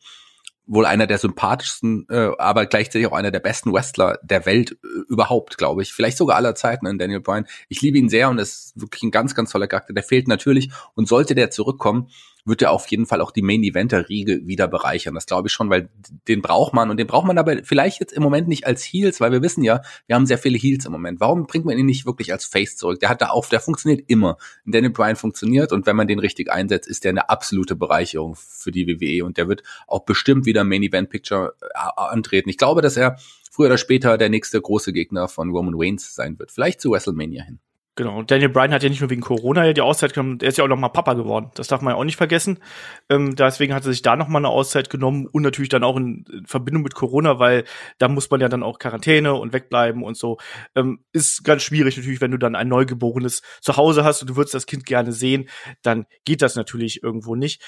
wohl 0.67 0.87
einer 0.87 1.09
der 1.09 1.19
sympathischsten, 1.19 2.07
äh, 2.09 2.31
aber 2.39 2.65
gleichzeitig 2.67 3.09
auch 3.09 3.13
einer 3.13 3.33
der 3.33 3.41
besten 3.41 3.73
Wrestler 3.73 4.21
der 4.23 4.47
Welt 4.47 4.73
äh, 4.85 4.87
überhaupt, 5.09 5.59
glaube 5.59 5.83
ich. 5.83 5.93
Vielleicht 5.93 6.17
sogar 6.17 6.37
aller 6.37 6.55
Zeiten 6.55 6.87
in 6.87 6.97
Daniel 6.97 7.21
Bryan. 7.21 7.47
Ich 7.69 7.83
liebe 7.83 7.99
ihn 7.99 8.09
sehr 8.09 8.31
und 8.31 8.39
ist 8.39 8.81
wirklich 8.81 9.03
ein 9.03 9.11
ganz, 9.11 9.35
ganz 9.35 9.51
toller 9.51 9.67
Charakter. 9.67 9.93
Der 9.93 10.05
fehlt 10.05 10.29
natürlich 10.29 10.71
und 10.95 11.09
sollte 11.09 11.35
der 11.35 11.51
zurückkommen, 11.51 12.09
wird 12.45 12.63
er 12.63 12.73
auf 12.73 12.87
jeden 12.89 13.07
Fall 13.07 13.21
auch 13.21 13.31
die 13.31 13.43
Main 13.43 13.63
Eventer 13.63 14.09
Riege 14.09 14.47
wieder 14.47 14.69
bereichern. 14.69 15.15
Das 15.15 15.27
glaube 15.27 15.49
ich 15.49 15.53
schon, 15.53 15.71
weil 15.71 15.91
den 16.29 16.43
braucht 16.43 16.73
man 16.73 16.91
und 16.91 16.97
den 16.97 17.07
braucht 17.07 17.27
man 17.27 17.39
aber 17.39 17.63
vielleicht 17.65 18.01
jetzt 18.01 18.13
im 18.13 18.23
Moment 18.23 18.49
nicht 18.49 18.67
als 18.67 18.83
Heels, 18.83 19.21
weil 19.21 19.33
wir 19.33 19.43
wissen 19.43 19.63
ja, 19.63 19.83
wir 20.07 20.17
haben 20.17 20.27
sehr 20.27 20.39
viele 20.39 20.59
Heels 20.59 20.85
im 20.87 20.93
Moment. 20.93 21.21
Warum 21.21 21.47
bringt 21.47 21.65
man 21.65 21.79
ihn 21.79 21.87
nicht 21.87 22.07
wirklich 22.07 22.33
als 22.33 22.45
Face 22.45 22.77
zurück? 22.77 23.01
Der 23.01 23.09
hat 23.09 23.21
da 23.21 23.31
auch, 23.31 23.47
der 23.47 23.61
funktioniert 23.61 24.05
immer. 24.09 24.37
Daniel 24.65 24.93
Bryan 24.93 25.17
funktioniert 25.17 25.73
und 25.73 25.87
wenn 25.87 25.97
man 25.97 26.09
den 26.09 26.19
richtig 26.19 26.51
einsetzt, 26.51 26.89
ist 26.89 27.05
der 27.05 27.11
eine 27.11 27.29
absolute 27.29 27.77
Bereicherung 27.77 28.37
für 28.37 28.71
die 28.71 28.87
WWE 28.87 29.25
und 29.25 29.37
der 29.37 29.49
wird 29.49 29.63
auch 29.87 30.05
bestimmt 30.05 30.47
wieder 30.47 30.65
Main 30.65 30.83
Event 30.83 31.11
Picture 31.11 31.55
äh, 31.61 31.67
antreten. 31.97 32.49
Ich 32.49 32.59
glaube, 32.59 32.83
dass 32.83 32.97
er 32.97 33.17
früher 33.51 33.67
oder 33.67 33.79
später 33.79 34.17
der 34.17 34.29
nächste 34.29 34.61
große 34.61 34.93
Gegner 34.93 35.29
von 35.29 35.51
Roman 35.51 35.75
Reigns 35.77 36.15
sein 36.15 36.39
wird. 36.39 36.51
Vielleicht 36.51 36.81
zu 36.81 36.93
WrestleMania 36.93 37.45
hin. 37.45 37.59
Genau. 37.97 38.23
Daniel 38.23 38.49
Bryan 38.51 38.73
hat 38.73 38.83
ja 38.83 38.89
nicht 38.89 39.01
nur 39.01 39.11
wegen 39.11 39.21
Corona 39.21 39.67
ja 39.67 39.73
die 39.73 39.81
Auszeit 39.81 40.15
genommen, 40.15 40.39
er 40.41 40.49
ist 40.49 40.57
ja 40.57 40.65
auch 40.65 40.69
noch 40.69 40.79
mal 40.79 40.89
Papa 40.89 41.15
geworden. 41.15 41.51
Das 41.55 41.67
darf 41.67 41.83
man 41.83 41.93
ja 41.93 41.99
auch 41.99 42.05
nicht 42.05 42.17
vergessen. 42.17 42.61
Ähm, 43.09 43.35
deswegen 43.35 43.75
hat 43.75 43.85
er 43.85 43.91
sich 43.91 44.03
da 44.03 44.15
noch 44.15 44.29
mal 44.29 44.39
eine 44.39 44.49
Auszeit 44.49 44.91
genommen 44.91 45.27
und 45.27 45.43
natürlich 45.43 45.69
dann 45.71 45.83
auch 45.83 45.97
in 45.97 46.25
Verbindung 46.47 46.85
mit 46.85 46.95
Corona, 46.95 47.41
weil 47.41 47.65
da 47.99 48.09
muss 48.09 48.31
man 48.31 48.41
ja 48.41 48.49
dann 48.49 48.63
auch 48.63 48.79
Quarantäne 48.79 49.35
und 49.35 49.53
wegbleiben 49.53 50.05
und 50.05 50.17
so. 50.17 50.39
Ähm, 50.77 51.05
ist 51.13 51.45
ganz 51.45 51.63
schwierig 51.63 51.97
natürlich, 51.97 52.21
wenn 52.21 52.31
du 52.31 52.39
dann 52.39 52.55
ein 52.55 52.69
Neugeborenes 52.69 53.43
zu 53.61 53.77
Hause 53.77 54.05
hast 54.05 54.23
und 54.23 54.31
du 54.31 54.37
würdest 54.37 54.55
das 54.55 54.67
Kind 54.67 54.87
gerne 54.87 55.13
sehen, 55.13 55.49
dann 55.83 56.07
geht 56.25 56.43
das 56.43 56.55
natürlich 56.55 57.03
irgendwo 57.03 57.35
nicht. 57.35 57.61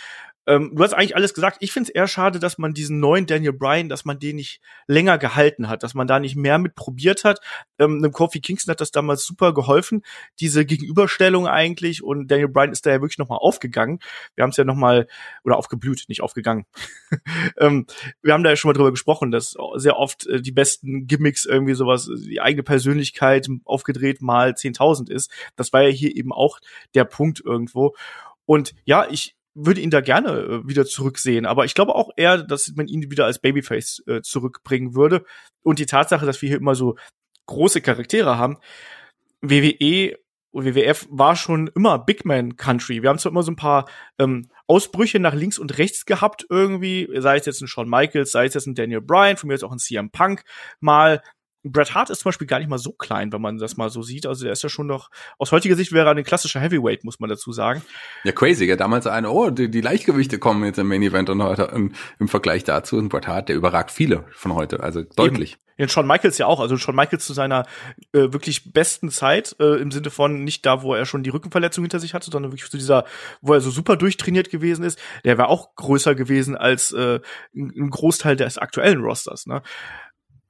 Ähm, 0.46 0.72
du 0.74 0.82
hast 0.82 0.92
eigentlich 0.92 1.14
alles 1.14 1.34
gesagt. 1.34 1.58
Ich 1.60 1.72
finde 1.72 1.88
es 1.88 1.94
eher 1.94 2.08
schade, 2.08 2.38
dass 2.38 2.58
man 2.58 2.74
diesen 2.74 2.98
neuen 2.98 3.26
Daniel 3.26 3.52
Bryan, 3.52 3.88
dass 3.88 4.04
man 4.04 4.18
den 4.18 4.36
nicht 4.36 4.60
länger 4.86 5.18
gehalten 5.18 5.68
hat, 5.68 5.82
dass 5.82 5.94
man 5.94 6.06
da 6.06 6.18
nicht 6.18 6.36
mehr 6.36 6.58
mit 6.58 6.74
probiert 6.74 7.24
hat. 7.24 7.40
Ähm, 7.78 7.98
einem 7.98 8.12
Kofi 8.12 8.40
Kingston 8.40 8.72
hat 8.72 8.80
das 8.80 8.90
damals 8.90 9.24
super 9.24 9.54
geholfen, 9.54 10.02
diese 10.40 10.64
Gegenüberstellung 10.64 11.46
eigentlich. 11.46 12.02
Und 12.02 12.28
Daniel 12.28 12.48
Bryan 12.48 12.72
ist 12.72 12.86
da 12.86 12.90
ja 12.90 13.00
wirklich 13.00 13.18
nochmal 13.18 13.38
aufgegangen. 13.40 14.00
Wir 14.34 14.42
haben 14.42 14.50
es 14.50 14.56
ja 14.56 14.64
nochmal, 14.64 15.06
oder 15.44 15.56
aufgeblüht, 15.56 16.04
nicht 16.08 16.22
aufgegangen. 16.22 16.66
ähm, 17.58 17.86
wir 18.22 18.32
haben 18.32 18.42
da 18.42 18.50
ja 18.50 18.56
schon 18.56 18.68
mal 18.68 18.74
drüber 18.74 18.90
gesprochen, 18.90 19.30
dass 19.30 19.56
sehr 19.76 19.96
oft 19.96 20.26
äh, 20.26 20.40
die 20.40 20.52
besten 20.52 21.06
Gimmicks 21.06 21.44
irgendwie 21.44 21.74
sowas, 21.74 22.10
die 22.16 22.40
eigene 22.40 22.62
Persönlichkeit 22.62 23.48
aufgedreht 23.64 24.22
mal 24.22 24.50
10.000 24.50 25.10
ist. 25.10 25.30
Das 25.56 25.72
war 25.72 25.82
ja 25.82 25.88
hier 25.88 26.16
eben 26.16 26.32
auch 26.32 26.58
der 26.94 27.04
Punkt 27.04 27.40
irgendwo. 27.44 27.94
Und 28.44 28.74
ja, 28.84 29.06
ich, 29.08 29.36
würde 29.54 29.80
ihn 29.80 29.90
da 29.90 30.00
gerne 30.00 30.30
äh, 30.30 30.68
wieder 30.68 30.84
zurücksehen, 30.86 31.46
aber 31.46 31.64
ich 31.64 31.74
glaube 31.74 31.94
auch 31.94 32.10
eher, 32.16 32.38
dass 32.38 32.72
man 32.74 32.88
ihn 32.88 33.10
wieder 33.10 33.26
als 33.26 33.38
Babyface 33.38 34.02
äh, 34.06 34.22
zurückbringen 34.22 34.94
würde. 34.94 35.24
Und 35.62 35.78
die 35.78 35.86
Tatsache, 35.86 36.26
dass 36.26 36.40
wir 36.42 36.48
hier 36.48 36.58
immer 36.58 36.74
so 36.74 36.96
große 37.46 37.80
Charaktere 37.80 38.38
haben, 38.38 38.58
WWE 39.40 40.16
und 40.52 40.66
WWF 40.66 41.08
war 41.10 41.34
schon 41.34 41.70
immer 41.74 41.98
Big 41.98 42.24
Man 42.24 42.56
Country. 42.56 43.02
Wir 43.02 43.08
haben 43.08 43.18
zwar 43.18 43.32
immer 43.32 43.42
so 43.42 43.52
ein 43.52 43.56
paar 43.56 43.88
ähm, 44.18 44.50
Ausbrüche 44.66 45.18
nach 45.18 45.34
links 45.34 45.58
und 45.58 45.78
rechts 45.78 46.04
gehabt 46.04 46.46
irgendwie, 46.48 47.08
sei 47.18 47.38
es 47.38 47.46
jetzt 47.46 47.62
ein 47.62 47.68
Shawn 47.68 47.88
Michaels, 47.88 48.32
sei 48.32 48.44
es 48.44 48.54
jetzt 48.54 48.66
ein 48.66 48.74
Daniel 48.74 49.00
Bryan, 49.00 49.36
von 49.36 49.48
mir 49.48 49.54
jetzt 49.54 49.64
auch 49.64 49.72
ein 49.72 49.78
CM 49.78 50.10
Punk 50.10 50.44
mal, 50.80 51.22
Bret 51.64 51.94
Hart 51.94 52.10
ist 52.10 52.20
zum 52.20 52.30
Beispiel 52.30 52.46
gar 52.46 52.58
nicht 52.58 52.68
mal 52.68 52.78
so 52.78 52.92
klein, 52.92 53.32
wenn 53.32 53.40
man 53.40 53.58
das 53.58 53.76
mal 53.76 53.90
so 53.90 54.02
sieht. 54.02 54.26
Also 54.26 54.44
der 54.44 54.52
ist 54.52 54.62
ja 54.62 54.68
schon 54.68 54.86
noch, 54.86 55.10
aus 55.38 55.52
heutiger 55.52 55.76
Sicht 55.76 55.92
wäre 55.92 56.08
er 56.08 56.14
ein 56.14 56.24
klassischer 56.24 56.60
Heavyweight, 56.60 57.04
muss 57.04 57.20
man 57.20 57.30
dazu 57.30 57.52
sagen. 57.52 57.82
Ja, 58.24 58.32
crazy. 58.32 58.64
Ja, 58.64 58.76
damals 58.76 59.06
ein, 59.06 59.26
oh, 59.26 59.50
die, 59.50 59.70
die 59.70 59.80
Leichtgewichte 59.80 60.38
kommen 60.38 60.64
jetzt 60.64 60.78
im 60.78 60.88
Main 60.88 61.02
Event 61.02 61.30
und 61.30 61.42
heute 61.42 61.70
im, 61.74 61.92
im 62.18 62.28
Vergleich 62.28 62.64
dazu. 62.64 62.96
Und 62.96 63.08
Bret 63.08 63.28
Hart, 63.28 63.48
der 63.48 63.56
überragt 63.56 63.90
viele 63.90 64.24
von 64.32 64.54
heute, 64.54 64.80
also 64.80 65.02
deutlich. 65.02 65.52
Eben. 65.52 65.62
Ja, 65.78 65.88
Shawn 65.88 66.06
Michaels 66.06 66.38
ja 66.38 66.46
auch. 66.46 66.60
Also 66.60 66.76
Shawn 66.76 66.94
Michaels 66.94 67.26
zu 67.26 67.32
seiner 67.32 67.64
äh, 68.12 68.32
wirklich 68.32 68.72
besten 68.72 69.10
Zeit, 69.10 69.56
äh, 69.58 69.80
im 69.80 69.90
Sinne 69.90 70.10
von 70.10 70.44
nicht 70.44 70.66
da, 70.66 70.82
wo 70.82 70.94
er 70.94 71.06
schon 71.06 71.22
die 71.22 71.30
Rückenverletzung 71.30 71.82
hinter 71.82 71.98
sich 71.98 72.14
hatte, 72.14 72.30
sondern 72.30 72.52
wirklich 72.52 72.70
zu 72.70 72.76
dieser, 72.76 73.04
wo 73.40 73.54
er 73.54 73.60
so 73.60 73.70
super 73.70 73.96
durchtrainiert 73.96 74.50
gewesen 74.50 74.84
ist. 74.84 74.98
Der 75.24 75.38
wäre 75.38 75.48
auch 75.48 75.74
größer 75.74 76.14
gewesen 76.14 76.56
als 76.56 76.92
äh, 76.92 77.20
ein 77.54 77.90
Großteil 77.90 78.36
des 78.36 78.58
aktuellen 78.58 79.00
Rosters. 79.00 79.46
Ne? 79.46 79.62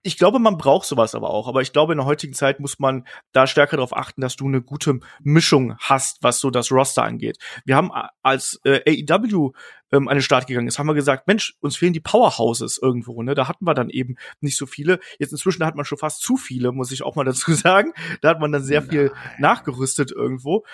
Ich 0.02 0.18
glaube, 0.18 0.38
man 0.38 0.58
braucht 0.58 0.86
sowas 0.86 1.14
aber 1.14 1.30
auch. 1.30 1.48
Aber 1.48 1.62
ich 1.62 1.72
glaube, 1.72 1.92
in 1.92 1.98
der 1.98 2.06
heutigen 2.06 2.34
Zeit 2.34 2.60
muss 2.60 2.78
man 2.78 3.06
da 3.32 3.46
stärker 3.46 3.76
darauf 3.76 3.96
achten, 3.96 4.20
dass 4.20 4.36
du 4.36 4.46
eine 4.46 4.60
gute 4.60 5.00
Mischung 5.20 5.76
hast, 5.78 6.22
was 6.22 6.40
so 6.40 6.50
das 6.50 6.72
Roster 6.72 7.04
angeht. 7.04 7.38
Wir 7.64 7.76
haben 7.76 7.90
als 8.22 8.60
äh, 8.64 9.04
AEW 9.08 9.52
ähm, 9.92 10.08
an 10.08 10.16
den 10.16 10.22
Start 10.22 10.46
gegangen 10.46 10.66
ist, 10.66 10.78
haben 10.78 10.86
wir 10.86 10.94
gesagt, 10.94 11.26
Mensch, 11.26 11.54
uns 11.60 11.76
fehlen 11.76 11.92
die 11.92 12.00
Powerhouses 12.00 12.78
irgendwo. 12.78 13.22
Ne? 13.22 13.34
Da 13.34 13.48
hatten 13.48 13.64
wir 13.64 13.74
dann 13.74 13.90
eben 13.90 14.16
nicht 14.40 14.56
so 14.56 14.66
viele. 14.66 14.98
Jetzt 15.18 15.32
inzwischen 15.32 15.64
hat 15.64 15.76
man 15.76 15.84
schon 15.84 15.98
fast 15.98 16.22
zu 16.22 16.36
viele, 16.36 16.72
muss 16.72 16.92
ich 16.92 17.02
auch 17.02 17.14
mal 17.14 17.24
dazu 17.24 17.52
sagen. 17.52 17.92
Da 18.20 18.30
hat 18.30 18.40
man 18.40 18.52
dann 18.52 18.64
sehr 18.64 18.82
viel 18.82 19.12
nachgerüstet 19.38 20.10
irgendwo 20.10 20.64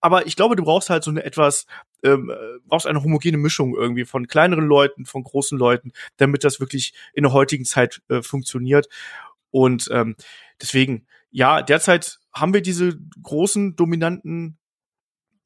aber 0.00 0.26
ich 0.26 0.36
glaube, 0.36 0.56
du 0.56 0.62
brauchst 0.62 0.90
halt 0.90 1.02
so 1.02 1.10
eine 1.10 1.24
etwas 1.24 1.66
ähm, 2.04 2.32
brauchst 2.66 2.86
eine 2.86 3.02
homogene 3.02 3.38
Mischung 3.38 3.74
irgendwie 3.74 4.04
von 4.04 4.28
kleineren 4.28 4.66
Leuten, 4.66 5.04
von 5.04 5.24
großen 5.24 5.58
Leuten, 5.58 5.92
damit 6.16 6.44
das 6.44 6.60
wirklich 6.60 6.94
in 7.12 7.24
der 7.24 7.32
heutigen 7.32 7.64
Zeit 7.64 8.02
äh, 8.08 8.22
funktioniert. 8.22 8.88
Und 9.50 9.88
ähm, 9.90 10.14
deswegen, 10.60 11.06
ja, 11.30 11.62
derzeit 11.62 12.18
haben 12.32 12.54
wir 12.54 12.62
diese 12.62 12.98
großen, 13.22 13.74
dominanten 13.74 14.58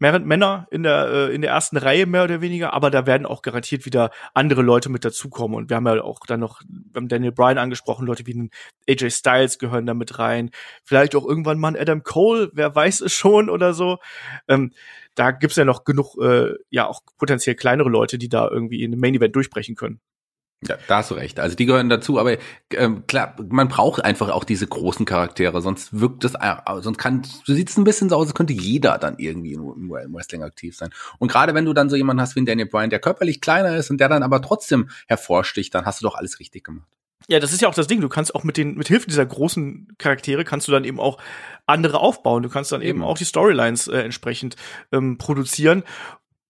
Männer 0.02 0.66
in 0.70 0.82
der, 0.82 1.08
äh, 1.08 1.34
in 1.34 1.42
der 1.42 1.50
ersten 1.52 1.76
Reihe 1.76 2.06
mehr 2.06 2.24
oder 2.24 2.40
weniger, 2.40 2.72
aber 2.72 2.90
da 2.90 3.06
werden 3.06 3.26
auch 3.26 3.42
garantiert 3.42 3.86
wieder 3.86 4.10
andere 4.34 4.62
Leute 4.62 4.90
mit 4.90 5.04
dazukommen. 5.04 5.56
Und 5.56 5.70
wir 5.70 5.76
haben 5.76 5.86
ja 5.86 6.02
auch 6.02 6.20
dann 6.26 6.40
noch, 6.40 6.60
wir 6.68 7.00
haben 7.00 7.08
Daniel 7.08 7.32
Bryan 7.32 7.58
angesprochen, 7.58 8.06
Leute 8.06 8.26
wie 8.26 8.50
AJ 8.88 9.10
Styles 9.10 9.58
gehören 9.58 9.86
da 9.86 9.94
mit 9.94 10.18
rein. 10.18 10.50
Vielleicht 10.84 11.14
auch 11.14 11.26
irgendwann 11.26 11.58
mal 11.58 11.68
ein 11.68 11.80
Adam 11.80 12.02
Cole, 12.02 12.50
wer 12.52 12.74
weiß 12.74 13.00
es 13.00 13.12
schon 13.12 13.48
oder 13.48 13.72
so. 13.74 13.98
Ähm, 14.48 14.72
da 15.14 15.30
gibt's 15.30 15.56
ja 15.56 15.64
noch 15.64 15.84
genug, 15.84 16.16
äh, 16.20 16.54
ja, 16.70 16.86
auch 16.88 17.02
potenziell 17.18 17.54
kleinere 17.54 17.88
Leute, 17.88 18.18
die 18.18 18.28
da 18.28 18.48
irgendwie 18.48 18.82
in 18.82 18.90
dem 18.90 19.00
Main 19.00 19.14
Event 19.14 19.36
durchbrechen 19.36 19.76
können. 19.76 20.00
Ja, 20.66 20.76
da 20.86 20.98
hast 20.98 21.10
du 21.10 21.14
recht. 21.14 21.40
Also 21.40 21.56
die 21.56 21.66
gehören 21.66 21.88
dazu, 21.88 22.20
aber 22.20 22.36
ähm, 22.70 23.04
klar, 23.08 23.34
man 23.48 23.68
braucht 23.68 24.04
einfach 24.04 24.28
auch 24.28 24.44
diese 24.44 24.66
großen 24.66 25.04
Charaktere, 25.04 25.60
sonst 25.60 25.98
wirkt 25.98 26.22
das, 26.22 26.34
äh, 26.34 26.54
sonst 26.80 26.98
kann, 26.98 27.22
du 27.44 27.54
siehst 27.54 27.76
ein 27.78 27.84
bisschen 27.84 28.08
so 28.08 28.16
aus, 28.16 28.26
als 28.26 28.34
könnte 28.34 28.52
jeder 28.52 28.98
dann 28.98 29.16
irgendwie 29.18 29.54
im 29.54 29.90
Wrestling 29.90 30.44
aktiv 30.44 30.76
sein. 30.76 30.90
Und 31.18 31.32
gerade 31.32 31.54
wenn 31.54 31.64
du 31.64 31.72
dann 31.72 31.90
so 31.90 31.96
jemanden 31.96 32.20
hast 32.20 32.36
wie 32.36 32.44
Daniel 32.44 32.68
Bryan, 32.68 32.90
der 32.90 33.00
körperlich 33.00 33.40
kleiner 33.40 33.76
ist 33.76 33.90
und 33.90 33.98
der 33.98 34.08
dann 34.08 34.22
aber 34.22 34.40
trotzdem 34.40 34.88
hervorsticht, 35.08 35.74
dann 35.74 35.84
hast 35.84 36.00
du 36.00 36.06
doch 36.06 36.14
alles 36.14 36.38
richtig 36.38 36.62
gemacht. 36.62 36.86
Ja, 37.28 37.40
das 37.40 37.52
ist 37.52 37.60
ja 37.60 37.68
auch 37.68 37.74
das 37.74 37.86
Ding. 37.86 38.00
Du 38.00 38.08
kannst 38.08 38.34
auch 38.34 38.44
mit 38.44 38.56
den, 38.56 38.74
mit 38.74 38.88
Hilfe 38.88 39.06
dieser 39.06 39.26
großen 39.26 39.94
Charaktere 39.98 40.44
kannst 40.44 40.68
du 40.68 40.72
dann 40.72 40.84
eben 40.84 41.00
auch 41.00 41.18
andere 41.66 42.00
aufbauen. 42.00 42.42
Du 42.42 42.48
kannst 42.48 42.72
dann 42.72 42.82
eben, 42.82 42.98
eben 43.00 43.04
auch 43.04 43.16
die 43.16 43.24
Storylines 43.24 43.88
äh, 43.88 43.98
entsprechend 43.98 44.56
ähm, 44.92 45.18
produzieren. 45.18 45.84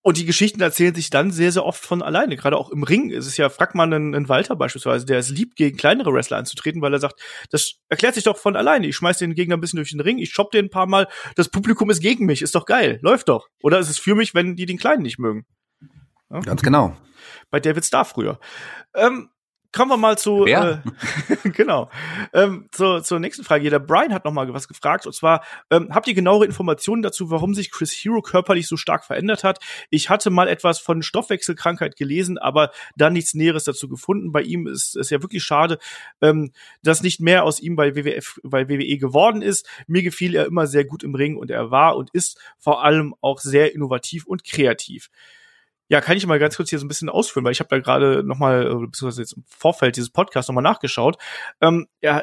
Und 0.04 0.16
die 0.16 0.26
Geschichten 0.26 0.60
erzählen 0.60 0.94
sich 0.94 1.10
dann 1.10 1.30
sehr, 1.30 1.52
sehr 1.52 1.64
oft 1.64 1.84
von 1.84 2.02
alleine. 2.02 2.36
Gerade 2.36 2.56
auch 2.56 2.70
im 2.70 2.82
Ring 2.82 3.10
ist 3.10 3.26
es 3.26 3.36
ja, 3.36 3.48
fragt 3.48 3.76
man 3.76 3.92
einen, 3.92 4.14
einen 4.16 4.28
Walter 4.28 4.56
beispielsweise, 4.56 5.06
der 5.06 5.18
es 5.18 5.30
liebt, 5.30 5.54
gegen 5.54 5.76
kleinere 5.76 6.12
Wrestler 6.12 6.38
anzutreten, 6.38 6.82
weil 6.82 6.92
er 6.92 6.98
sagt, 6.98 7.20
das 7.50 7.74
erklärt 7.88 8.14
sich 8.14 8.24
doch 8.24 8.36
von 8.36 8.56
alleine. 8.56 8.88
Ich 8.88 8.96
schmeiß 8.96 9.18
den 9.18 9.34
Gegner 9.34 9.56
ein 9.56 9.60
bisschen 9.60 9.76
durch 9.76 9.90
den 9.90 10.00
Ring, 10.00 10.18
ich 10.18 10.34
chopp 10.34 10.50
den 10.50 10.66
ein 10.66 10.70
paar 10.70 10.86
Mal, 10.86 11.06
das 11.36 11.48
Publikum 11.48 11.88
ist 11.88 12.00
gegen 12.00 12.26
mich, 12.26 12.42
ist 12.42 12.56
doch 12.56 12.66
geil, 12.66 12.98
läuft 13.02 13.28
doch. 13.28 13.48
Oder 13.62 13.78
ist 13.78 13.90
es 13.90 13.98
für 13.98 14.16
mich, 14.16 14.34
wenn 14.34 14.56
die 14.56 14.66
den 14.66 14.78
Kleinen 14.78 15.02
nicht 15.02 15.20
mögen? 15.20 15.46
Ja? 16.30 16.40
Ganz 16.40 16.62
genau. 16.62 16.96
Bei 17.50 17.60
David 17.60 17.84
Starr 17.84 18.04
früher. 18.04 18.40
Ähm, 18.94 19.30
Kommen 19.72 19.90
wir 19.90 19.96
mal 19.96 20.18
zu? 20.18 20.44
Äh, 20.46 20.78
genau 21.44 21.90
ähm, 22.34 22.68
zur, 22.72 23.02
zur 23.02 23.18
nächsten 23.18 23.44
Frage. 23.44 23.70
Der 23.70 23.78
Brian 23.78 24.12
hat 24.12 24.24
noch 24.24 24.32
mal 24.32 24.52
was 24.52 24.68
gefragt 24.68 25.06
und 25.06 25.14
zwar 25.14 25.44
ähm, 25.70 25.88
habt 25.90 26.06
ihr 26.08 26.14
genauere 26.14 26.44
Informationen 26.44 27.02
dazu, 27.02 27.30
warum 27.30 27.54
sich 27.54 27.70
Chris 27.70 27.92
Hero 27.92 28.20
körperlich 28.20 28.68
so 28.68 28.76
stark 28.76 29.04
verändert 29.04 29.44
hat? 29.44 29.58
Ich 29.90 30.10
hatte 30.10 30.30
mal 30.30 30.48
etwas 30.48 30.78
von 30.78 31.02
Stoffwechselkrankheit 31.02 31.96
gelesen, 31.96 32.38
aber 32.38 32.70
dann 32.96 33.14
nichts 33.14 33.34
Näheres 33.34 33.64
dazu 33.64 33.88
gefunden. 33.88 34.32
Bei 34.32 34.42
ihm 34.42 34.66
ist 34.66 34.96
es 34.96 35.10
ja 35.10 35.22
wirklich 35.22 35.42
schade, 35.42 35.78
ähm, 36.20 36.52
dass 36.82 37.02
nicht 37.02 37.20
mehr 37.20 37.44
aus 37.44 37.60
ihm 37.60 37.76
bei 37.76 37.94
WWF, 37.94 38.40
bei 38.42 38.68
WWE 38.68 38.98
geworden 38.98 39.42
ist. 39.42 39.66
Mir 39.86 40.02
gefiel 40.02 40.34
er 40.34 40.46
immer 40.46 40.66
sehr 40.66 40.84
gut 40.84 41.02
im 41.02 41.14
Ring 41.14 41.36
und 41.36 41.50
er 41.50 41.70
war 41.70 41.96
und 41.96 42.10
ist 42.10 42.38
vor 42.58 42.84
allem 42.84 43.14
auch 43.20 43.40
sehr 43.40 43.74
innovativ 43.74 44.26
und 44.26 44.44
kreativ. 44.44 45.10
Ja, 45.92 46.00
kann 46.00 46.16
ich 46.16 46.26
mal 46.26 46.38
ganz 46.38 46.56
kurz 46.56 46.70
hier 46.70 46.78
so 46.78 46.86
ein 46.86 46.88
bisschen 46.88 47.10
ausführen, 47.10 47.44
weil 47.44 47.52
ich 47.52 47.60
habe 47.60 47.68
da 47.68 47.78
gerade 47.78 48.22
noch 48.24 48.38
mal, 48.38 48.62
äh, 48.62 48.86
beziehungsweise 48.86 49.20
jetzt 49.20 49.34
im 49.34 49.44
Vorfeld 49.46 49.94
dieses 49.96 50.08
Podcasts 50.08 50.48
noch 50.48 50.54
mal 50.54 50.62
nachgeschaut. 50.62 51.18
Ähm, 51.60 51.86
ja, 52.00 52.22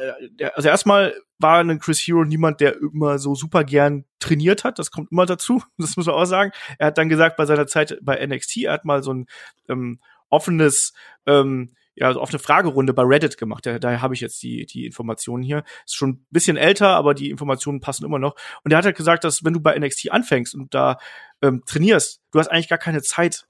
also 0.55 0.69
erstmal 0.69 1.13
war 1.37 1.59
ein 1.59 1.77
Chris 1.77 1.99
Hero 1.99 2.23
niemand, 2.23 2.61
der 2.61 2.77
immer 2.77 3.19
so 3.19 3.35
super 3.35 3.63
gern 3.63 4.05
trainiert 4.17 4.63
hat. 4.63 4.79
Das 4.79 4.89
kommt 4.89 5.11
immer 5.11 5.27
dazu. 5.27 5.61
Das 5.77 5.97
muss 5.97 6.07
man 6.07 6.15
auch 6.15 6.25
sagen. 6.25 6.51
Er 6.79 6.87
hat 6.87 6.97
dann 6.97 7.09
gesagt, 7.09 7.37
bei 7.37 7.45
seiner 7.45 7.67
Zeit 7.67 7.99
bei 8.01 8.25
NXT, 8.25 8.57
er 8.57 8.73
hat 8.73 8.85
mal 8.85 9.03
so 9.03 9.13
ein 9.13 9.27
ähm, 9.67 9.99
offenes 10.29 10.93
ähm, 11.27 11.75
ja, 11.93 12.07
also 12.07 12.21
offene 12.21 12.39
Fragerunde 12.39 12.93
bei 12.93 13.03
Reddit 13.03 13.37
gemacht. 13.37 13.67
Da, 13.67 13.77
daher 13.77 14.01
habe 14.01 14.15
ich 14.15 14.21
jetzt 14.21 14.41
die, 14.41 14.65
die 14.65 14.87
Informationen 14.87 15.43
hier. 15.43 15.63
Ist 15.85 15.95
schon 15.95 16.09
ein 16.09 16.25
bisschen 16.31 16.57
älter, 16.57 16.95
aber 16.95 17.13
die 17.13 17.29
Informationen 17.29 17.81
passen 17.81 18.05
immer 18.05 18.17
noch. 18.17 18.35
Und 18.63 18.71
er 18.71 18.79
hat 18.79 18.85
halt 18.85 18.97
gesagt, 18.97 19.23
dass 19.25 19.43
wenn 19.43 19.53
du 19.53 19.59
bei 19.59 19.77
NXT 19.77 20.09
anfängst 20.09 20.55
und 20.55 20.73
da 20.73 20.97
ähm, 21.43 21.61
trainierst, 21.67 22.21
du 22.31 22.39
hast 22.39 22.47
eigentlich 22.47 22.69
gar 22.69 22.77
keine 22.79 23.01
Zeit, 23.01 23.48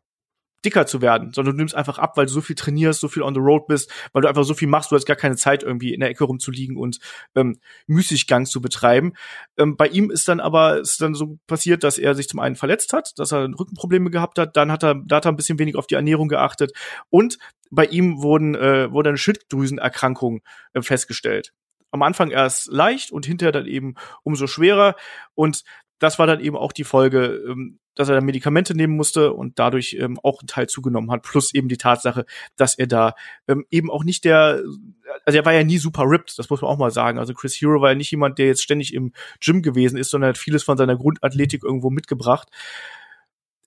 dicker 0.66 0.86
zu 0.86 1.02
werden, 1.02 1.34
sondern 1.34 1.56
du 1.56 1.58
nimmst 1.58 1.76
einfach 1.76 1.98
ab, 2.00 2.18
weil 2.18 2.26
du 2.26 2.32
so 2.32 2.42
viel 2.42 2.56
trainierst, 2.56 3.00
so 3.00 3.08
viel 3.08 3.24
on 3.24 3.34
the 3.34 3.40
road 3.40 3.68
bist, 3.68 3.92
weil 4.14 4.22
du 4.22 4.28
einfach 4.28 4.44
so 4.44 4.54
viel 4.54 4.68
machst, 4.68 4.92
du 4.92 4.96
hast 4.96 5.06
gar 5.06 5.16
keine 5.16 5.36
Zeit 5.36 5.64
irgendwie 5.64 5.94
in 5.94 6.00
der 6.00 6.10
Ecke 6.10 6.24
rumzuliegen 6.24 6.78
und 6.78 7.00
ähm, 7.36 7.60
Müßiggang 7.88 8.46
zu 8.46 8.62
betreiben. 8.62 9.14
Ähm, 9.58 9.78
bei 9.78 9.88
ihm 9.88 10.12
ist 10.12 10.28
dann 10.28 10.40
aber 10.40 10.80
ist 10.80 11.02
dann 11.02 11.14
so 11.14 11.38
passiert, 11.48 11.84
dass 11.84 11.98
er 11.98 12.16
sich 12.16 12.28
zum 12.28 12.40
einen 12.40 12.56
verletzt 12.56 12.94
hat, 12.94 13.18
dass 13.18 13.32
er 13.32 13.50
Rückenprobleme 13.58 14.10
gehabt 14.10 14.40
hat, 14.40 14.58
dann 14.58 14.72
hat 14.72 14.84
er 14.84 14.96
da 14.96 15.18
hat 15.18 15.26
er 15.26 15.32
ein 15.32 15.38
bisschen 15.38 15.60
wenig 15.60 15.76
auf 15.76 15.88
die 15.88 15.96
Ernährung 15.96 16.28
geachtet 16.28 16.72
und 17.10 17.38
bei 17.72 17.86
ihm 17.86 18.22
wurden 18.22 18.56
äh, 18.56 18.92
wurde 18.92 19.10
eine 19.10 19.18
Schilddrüsenerkrankung 19.18 20.42
äh, 20.74 20.82
festgestellt. 20.82 21.54
Am 21.92 22.04
Anfang 22.04 22.30
erst 22.30 22.68
leicht 22.68 23.12
und 23.12 23.26
hinterher 23.26 23.52
dann 23.52 23.66
eben 23.66 23.96
umso 24.24 24.46
schwerer 24.48 24.96
und 25.34 25.64
das 26.00 26.18
war 26.18 26.28
dann 26.28 26.40
eben 26.40 26.56
auch 26.56 26.72
die 26.72 26.84
Folge, 26.84 27.44
ähm, 27.48 27.80
dass 27.96 28.10
er 28.10 28.16
dann 28.16 28.26
Medikamente 28.26 28.76
nehmen 28.76 28.96
musste 28.96 29.34
und 29.34 29.60
dadurch 29.60 29.98
ähm, 30.00 30.18
auch 30.24 30.40
einen 30.40 30.48
Teil 30.48 30.68
zugenommen 30.68 31.12
hat, 31.12 31.22
plus 31.22 31.54
eben 31.54 31.68
die 31.68 31.78
Tatsache, 31.78 32.26
dass 32.56 32.78
er 32.78 32.88
da 32.88 33.14
ähm, 33.48 33.66
eben 33.70 33.92
auch 33.92 34.04
nicht 34.04 34.24
der, 34.24 34.64
also 35.26 35.38
er 35.38 35.46
war 35.46 35.54
ja 35.54 35.64
nie 35.64 35.78
super 35.78 36.04
ripped, 36.06 36.40
das 36.40 36.50
muss 36.50 36.62
man 36.62 36.72
auch 36.72 36.78
mal 36.78 36.92
sagen. 36.92 37.20
Also 37.20 37.34
Chris 37.34 37.56
Hero 37.56 37.82
war 37.82 37.90
ja 37.90 37.96
nicht 37.96 38.12
jemand, 38.12 38.40
der 38.40 38.48
jetzt 38.48 38.64
ständig 38.64 38.94
im 38.94 39.12
Gym 39.42 39.62
gewesen 39.62 39.98
ist, 39.98 40.12
sondern 40.12 40.30
hat 40.30 40.38
vieles 40.38 40.64
von 40.64 40.78
seiner 40.78 40.96
Grundathletik 40.96 41.64
irgendwo 41.64 41.90
mitgebracht. 41.90 42.48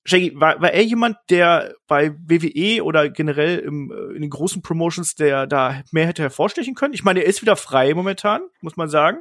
Shaggy, 0.05 0.33
war, 0.35 0.61
war 0.61 0.73
er 0.73 0.83
jemand, 0.83 1.17
der 1.31 1.75
bei 1.87 2.13
WWE 2.27 2.83
oder 2.83 3.09
generell 3.09 3.59
im, 3.59 3.93
äh, 3.93 4.17
in 4.17 4.23
den 4.23 4.31
großen 4.31 4.63
Promotions, 4.63 5.15
der 5.15 5.47
da 5.47 5.83
mehr 5.93 6.07
hätte 6.07 6.23
hervorstechen 6.23 6.75
können? 6.75 6.95
Ich 6.95 7.05
meine, 7.05 7.21
er 7.21 7.27
ist 7.27 7.43
wieder 7.43 7.55
frei 7.55 7.95
momentan, 7.95 8.43
muss 8.63 8.77
man 8.77 8.89
sagen. 8.89 9.21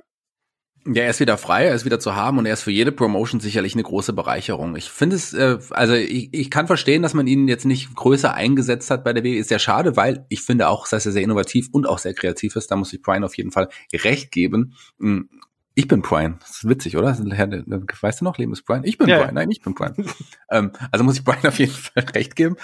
Ja, 0.86 1.04
er 1.04 1.12
ist 1.12 1.20
wieder 1.20 1.38
frei, 1.38 1.66
er 1.66 1.76
ist 1.76 1.86
wieder 1.86 2.00
zu 2.00 2.16
haben 2.16 2.40
und 2.40 2.48
er 2.48 2.54
ist 2.54 2.64
für 2.64 2.72
jede 2.72 2.92
Promotion 2.92 3.40
sicherlich 3.40 3.74
eine 3.76 3.84
große 3.84 4.14
Bereicherung. 4.14 4.76
Ich 4.76 4.90
finde 4.90 5.16
es, 5.16 5.32
äh, 5.34 5.60
also 5.70 5.94
ich, 5.94 6.34
ich 6.34 6.50
kann 6.50 6.66
verstehen, 6.66 7.04
dass 7.04 7.14
man 7.14 7.28
ihn 7.28 7.48
jetzt 7.48 7.66
nicht 7.66 7.94
größer 7.96 8.34
eingesetzt 8.34 8.90
hat 8.90 9.04
bei 9.04 9.14
der 9.14 9.24
WWE. 9.24 9.36
Ist 9.36 9.50
sehr 9.50 9.60
schade, 9.60 9.96
weil 9.96 10.26
ich 10.30 10.42
finde 10.42 10.70
auch, 10.70 10.88
dass 10.88 11.06
er 11.06 11.12
sehr 11.12 11.22
innovativ 11.22 11.70
und 11.72 11.88
auch 11.88 12.00
sehr 12.00 12.16
kreativ 12.16 12.56
ist. 12.56 12.72
Da 12.72 12.76
muss 12.76 12.94
ich 12.94 13.02
Brian 13.02 13.24
auf 13.24 13.38
jeden 13.38 13.52
Fall 13.52 13.70
recht 13.94 14.32
geben. 14.32 14.74
Hm, 15.00 15.30
ich 15.76 15.88
bin 15.88 16.02
Brian. 16.02 16.38
Das 16.40 16.50
ist 16.50 16.68
witzig, 16.68 16.98
oder? 16.98 17.10
Weißt 17.10 18.22
du 18.22 18.26
noch, 18.26 18.38
Leben 18.38 18.52
ist 18.52 18.64
Brian? 18.64 18.84
Ich 18.84 18.98
bin 18.98 19.08
ja. 19.08 19.20
Brian. 19.20 19.36
Nein, 19.36 19.52
ich 19.52 19.62
bin 19.62 19.76
Brian. 19.76 19.96
ähm, 20.50 20.72
also 20.92 21.04
muss 21.04 21.18
ich 21.18 21.24
Brian 21.24 21.46
auf 21.46 21.60
jeden 21.60 21.72
Fall 21.72 22.06
recht 22.16 22.36
geben. 22.36 22.56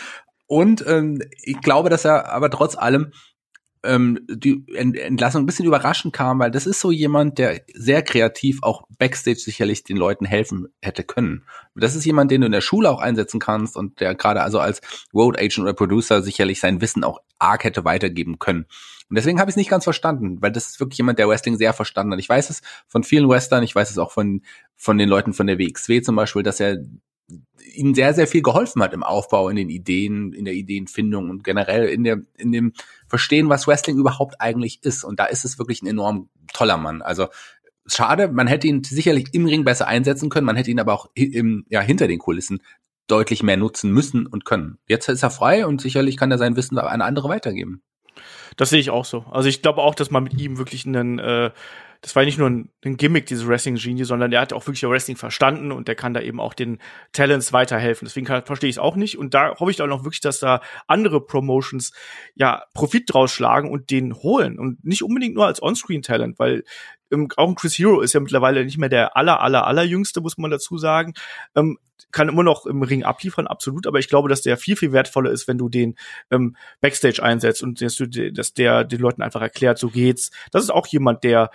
Und 0.47 0.83
ähm, 0.87 1.21
ich 1.43 1.61
glaube, 1.61 1.89
dass 1.89 2.05
er 2.05 2.31
aber 2.31 2.49
trotz 2.49 2.75
allem 2.75 3.11
ähm, 3.83 4.19
die 4.29 4.63
Entlassung 4.75 5.43
ein 5.43 5.45
bisschen 5.45 5.65
überraschend 5.65 6.13
kam, 6.13 6.39
weil 6.39 6.51
das 6.51 6.67
ist 6.67 6.79
so 6.79 6.91
jemand, 6.91 7.37
der 7.37 7.61
sehr 7.73 8.01
kreativ 8.01 8.59
auch 8.61 8.83
backstage 8.97 9.39
sicherlich 9.39 9.83
den 9.83 9.97
Leuten 9.97 10.25
helfen 10.25 10.67
hätte 10.81 11.03
können. 11.03 11.43
Das 11.75 11.95
ist 11.95 12.05
jemand, 12.05 12.31
den 12.31 12.41
du 12.41 12.47
in 12.47 12.51
der 12.51 12.61
Schule 12.61 12.89
auch 12.89 12.99
einsetzen 12.99 13.39
kannst 13.39 13.75
und 13.75 13.99
der 13.99 14.15
gerade 14.15 14.41
also 14.41 14.59
als 14.59 14.81
Road 15.13 15.37
Agent 15.37 15.59
oder 15.59 15.73
Producer 15.73 16.21
sicherlich 16.21 16.59
sein 16.59 16.81
Wissen 16.81 17.03
auch 17.03 17.19
arg 17.39 17.63
hätte 17.63 17.85
weitergeben 17.85 18.39
können. 18.39 18.65
Und 19.09 19.15
deswegen 19.15 19.39
habe 19.39 19.49
ich 19.49 19.53
es 19.53 19.57
nicht 19.57 19.69
ganz 19.69 19.85
verstanden, 19.85 20.41
weil 20.41 20.51
das 20.51 20.67
ist 20.67 20.79
wirklich 20.79 20.97
jemand, 20.97 21.17
der 21.17 21.29
Wrestling 21.29 21.57
sehr 21.57 21.73
verstanden 21.73 22.13
hat. 22.13 22.19
Ich 22.19 22.27
weiß 22.27 22.49
es 22.49 22.61
von 22.87 23.03
vielen 23.03 23.29
Western, 23.29 23.63
ich 23.63 23.73
weiß 23.73 23.89
es 23.89 23.97
auch 23.97 24.11
von, 24.11 24.41
von 24.75 24.97
den 24.97 25.07
Leuten 25.07 25.33
von 25.33 25.47
der 25.47 25.59
WXW 25.59 26.01
zum 26.01 26.15
Beispiel, 26.15 26.43
dass 26.43 26.59
er 26.59 26.77
ihnen 27.73 27.93
sehr, 27.93 28.13
sehr 28.13 28.27
viel 28.27 28.41
geholfen 28.41 28.81
hat 28.81 28.93
im 28.93 29.03
Aufbau, 29.03 29.49
in 29.49 29.55
den 29.55 29.69
Ideen, 29.69 30.33
in 30.33 30.45
der 30.45 30.53
Ideenfindung 30.53 31.29
und 31.29 31.43
generell 31.43 31.87
in 31.87 32.03
der, 32.03 32.21
in 32.37 32.51
dem 32.51 32.73
Verstehen, 33.07 33.49
was 33.49 33.67
Wrestling 33.67 33.97
überhaupt 33.97 34.41
eigentlich 34.41 34.83
ist. 34.83 35.03
Und 35.03 35.19
da 35.19 35.25
ist 35.25 35.45
es 35.45 35.57
wirklich 35.57 35.81
ein 35.81 35.87
enorm 35.87 36.29
toller 36.53 36.77
Mann. 36.77 37.01
Also, 37.01 37.27
schade, 37.85 38.27
man 38.27 38.47
hätte 38.47 38.67
ihn 38.67 38.83
sicherlich 38.83 39.33
im 39.33 39.45
Ring 39.45 39.63
besser 39.63 39.87
einsetzen 39.87 40.29
können, 40.29 40.45
man 40.45 40.55
hätte 40.55 40.71
ihn 40.71 40.79
aber 40.79 40.93
auch 40.93 41.09
im, 41.13 41.65
ja, 41.69 41.81
hinter 41.81 42.07
den 42.07 42.19
Kulissen 42.19 42.61
deutlich 43.07 43.41
mehr 43.41 43.57
nutzen 43.57 43.91
müssen 43.91 44.27
und 44.27 44.45
können. 44.45 44.77
Jetzt 44.87 45.07
ist 45.07 45.23
er 45.23 45.31
frei 45.31 45.65
und 45.65 45.81
sicherlich 45.81 46.17
kann 46.17 46.31
er 46.31 46.37
sein 46.37 46.55
Wissen 46.55 46.77
an 46.77 47.01
andere 47.01 47.29
weitergeben. 47.29 47.81
Das 48.57 48.69
sehe 48.69 48.79
ich 48.79 48.89
auch 48.89 49.05
so. 49.05 49.25
Also 49.31 49.47
ich 49.47 49.61
glaube 49.61 49.81
auch, 49.81 49.95
dass 49.95 50.11
man 50.11 50.23
mit 50.23 50.39
ihm 50.39 50.57
wirklich 50.57 50.85
einen 50.85 51.19
äh, 51.19 51.51
das 52.01 52.15
war 52.15 52.23
nicht 52.23 52.37
nur 52.37 52.49
ein, 52.49 52.69
ein 52.85 52.97
Gimmick, 52.97 53.25
dieses 53.25 53.47
Wrestling-Genie, 53.47 54.03
sondern 54.03 54.31
der 54.31 54.41
hat 54.41 54.53
auch 54.53 54.65
wirklich 54.67 54.83
Wrestling 54.83 55.17
verstanden 55.17 55.71
und 55.71 55.87
der 55.87 55.95
kann 55.95 56.13
da 56.13 56.21
eben 56.21 56.39
auch 56.39 56.53
den 56.53 56.79
Talents 57.11 57.53
weiterhelfen. 57.53 58.05
Deswegen 58.05 58.25
kann, 58.25 58.45
verstehe 58.45 58.69
ich 58.69 58.75
es 58.75 58.79
auch 58.79 58.95
nicht. 58.95 59.17
Und 59.17 59.33
da 59.33 59.55
hoffe 59.59 59.71
ich 59.71 59.77
dann 59.77 59.91
auch 59.91 60.03
wirklich, 60.03 60.21
dass 60.21 60.39
da 60.39 60.61
andere 60.87 61.25
Promotions 61.25 61.93
ja 62.35 62.63
Profit 62.73 63.11
draus 63.11 63.31
schlagen 63.31 63.71
und 63.71 63.91
den 63.91 64.13
holen. 64.13 64.59
Und 64.59 64.83
nicht 64.85 65.03
unbedingt 65.03 65.35
nur 65.35 65.45
als 65.45 65.61
On-Screen-Talent, 65.61 66.39
weil 66.39 66.63
ähm, 67.11 67.27
auch 67.37 67.47
ein 67.47 67.55
Chris 67.55 67.77
Hero 67.77 68.01
ist 68.01 68.13
ja 68.13 68.19
mittlerweile 68.19 68.63
nicht 68.63 68.77
mehr 68.77 68.89
der 68.89 69.17
aller, 69.17 69.39
aller, 69.41 69.67
aller 69.67 69.83
jüngste, 69.83 70.21
muss 70.21 70.37
man 70.37 70.51
dazu 70.51 70.77
sagen. 70.77 71.13
Ähm, 71.55 71.77
kann 72.11 72.29
immer 72.29 72.43
noch 72.43 72.65
im 72.65 72.83
Ring 72.83 73.03
abliefern, 73.03 73.47
absolut, 73.47 73.87
aber 73.87 73.99
ich 73.99 74.07
glaube, 74.07 74.29
dass 74.29 74.41
der 74.41 74.57
viel, 74.57 74.75
viel 74.75 74.91
wertvoller 74.91 75.31
ist, 75.31 75.47
wenn 75.47 75.57
du 75.57 75.67
den 75.67 75.95
ähm, 76.31 76.55
Backstage 76.79 77.21
einsetzt 77.21 77.63
und 77.63 77.81
dass, 77.81 77.95
du, 77.95 78.07
dass 78.07 78.53
der 78.53 78.83
den 78.83 78.99
Leuten 78.99 79.21
einfach 79.21 79.41
erklärt, 79.41 79.77
so 79.77 79.89
geht's. 79.89 80.31
Das 80.51 80.63
ist 80.63 80.69
auch 80.69 80.87
jemand, 80.87 81.23
der 81.23 81.51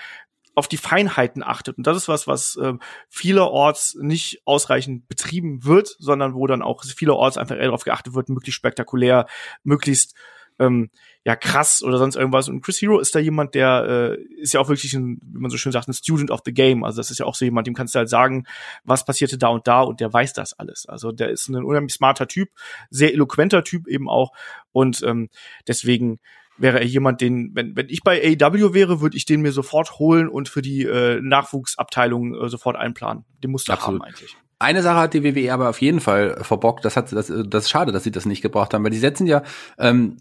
auf 0.55 0.69
die 0.69 0.77
Feinheiten 0.77 1.43
achtet. 1.43 1.79
Und 1.79 1.87
das 1.87 1.97
ist 1.97 2.09
was, 2.09 2.27
was 2.27 2.57
äh, 2.57 2.75
vielerorts 3.09 3.97
nicht 4.01 4.43
ausreichend 4.45 5.09
betrieben 5.09 5.65
wird, 5.65 5.97
sondern 5.99 6.35
wo 6.35 6.47
dann 6.47 6.63
auch 6.63 6.85
vielerorts 6.85 7.39
einfach 7.39 7.57
eher 7.57 7.65
darauf 7.65 7.85
geachtet 7.85 8.15
wird, 8.15 8.29
möglichst 8.29 8.59
spektakulär, 8.59 9.27
möglichst 9.65 10.15
ähm, 10.63 10.91
ja 11.25 11.37
krass 11.37 11.83
oder 11.83 11.99
sonst 11.99 12.17
irgendwas. 12.17 12.49
Und 12.49 12.63
Chris 12.63 12.81
Hero 12.81 12.99
ist 12.99 13.15
da 13.15 13.19
jemand, 13.19 13.55
der 13.55 14.17
äh, 14.19 14.41
ist 14.41 14.55
ja 14.55 14.61
auch 14.61 14.69
wirklich 14.69 14.93
ein, 14.95 15.19
wie 15.23 15.39
man 15.39 15.51
so 15.51 15.57
schön 15.57 15.73
sagt, 15.73 15.89
ein 15.89 15.95
Student 15.95 16.31
of 16.31 16.41
the 16.45 16.53
Game. 16.53 16.85
Also 16.85 16.99
das 16.99 17.11
ist 17.11 17.19
ja 17.19 17.27
auch 17.27 17.35
so 17.35 17.45
jemand, 17.45 17.67
dem 17.67 17.75
kannst 17.75 17.95
du 17.95 17.99
halt 17.99 18.09
sagen, 18.09 18.45
was 18.85 19.05
passierte 19.05 19.39
da 19.39 19.49
und 19.49 19.67
da 19.69 19.83
und 19.83 20.01
der 20.01 20.13
weiß 20.13 20.33
das 20.33 20.53
alles. 20.59 20.87
Also 20.87 21.13
der 21.13 21.31
ist 21.31 21.49
ein 21.49 21.63
unheimlich 21.63 21.93
smarter 21.93 22.27
Typ, 22.27 22.51
sehr 22.91 23.13
eloquenter 23.13 23.63
Typ 23.63 23.87
eben 23.87 24.09
auch 24.09 24.33
und 24.73 25.03
ähm, 25.03 25.29
deswegen 25.69 26.19
wäre 26.59 26.81
er 26.81 26.87
jemand, 26.87 27.21
den, 27.21 27.55
wenn, 27.55 27.77
wenn 27.77 27.89
ich 27.89 28.03
bei 28.03 28.21
AEW 28.23 28.75
wäre, 28.75 29.01
würde 29.01 29.17
ich 29.17 29.25
den 29.25 29.43
mir 29.43 29.53
sofort 29.53 29.99
holen 29.99 30.29
und 30.29 30.49
für 30.49 30.63
die 30.63 30.85
äh, 30.85 31.21
Nachwuchsabteilung 31.21 32.35
äh, 32.35 32.49
sofort 32.49 32.77
einplanen. 32.77 33.25
Den 33.43 33.51
musst 33.51 33.69
du 33.69 33.73
haben 33.73 34.03
eigentlich. 34.03 34.37
Eine 34.59 34.83
Sache 34.83 34.99
hat 35.01 35.15
die 35.15 35.25
WWE 35.25 35.53
aber 35.53 35.69
auf 35.69 35.81
jeden 35.81 36.01
Fall 36.01 36.39
verbockt. 36.43 36.85
Das 36.85 36.97
hat 36.97 37.11
das, 37.11 37.27
das 37.27 37.65
ist 37.65 37.71
schade, 37.71 37.91
dass 37.91 38.05
sie 38.05 38.13
das 38.13 38.27
nicht 38.27 38.43
gebraucht 38.43 38.75
haben, 38.75 38.85
weil 38.85 38.93
die 38.93 38.99
setzen 38.99 39.27
ja 39.27 39.43
ähm, 39.77 40.19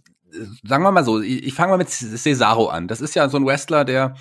sagen 0.63 0.83
wir 0.83 0.91
mal 0.91 1.03
so, 1.03 1.21
ich, 1.21 1.43
ich 1.43 1.53
fange 1.53 1.71
mal 1.71 1.77
mit 1.77 1.89
Cesaro 1.89 2.67
an. 2.67 2.87
Das 2.87 3.01
ist 3.01 3.15
ja 3.15 3.29
so 3.29 3.37
ein 3.37 3.45
Wrestler, 3.45 3.85
der 3.85 4.15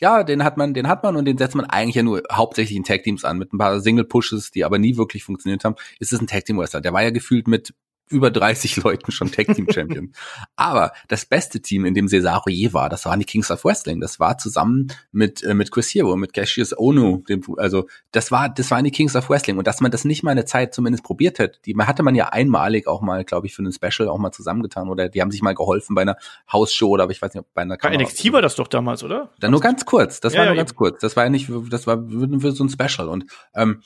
ja, 0.00 0.24
den 0.24 0.44
hat 0.44 0.56
man, 0.58 0.74
den 0.74 0.88
hat 0.88 1.02
man 1.02 1.16
und 1.16 1.24
den 1.24 1.38
setzt 1.38 1.54
man 1.54 1.64
eigentlich 1.64 1.94
ja 1.94 2.02
nur 2.02 2.22
hauptsächlich 2.30 2.76
in 2.76 2.84
Tag 2.84 3.02
Teams 3.02 3.24
an 3.24 3.38
mit 3.38 3.52
ein 3.52 3.58
paar 3.58 3.80
Single 3.80 4.04
Pushes, 4.04 4.50
die 4.50 4.64
aber 4.64 4.78
nie 4.78 4.96
wirklich 4.96 5.24
funktioniert 5.24 5.64
haben. 5.64 5.76
Ist 5.98 6.12
es 6.12 6.20
ein 6.20 6.26
Tag 6.26 6.44
Team 6.44 6.58
Wrestler? 6.58 6.82
Der 6.82 6.92
war 6.92 7.02
ja 7.02 7.10
gefühlt 7.10 7.48
mit 7.48 7.72
über 8.08 8.30
30 8.30 8.76
Leuten 8.84 9.12
schon 9.12 9.30
Tag 9.30 9.54
Team 9.54 9.66
Champion. 9.72 10.12
Aber 10.56 10.92
das 11.08 11.24
beste 11.24 11.60
Team, 11.60 11.84
in 11.84 11.94
dem 11.94 12.08
Cesaro 12.08 12.48
je 12.48 12.72
war, 12.72 12.88
das 12.88 13.04
waren 13.04 13.20
die 13.20 13.26
Kings 13.26 13.50
of 13.50 13.64
Wrestling. 13.64 14.00
Das 14.00 14.20
war 14.20 14.38
zusammen 14.38 14.92
mit 15.12 15.42
äh, 15.42 15.54
mit 15.54 15.70
Chris 15.70 15.94
Hero, 15.94 16.16
mit 16.16 16.32
Cassius 16.32 16.76
Ono, 16.76 17.22
dem, 17.28 17.42
also 17.56 17.86
das 18.12 18.30
war 18.30 18.48
das 18.48 18.70
waren 18.70 18.84
die 18.84 18.90
Kings 18.90 19.16
of 19.16 19.28
Wrestling 19.30 19.58
und 19.58 19.66
dass 19.66 19.80
man 19.80 19.90
das 19.90 20.04
nicht 20.04 20.22
mal 20.22 20.30
eine 20.30 20.44
Zeit 20.44 20.74
zumindest 20.74 21.04
probiert 21.04 21.38
hat. 21.38 21.60
Die 21.66 21.76
hatte 21.76 22.02
man 22.02 22.14
ja 22.14 22.28
einmalig 22.28 22.86
auch 22.86 23.00
mal, 23.00 23.24
glaube 23.24 23.46
ich, 23.46 23.54
für 23.54 23.62
einen 23.62 23.72
Special 23.72 24.08
auch 24.08 24.18
mal 24.18 24.32
zusammengetan 24.32 24.88
oder 24.88 25.08
die 25.08 25.20
haben 25.20 25.30
sich 25.30 25.42
mal 25.42 25.54
geholfen 25.54 25.94
bei 25.94 26.02
einer 26.02 26.16
Hausshow 26.52 26.88
oder 26.88 27.08
ich 27.10 27.20
weiß 27.20 27.34
nicht, 27.34 27.44
bei 27.54 27.62
einer 27.62 27.76
Kamera. 27.76 27.98
Bei 27.98 28.04
NXT 28.04 28.32
war 28.32 28.42
das 28.42 28.54
doch 28.56 28.68
damals, 28.68 29.02
oder? 29.02 29.30
Dann 29.40 29.50
nur 29.50 29.60
ganz 29.60 29.84
kurz. 29.84 30.20
Das 30.20 30.32
ja, 30.32 30.40
war 30.40 30.46
nur 30.46 30.54
ja, 30.54 30.60
ganz 30.60 30.74
kurz. 30.74 31.00
Das 31.00 31.16
war 31.16 31.24
ja 31.24 31.30
nicht, 31.30 31.50
das 31.70 31.86
war 31.86 31.98
für 32.08 32.52
so 32.52 32.64
ein 32.64 32.68
Special 32.68 33.08
und 33.08 33.26
ähm, 33.54 33.82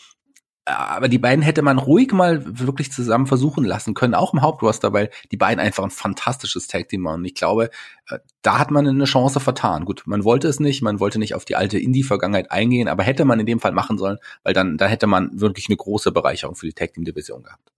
aber 0.71 1.09
die 1.09 1.19
beiden 1.19 1.43
hätte 1.43 1.63
man 1.63 1.79
ruhig 1.79 2.13
mal 2.13 2.43
wirklich 2.59 2.93
zusammen 2.93 3.27
versuchen 3.27 3.65
lassen 3.65 3.95
können, 3.95 4.15
auch 4.15 4.33
im 4.33 4.43
Hauptroster, 4.43 4.93
weil 4.93 5.11
die 5.31 5.37
beiden 5.37 5.61
einfach 5.61 5.85
ein 5.85 5.91
fantastisches 5.91 6.67
Tag 6.67 6.89
Team 6.89 7.05
waren. 7.05 7.21
Und 7.21 7.25
ich 7.25 7.35
glaube, 7.35 7.71
äh, 8.09 8.19
da 8.43 8.59
hat 8.59 8.71
man 8.71 8.87
eine 8.87 9.05
Chance 9.05 9.41
vertan. 9.41 9.85
Gut, 9.85 10.03
man 10.07 10.25
wollte 10.25 10.49
es 10.49 10.61
nicht, 10.61 10.83
man 10.83 11.01
wollte 11.01 11.19
nicht 11.19 11.35
auf 11.35 11.45
die 11.45 11.57
alte 11.57 11.79
Indie-Vergangenheit 11.79 12.51
eingehen, 12.51 12.89
aber 12.89 13.03
hätte 13.03 13.25
man 13.25 13.41
in 13.41 13.47
dem 13.47 13.61
Fall 13.61 13.73
machen 13.73 13.99
sollen, 13.99 14.19
weil 14.43 14.55
dann, 14.55 14.77
da 14.77 14.87
hätte 14.87 15.07
man 15.07 15.41
wirklich 15.41 15.69
eine 15.69 15.77
große 15.77 16.13
Bereicherung 16.13 16.55
für 16.55 16.67
die 16.67 16.73
Tag 16.73 16.93
Team 16.95 17.05
Division 17.05 17.43
gehabt. 17.43 17.71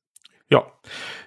Ja, 0.53 0.67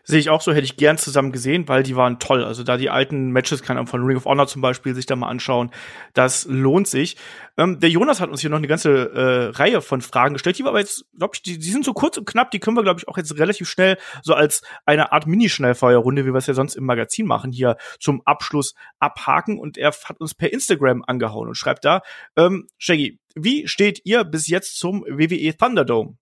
sehe 0.03 0.19
ich 0.19 0.29
auch 0.29 0.39
so, 0.39 0.53
hätte 0.53 0.65
ich 0.65 0.77
gern 0.77 0.99
zusammen 0.99 1.31
gesehen, 1.31 1.67
weil 1.67 1.81
die 1.81 1.95
waren 1.95 2.19
toll. 2.19 2.43
Also 2.43 2.61
da 2.61 2.77
die 2.77 2.91
alten 2.91 3.31
Matches 3.31 3.63
kann 3.63 3.75
man 3.75 3.87
von 3.87 4.03
Ring 4.03 4.17
of 4.17 4.25
Honor 4.25 4.45
zum 4.45 4.61
Beispiel 4.61 4.93
sich 4.93 5.07
da 5.07 5.15
mal 5.15 5.29
anschauen. 5.29 5.71
Das 6.13 6.45
lohnt 6.45 6.87
sich. 6.87 7.17
Ähm, 7.57 7.79
der 7.79 7.89
Jonas 7.89 8.21
hat 8.21 8.29
uns 8.29 8.41
hier 8.41 8.51
noch 8.51 8.59
eine 8.59 8.67
ganze 8.67 8.91
äh, 8.91 9.57
Reihe 9.57 9.81
von 9.81 10.01
Fragen 10.01 10.33
gestellt, 10.33 10.59
die 10.59 10.63
wir 10.63 10.69
aber 10.69 10.79
jetzt, 10.79 11.05
glaube 11.17 11.31
ich, 11.33 11.41
die, 11.41 11.57
die 11.57 11.71
sind 11.71 11.83
so 11.83 11.93
kurz 11.93 12.19
und 12.19 12.27
knapp, 12.27 12.51
die 12.51 12.59
können 12.59 12.77
wir, 12.77 12.83
glaube 12.83 12.99
ich, 12.99 13.07
auch 13.07 13.17
jetzt 13.17 13.35
relativ 13.39 13.67
schnell 13.67 13.97
so 14.21 14.35
als 14.35 14.61
eine 14.85 15.11
Art 15.11 15.25
Mini-Schnellfeuerrunde, 15.25 16.23
wie 16.27 16.33
wir 16.33 16.37
es 16.37 16.45
ja 16.45 16.53
sonst 16.53 16.75
im 16.75 16.85
Magazin 16.85 17.25
machen, 17.25 17.51
hier 17.51 17.77
zum 17.99 18.21
Abschluss 18.25 18.75
abhaken. 18.99 19.57
Und 19.57 19.75
er 19.75 19.91
hat 19.91 20.19
uns 20.19 20.35
per 20.35 20.53
Instagram 20.53 21.03
angehauen 21.07 21.47
und 21.47 21.55
schreibt 21.55 21.83
da, 21.83 22.01
ähm, 22.37 22.67
Shaggy, 22.77 23.19
wie 23.33 23.67
steht 23.67 24.01
ihr 24.03 24.23
bis 24.23 24.47
jetzt 24.47 24.77
zum 24.77 25.01
WWE 25.01 25.57
Thunderdome? 25.57 26.15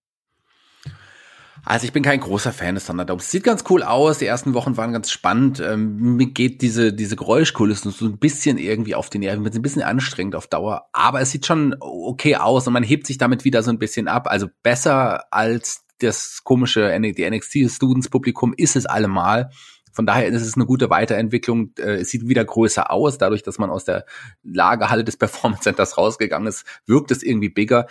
Also 1.65 1.85
ich 1.85 1.93
bin 1.93 2.03
kein 2.03 2.19
großer 2.19 2.51
Fan 2.51 2.75
des 2.75 2.85
Thunderdomes. 2.85 3.31
Sieht 3.31 3.43
ganz 3.43 3.63
cool 3.69 3.83
aus. 3.83 4.17
Die 4.17 4.25
ersten 4.25 4.53
Wochen 4.53 4.75
waren 4.75 4.91
ganz 4.91 5.09
spannend. 5.09 5.61
Ähm, 5.61 6.17
mir 6.17 6.27
geht 6.27 6.61
diese, 6.61 6.91
diese 6.91 7.15
Geräuschkulisse 7.15 7.91
so 7.91 8.05
ein 8.05 8.17
bisschen 8.17 8.57
irgendwie 8.57 8.95
auf 8.95 9.09
den 9.09 9.21
Nerven. 9.21 9.45
Wird 9.45 9.55
ein 9.55 9.61
bisschen 9.61 9.81
anstrengend 9.81 10.35
auf 10.35 10.47
Dauer. 10.47 10.89
Aber 10.91 11.21
es 11.21 11.31
sieht 11.31 11.45
schon 11.45 11.75
okay 11.79 12.35
aus 12.35 12.67
und 12.67 12.73
man 12.73 12.83
hebt 12.83 13.07
sich 13.07 13.17
damit 13.17 13.45
wieder 13.45 13.63
so 13.63 13.71
ein 13.71 13.79
bisschen 13.79 14.09
ab. 14.09 14.27
Also 14.27 14.47
besser 14.61 15.33
als 15.33 15.85
das 15.99 16.41
komische, 16.43 16.99
die 16.99 17.29
NXT-Students-Publikum 17.29 18.53
ist 18.57 18.75
es 18.75 18.85
allemal. 18.85 19.49
Von 19.93 20.05
daher 20.05 20.27
ist 20.27 20.41
es 20.41 20.55
eine 20.55 20.65
gute 20.65 20.89
Weiterentwicklung. 20.89 21.71
Äh, 21.77 22.01
es 22.01 22.09
sieht 22.09 22.27
wieder 22.27 22.43
größer 22.43 22.91
aus, 22.91 23.17
dadurch, 23.17 23.43
dass 23.43 23.59
man 23.59 23.69
aus 23.69 23.85
der 23.85 24.05
Lagerhalle 24.43 25.03
des 25.03 25.17
Performance 25.23 25.63
Centers 25.63 25.97
rausgegangen 25.97 26.47
ist, 26.47 26.65
wirkt 26.85 27.11
es 27.11 27.23
irgendwie 27.23 27.49
bigger. 27.49 27.87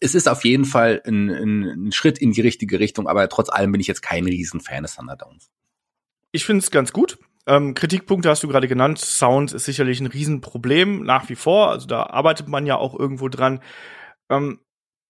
Es 0.00 0.14
ist 0.14 0.28
auf 0.28 0.44
jeden 0.44 0.64
Fall 0.64 1.02
ein, 1.06 1.30
ein, 1.30 1.62
ein 1.86 1.92
Schritt 1.92 2.18
in 2.18 2.32
die 2.32 2.40
richtige 2.40 2.80
Richtung, 2.80 3.06
aber 3.06 3.28
trotz 3.28 3.50
allem 3.50 3.70
bin 3.72 3.80
ich 3.80 3.86
jetzt 3.86 4.02
kein 4.02 4.24
Riesenfan 4.24 4.82
des 4.82 4.96
Thunderdowns. 4.96 5.50
Ich 6.32 6.44
finde 6.44 6.62
es 6.62 6.70
ganz 6.70 6.92
gut. 6.92 7.18
Ähm, 7.46 7.74
Kritikpunkte 7.74 8.30
hast 8.30 8.42
du 8.42 8.48
gerade 8.48 8.68
genannt. 8.68 8.98
Sound 8.98 9.52
ist 9.52 9.64
sicherlich 9.64 10.00
ein 10.00 10.06
Riesenproblem 10.06 11.02
nach 11.02 11.28
wie 11.28 11.34
vor. 11.34 11.70
Also 11.70 11.86
da 11.86 12.04
arbeitet 12.04 12.48
man 12.48 12.66
ja 12.66 12.76
auch 12.76 12.98
irgendwo 12.98 13.28
dran. 13.28 13.60
Ähm, 14.30 14.60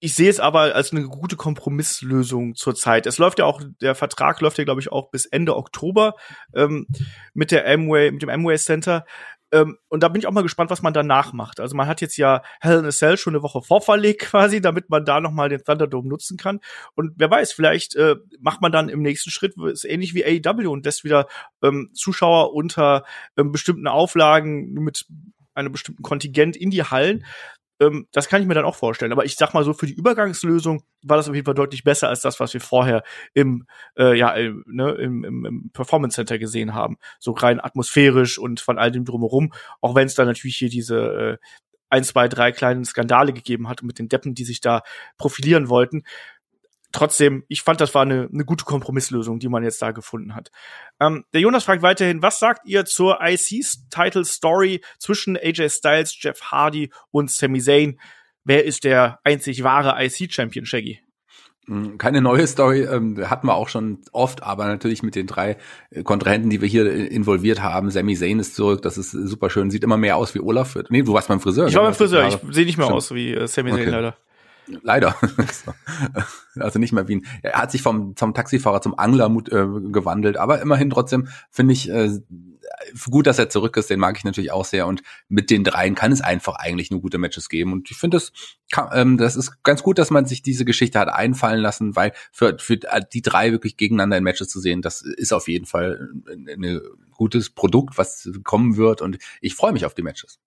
ich 0.04 0.16
sehe 0.16 0.28
es 0.28 0.40
aber 0.40 0.74
als 0.74 0.90
eine 0.90 1.04
gute 1.04 1.36
Kompromisslösung 1.36 2.56
zurzeit. 2.56 3.06
Es 3.06 3.18
läuft 3.18 3.38
ja 3.38 3.44
auch, 3.44 3.62
der 3.80 3.94
Vertrag 3.94 4.40
läuft 4.40 4.58
ja, 4.58 4.64
glaube 4.64 4.80
ich, 4.80 4.90
auch 4.90 5.12
bis 5.12 5.26
Ende 5.26 5.56
Oktober 5.56 6.16
ähm, 6.54 6.88
mit 7.34 7.52
der 7.52 7.68
Amway, 7.68 8.10
mit 8.10 8.20
dem 8.20 8.28
Amway 8.28 8.58
Center. 8.58 9.04
Ähm, 9.52 9.78
und 9.88 10.02
da 10.02 10.08
bin 10.08 10.18
ich 10.18 10.26
auch 10.26 10.32
mal 10.32 10.42
gespannt, 10.42 10.70
was 10.70 10.82
man 10.82 10.92
danach 10.92 11.32
macht. 11.32 11.60
Also 11.60 11.76
man 11.76 11.86
hat 11.86 12.00
jetzt 12.00 12.16
ja 12.16 12.42
Hell 12.60 12.80
in 12.80 12.84
a 12.84 12.90
Cell 12.90 13.16
schon 13.16 13.36
eine 13.36 13.44
Woche 13.44 13.62
vorverlegt 13.62 14.22
quasi, 14.30 14.60
damit 14.60 14.90
man 14.90 15.04
da 15.04 15.20
noch 15.20 15.30
mal 15.30 15.48
den 15.48 15.62
Thunderdome 15.62 16.08
nutzen 16.08 16.36
kann. 16.36 16.58
Und 16.96 17.12
wer 17.16 17.30
weiß, 17.30 17.52
vielleicht 17.52 17.94
äh, 17.94 18.16
macht 18.40 18.60
man 18.60 18.72
dann 18.72 18.88
im 18.88 19.02
nächsten 19.02 19.30
Schritt 19.30 19.54
ist 19.70 19.84
ähnlich 19.84 20.14
wie 20.14 20.24
AEW 20.24 20.68
und 20.68 20.84
lässt 20.84 21.04
wieder 21.04 21.28
ähm, 21.62 21.90
Zuschauer 21.94 22.54
unter 22.54 23.04
ähm, 23.36 23.52
bestimmten 23.52 23.86
Auflagen 23.86 24.72
mit 24.72 25.06
einem 25.54 25.70
bestimmten 25.70 26.02
Kontingent 26.02 26.56
in 26.56 26.70
die 26.70 26.82
Hallen. 26.82 27.24
Ähm, 27.82 28.06
das 28.12 28.28
kann 28.28 28.40
ich 28.40 28.48
mir 28.48 28.54
dann 28.54 28.64
auch 28.64 28.76
vorstellen. 28.76 29.12
Aber 29.12 29.24
ich 29.24 29.36
sag 29.36 29.54
mal 29.54 29.64
so, 29.64 29.72
für 29.74 29.86
die 29.86 29.94
Übergangslösung 29.94 30.82
war 31.02 31.16
das 31.16 31.28
auf 31.28 31.34
jeden 31.34 31.44
Fall 31.44 31.54
deutlich 31.54 31.84
besser 31.84 32.08
als 32.08 32.22
das, 32.22 32.38
was 32.40 32.54
wir 32.54 32.60
vorher 32.60 33.02
im, 33.34 33.66
äh, 33.98 34.16
ja, 34.16 34.30
im, 34.32 34.64
ne, 34.66 34.92
im, 34.92 35.24
im, 35.24 35.44
im 35.44 35.70
Performance 35.72 36.14
Center 36.14 36.38
gesehen 36.38 36.74
haben. 36.74 36.96
So 37.18 37.32
rein 37.32 37.60
atmosphärisch 37.60 38.38
und 38.38 38.60
von 38.60 38.78
all 38.78 38.92
dem 38.92 39.04
drumherum. 39.04 39.52
Auch 39.80 39.94
wenn 39.94 40.06
es 40.06 40.14
da 40.14 40.24
natürlich 40.24 40.56
hier 40.56 40.70
diese 40.70 40.98
äh, 40.98 41.46
ein, 41.90 42.04
zwei, 42.04 42.28
drei 42.28 42.52
kleinen 42.52 42.84
Skandale 42.84 43.32
gegeben 43.32 43.68
hat 43.68 43.82
mit 43.82 43.98
den 43.98 44.08
Deppen, 44.08 44.34
die 44.34 44.44
sich 44.44 44.60
da 44.60 44.82
profilieren 45.18 45.68
wollten 45.68 46.04
trotzdem, 46.92 47.44
ich 47.48 47.62
fand, 47.62 47.80
das 47.80 47.94
war 47.94 48.02
eine, 48.02 48.28
eine 48.32 48.44
gute 48.44 48.64
Kompromisslösung, 48.64 49.38
die 49.38 49.48
man 49.48 49.64
jetzt 49.64 49.82
da 49.82 49.90
gefunden 49.90 50.34
hat. 50.34 50.50
Ähm, 51.00 51.24
der 51.32 51.40
Jonas 51.40 51.64
fragt 51.64 51.82
weiterhin, 51.82 52.22
was 52.22 52.38
sagt 52.38 52.66
ihr 52.66 52.84
zur 52.84 53.18
IC-Title-Story 53.22 54.82
zwischen 54.98 55.36
AJ 55.36 55.70
Styles, 55.70 56.16
Jeff 56.20 56.40
Hardy 56.42 56.90
und 57.10 57.30
Sami 57.30 57.60
Zayn? 57.60 57.98
Wer 58.44 58.64
ist 58.64 58.84
der 58.84 59.20
einzig 59.24 59.62
wahre 59.62 60.02
IC-Champion, 60.04 60.66
Shaggy? 60.66 61.00
Hm, 61.66 61.96
keine 61.96 62.20
neue 62.20 62.46
Story, 62.48 62.82
ähm, 62.82 63.30
hatten 63.30 63.46
wir 63.46 63.54
auch 63.54 63.68
schon 63.68 63.98
oft, 64.12 64.42
aber 64.42 64.66
natürlich 64.66 65.04
mit 65.04 65.14
den 65.14 65.28
drei 65.28 65.58
äh, 65.90 66.02
Kontrahenten, 66.02 66.50
die 66.50 66.60
wir 66.60 66.68
hier 66.68 66.86
äh, 66.86 67.06
involviert 67.06 67.62
haben. 67.62 67.90
Sami 67.90 68.16
Zayn 68.16 68.40
ist 68.40 68.56
zurück, 68.56 68.82
das 68.82 68.98
ist 68.98 69.12
super 69.12 69.48
schön, 69.48 69.70
sieht 69.70 69.84
immer 69.84 69.96
mehr 69.96 70.16
aus 70.16 70.34
wie 70.34 70.40
Olaf. 70.40 70.76
Nee, 70.88 71.02
du 71.02 71.12
warst 71.12 71.28
beim 71.28 71.40
Friseur. 71.40 71.68
Ich 71.68 71.76
war 71.76 71.84
beim 71.84 71.94
Friseur, 71.94 72.26
ich 72.26 72.36
sehe 72.52 72.66
nicht 72.66 72.78
mehr 72.78 72.86
Stimmt. 72.86 72.96
aus 72.96 73.14
wie 73.14 73.32
äh, 73.32 73.46
Sami 73.46 73.70
Zayn 73.70 73.80
okay. 73.82 73.90
leider. 73.90 74.16
Leider. 74.66 75.16
also 76.56 76.78
nicht 76.78 76.92
mehr 76.92 77.08
Wien. 77.08 77.26
Er 77.42 77.54
hat 77.54 77.70
sich 77.70 77.82
vom, 77.82 78.16
vom 78.16 78.34
Taxifahrer 78.34 78.80
zum 78.80 78.98
Angler 78.98 79.26
äh, 79.26 79.90
gewandelt, 79.90 80.36
aber 80.36 80.60
immerhin 80.60 80.90
trotzdem 80.90 81.28
finde 81.50 81.72
ich 81.72 81.88
äh, 81.90 82.10
gut, 83.10 83.26
dass 83.26 83.38
er 83.38 83.48
zurück 83.48 83.76
ist. 83.76 83.90
Den 83.90 84.00
mag 84.00 84.16
ich 84.16 84.24
natürlich 84.24 84.52
auch 84.52 84.64
sehr 84.64 84.86
und 84.86 85.02
mit 85.28 85.50
den 85.50 85.64
dreien 85.64 85.94
kann 85.94 86.12
es 86.12 86.20
einfach 86.20 86.56
eigentlich 86.56 86.90
nur 86.90 87.00
gute 87.00 87.18
Matches 87.18 87.48
geben 87.48 87.72
und 87.72 87.90
ich 87.90 87.96
finde 87.96 88.16
das, 88.16 88.32
ähm, 88.92 89.18
das 89.18 89.36
ist 89.36 89.62
ganz 89.62 89.82
gut, 89.82 89.98
dass 89.98 90.10
man 90.10 90.26
sich 90.26 90.42
diese 90.42 90.64
Geschichte 90.64 90.98
hat 90.98 91.08
einfallen 91.08 91.60
lassen, 91.60 91.96
weil 91.96 92.12
für, 92.30 92.56
für 92.58 92.76
die 92.76 93.22
drei 93.22 93.52
wirklich 93.52 93.76
gegeneinander 93.76 94.18
in 94.18 94.24
Matches 94.24 94.48
zu 94.48 94.60
sehen, 94.60 94.82
das 94.82 95.02
ist 95.02 95.32
auf 95.32 95.48
jeden 95.48 95.66
Fall 95.66 96.08
ein 96.26 96.80
gutes 97.10 97.50
Produkt, 97.50 97.98
was 97.98 98.28
kommen 98.44 98.76
wird 98.76 99.02
und 99.02 99.18
ich 99.40 99.54
freue 99.54 99.72
mich 99.72 99.84
auf 99.84 99.94
die 99.94 100.02
Matches 100.02 100.38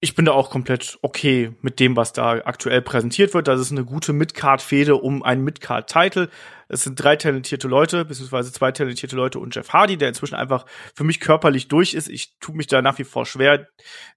ich 0.00 0.14
bin 0.14 0.24
da 0.24 0.32
auch 0.32 0.50
komplett 0.50 0.96
okay 1.02 1.56
mit 1.60 1.80
dem, 1.80 1.96
was 1.96 2.12
da 2.12 2.30
aktuell 2.44 2.82
präsentiert 2.82 3.34
wird. 3.34 3.48
Das 3.48 3.60
ist 3.60 3.72
eine 3.72 3.84
gute 3.84 4.12
Midcard-Fehde 4.12 4.94
um 4.94 5.24
einen 5.24 5.42
Midcard-Title. 5.42 6.28
Es 6.68 6.84
sind 6.84 7.02
drei 7.02 7.16
talentierte 7.16 7.66
Leute, 7.66 8.04
beziehungsweise 8.04 8.52
zwei 8.52 8.70
talentierte 8.70 9.16
Leute 9.16 9.40
und 9.40 9.54
Jeff 9.54 9.70
Hardy, 9.70 9.96
der 9.96 10.08
inzwischen 10.08 10.36
einfach 10.36 10.66
für 10.94 11.02
mich 11.02 11.18
körperlich 11.18 11.66
durch 11.66 11.94
ist. 11.94 12.08
Ich 12.08 12.38
tue 12.38 12.54
mich 12.54 12.68
da 12.68 12.80
nach 12.80 12.98
wie 12.98 13.04
vor 13.04 13.26
schwer, 13.26 13.66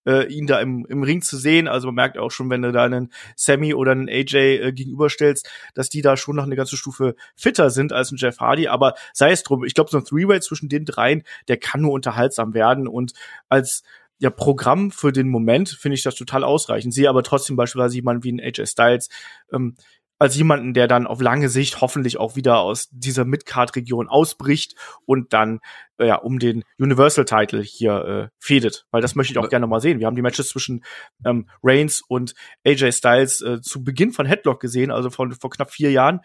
äh, 0.06 0.28
ihn 0.28 0.46
da 0.46 0.60
im, 0.60 0.86
im 0.88 1.02
Ring 1.02 1.22
zu 1.24 1.38
sehen. 1.38 1.68
Also 1.68 1.88
man 1.88 1.96
merkt 1.96 2.18
auch 2.20 2.30
schon, 2.30 2.50
wenn 2.52 2.62
du 2.62 2.72
da 2.72 2.84
einen 2.84 3.12
Sammy 3.36 3.74
oder 3.74 3.94
einen 3.94 4.10
AJ 4.10 4.36
äh, 4.36 4.74
gegenüberstellst, 4.74 5.50
dass 5.74 5.90
die 5.90 6.02
da 6.04 6.16
schon 6.16 6.36
noch 6.36 6.44
eine 6.44 6.58
ganze 6.58 6.78
Stufe 6.78 7.16
fitter 7.36 7.72
sind 7.72 7.92
als 7.92 8.12
ein 8.12 8.18
Jeff 8.18 8.40
Hardy. 8.40 8.68
Aber 8.68 8.94
sei 9.14 9.32
es 9.32 9.42
drum, 9.42 9.64
ich 9.64 9.74
glaube, 9.74 9.90
so 9.90 9.98
ein 9.98 10.06
Three-Way 10.06 10.42
zwischen 10.42 10.70
den 10.70 10.86
dreien, 10.86 11.24
der 11.48 11.58
kann 11.58 11.82
nur 11.82 11.94
unterhaltsam 11.94 12.54
werden. 12.54 12.88
Und 12.88 13.14
als 13.48 13.82
ja, 14.22 14.30
Programm 14.30 14.92
für 14.92 15.12
den 15.12 15.30
Moment 15.30 15.70
finde 15.70 15.96
ich 15.96 16.04
das 16.04 16.14
total 16.14 16.44
ausreichend. 16.44 16.94
Sehe 16.94 17.10
aber 17.10 17.24
trotzdem 17.24 17.56
beispielsweise 17.56 17.96
jemanden 17.96 18.24
wie 18.24 18.32
ein 18.32 18.40
AJ 18.40 18.68
Styles 18.68 19.10
ähm, 19.52 19.76
als 20.20 20.36
jemanden, 20.36 20.76
der 20.76 20.88
dann 20.88 21.08
auf 21.08 21.20
lange 21.20 21.50
Sicht 21.50 21.82
hoffentlich 21.82 22.20
auch 22.20 22.36
wieder 22.36 22.60
aus 22.60 22.88
dieser 22.92 23.26
Midcard-Region 23.26 24.08
ausbricht 24.08 24.76
und 25.06 25.34
dann 25.34 25.60
äh, 25.98 26.06
ja 26.06 26.18
um 26.18 26.38
den 26.38 26.64
Universal-Title 26.78 27.64
hier 27.64 28.06
äh, 28.06 28.28
fädet. 28.38 28.86
Weil 28.92 29.02
das 29.02 29.16
möchte 29.16 29.34
ich 29.34 29.40
auch 29.40 29.50
gerne 29.50 29.66
mal 29.66 29.82
sehen. 29.82 30.00
Wir 30.00 30.06
haben 30.06 30.16
die 30.16 30.22
Matches 30.22 30.50
zwischen 30.50 30.84
ähm, 31.26 31.50
Reigns 31.64 32.04
und 32.08 32.36
AJ 32.64 32.92
Styles 32.92 33.42
äh, 33.42 33.62
zu 33.62 33.84
Beginn 33.84 34.12
von 34.12 34.28
Headlock 34.28 34.60
gesehen, 34.60 34.92
also 34.92 35.10
von 35.10 35.32
vor 35.32 35.50
knapp 35.50 35.72
vier 35.72 35.90
Jahren. 35.90 36.20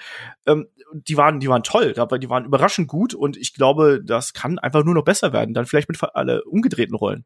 Ähm, 0.45 0.67
die 0.93 1.17
waren, 1.17 1.41
die 1.41 1.49
waren 1.49 1.63
toll, 1.63 1.95
aber 1.97 2.19
die 2.19 2.29
waren 2.29 2.45
überraschend 2.45 2.89
gut 2.89 3.15
und 3.15 3.39
ich 3.39 3.55
glaube, 3.55 4.03
das 4.05 4.35
kann 4.35 4.59
einfach 4.59 4.85
nur 4.85 4.95
noch 4.95 5.05
besser 5.05 5.33
werden. 5.33 5.55
Dann 5.55 5.65
vielleicht 5.65 5.89
mit 5.89 5.99
alle 6.13 6.45
umgedrehten 6.45 6.95
Rollen. 6.95 7.25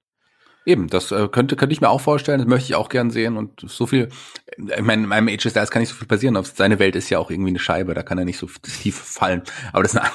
Eben, 0.67 0.89
das 0.89 1.11
äh, 1.11 1.29
könnte, 1.29 1.57
könnte 1.57 1.73
ich 1.73 1.81
mir 1.81 1.89
auch 1.89 2.01
vorstellen, 2.01 2.39
das 2.39 2.49
möchte 2.49 2.67
ich 2.71 2.75
auch 2.75 2.89
gern 2.89 3.11
sehen 3.11 3.37
und 3.37 3.61
so 3.67 3.87
viel, 3.87 4.11
ich 4.57 4.83
meine, 4.83 5.03
in 5.03 5.09
meinem 5.09 5.29
Age 5.29 5.49
Styles 5.49 5.71
kann 5.71 5.81
nicht 5.81 5.89
so 5.89 5.95
viel 5.95 6.07
passieren, 6.07 6.39
seine 6.43 6.79
Welt 6.79 6.97
ist 6.97 7.09
ja 7.09 7.19
auch 7.19 7.31
irgendwie 7.31 7.51
eine 7.51 7.59
Scheibe, 7.59 7.95
da 7.95 8.03
kann 8.03 8.19
er 8.19 8.27
nicht 8.27 8.39
so 8.39 8.47
tief 8.47 8.97
fallen, 8.97 9.43
aber 9.73 9.83
das 9.83 9.95
ist 9.95 10.01
eine 10.01 10.11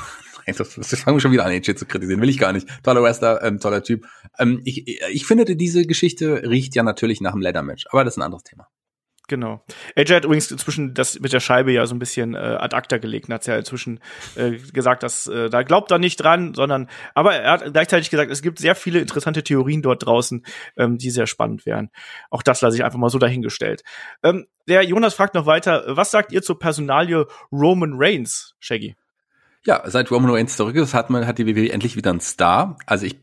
das, 0.58 0.76
das 0.76 1.00
fangen 1.00 1.18
wir 1.18 1.22
schon 1.22 1.32
wieder 1.32 1.46
an, 1.46 1.52
AJ 1.52 1.76
zu 1.76 1.86
kritisieren. 1.86 2.22
Will 2.22 2.30
ich 2.30 2.38
gar 2.38 2.54
nicht. 2.54 2.68
Toller 2.84 3.02
Wrestler, 3.02 3.42
ähm, 3.44 3.60
toller 3.60 3.84
Typ. 3.84 4.06
Ähm, 4.38 4.62
ich, 4.64 4.88
ich 5.12 5.26
finde, 5.26 5.46
diese 5.56 5.86
Geschichte 5.86 6.44
riecht 6.48 6.76
ja 6.76 6.84
natürlich 6.84 7.22
nach 7.22 7.34
einem 7.34 7.42
Leather-Match, 7.42 7.86
aber 7.90 8.04
das 8.04 8.14
ist 8.14 8.18
ein 8.20 8.24
anderes 8.24 8.44
Thema. 8.44 8.68
Genau. 9.28 9.64
AJ 9.96 10.16
hat 10.16 10.26
übrigens 10.26 10.52
inzwischen 10.52 10.94
das 10.94 11.20
mit 11.20 11.34
der 11.34 11.40
Scheibe 11.40 11.72
ja 11.72 11.86
so 11.86 11.96
ein 11.96 12.00
bisschen 12.00 12.36
äh, 12.36 12.38
ad 12.38 12.76
acta 12.76 12.98
gelegt. 12.98 13.30
Hat 13.30 13.48
ja 13.48 13.58
inzwischen 13.58 14.00
äh, 14.36 14.52
gesagt, 14.52 15.04
dass 15.04 15.28
äh, 15.28 15.50
da 15.50 15.64
glaubt 15.64 15.92
er 15.92 15.98
nicht 15.98 16.18
dran, 16.18 16.54
sondern 16.54 16.90
aber 17.14 17.36
er 17.36 17.52
hat 17.52 17.74
gleichzeitig 17.74 18.10
gesagt, 18.10 18.32
es 18.32 18.42
gibt 18.42 18.60
sehr 18.60 18.76
viele 18.76 19.00
interessante 19.00 19.44
Theorien 19.44 19.82
dort 19.82 20.06
draußen, 20.06 20.46
ähm, 20.78 20.98
die 20.98 21.10
sehr 21.10 21.28
spannend 21.28 21.66
wären. 21.66 21.90
Auch 22.30 22.44
das 22.44 22.62
lasse 22.62 22.78
ich 22.78 22.84
einfach 22.84 23.00
mal 23.00 23.10
so 23.10 23.20
dahingestellt. 23.20 23.84
Ähm, 24.24 24.46
der 24.68 24.84
Jonas 24.84 25.16
fragt 25.16 25.36
noch 25.36 25.46
weiter, 25.46 25.84
was 25.88 26.12
sagt 26.12 26.32
ihr 26.32 26.42
zur 26.42 26.60
Personalie 26.60 27.26
Roman 27.52 27.94
Reigns, 27.96 28.56
Shaggy? 28.60 28.96
Ja, 29.68 29.82
seit 29.86 30.12
Roman 30.12 30.30
Reigns 30.30 30.58
zurück 30.58 30.76
ist, 30.76 30.94
hat 30.94 31.10
man, 31.10 31.26
hat 31.26 31.40
die 31.40 31.48
WWE 31.48 31.72
endlich 31.72 31.96
wieder 31.96 32.12
einen 32.12 32.20
Star. 32.20 32.78
Also 32.86 33.08
ich 33.08 33.18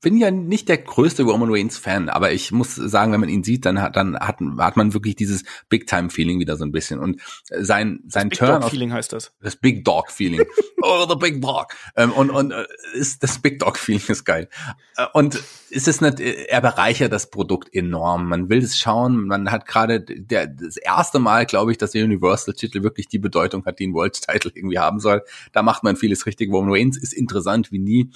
bin 0.00 0.16
ja 0.16 0.32
nicht 0.32 0.68
der 0.68 0.78
größte 0.78 1.22
Roman 1.22 1.50
Reigns 1.52 1.78
Fan, 1.78 2.08
aber 2.08 2.32
ich 2.32 2.50
muss 2.50 2.74
sagen, 2.74 3.12
wenn 3.12 3.20
man 3.20 3.28
ihn 3.28 3.44
sieht, 3.44 3.64
dann 3.64 3.80
hat, 3.80 3.94
dann 3.94 4.18
hat, 4.18 4.38
hat 4.58 4.76
man 4.76 4.92
wirklich 4.92 5.14
dieses 5.14 5.44
Big 5.68 5.86
Time 5.86 6.10
Feeling 6.10 6.40
wieder 6.40 6.56
so 6.56 6.64
ein 6.64 6.72
bisschen. 6.72 6.98
Und 6.98 7.20
sein, 7.44 8.00
sein 8.08 8.28
das 8.30 8.38
Turn. 8.40 8.50
Big 8.54 8.60
Dog 8.62 8.70
Feeling 8.70 8.92
heißt 8.92 9.12
das. 9.12 9.32
Das 9.40 9.54
Big 9.54 9.84
Dog 9.84 10.10
Feeling. 10.10 10.42
oh, 10.82 11.06
the 11.08 11.14
Big 11.14 11.40
Dog. 11.40 11.68
Ähm, 11.94 12.10
und, 12.10 12.30
und, 12.30 12.50
äh, 12.50 12.66
ist, 12.94 13.22
das 13.22 13.38
Big 13.38 13.60
Dog 13.60 13.78
Feeling 13.78 14.02
ist 14.08 14.24
geil. 14.24 14.48
Äh, 14.96 15.06
und 15.12 15.40
ist 15.70 15.86
es 15.86 16.00
nicht, 16.00 16.18
er 16.18 16.60
bereichert 16.60 17.12
das 17.12 17.30
Produkt 17.30 17.72
enorm. 17.72 18.28
Man 18.28 18.48
will 18.48 18.58
es 18.58 18.78
schauen. 18.78 19.26
Man 19.26 19.50
hat 19.50 19.66
gerade 19.66 20.00
der, 20.00 20.48
das 20.48 20.76
erste 20.76 21.20
Mal, 21.20 21.46
glaube 21.46 21.70
ich, 21.70 21.78
dass 21.78 21.92
der 21.92 22.04
Universal 22.04 22.54
Titel 22.54 22.82
wirklich 22.82 23.06
die 23.06 23.18
Bedeutung 23.20 23.64
hat, 23.64 23.78
die 23.78 23.86
ein 23.86 23.94
World 23.94 24.20
Title 24.20 24.50
irgendwie 24.54 24.80
haben 24.80 24.98
soll. 24.98 25.22
Da 25.52 25.62
macht 25.62 25.83
man 25.84 25.96
vieles 25.96 26.26
richtig. 26.26 26.52
Roman 26.52 26.72
Reigns 26.72 26.98
ist 26.98 27.12
interessant 27.12 27.70
wie 27.70 27.78
nie. 27.78 28.10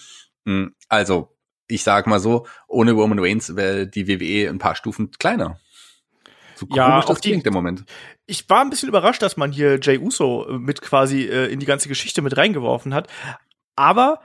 Hm, 0.47 0.75
also, 0.89 1.37
ich 1.69 1.83
sag 1.83 2.07
mal 2.07 2.19
so, 2.19 2.47
ohne 2.67 2.93
Roman 2.93 3.19
Reigns 3.19 3.55
wäre 3.55 3.87
die 3.87 4.09
WWE 4.09 4.49
ein 4.49 4.59
paar 4.59 4.75
Stufen 4.75 5.11
kleiner. 5.13 5.61
So 6.59 6.67
ja, 6.71 7.01
das 7.03 7.21
klingt 7.21 7.47
im 7.47 7.55
Moment. 7.55 7.85
Ich 8.27 8.51
war 8.51 8.63
ein 8.63 8.71
bisschen 8.71 8.89
überrascht, 8.89 9.23
dass 9.23 9.37
man 9.37 9.53
hier 9.53 9.79
Jay 9.81 9.99
Uso 9.99 10.49
äh, 10.49 10.59
mit 10.59 10.81
quasi 10.81 11.23
äh, 11.23 11.47
in 11.47 11.61
die 11.61 11.67
ganze 11.67 11.89
Geschichte 11.89 12.21
mit 12.21 12.37
reingeworfen 12.37 12.95
hat. 12.95 13.09
Aber 13.77 14.21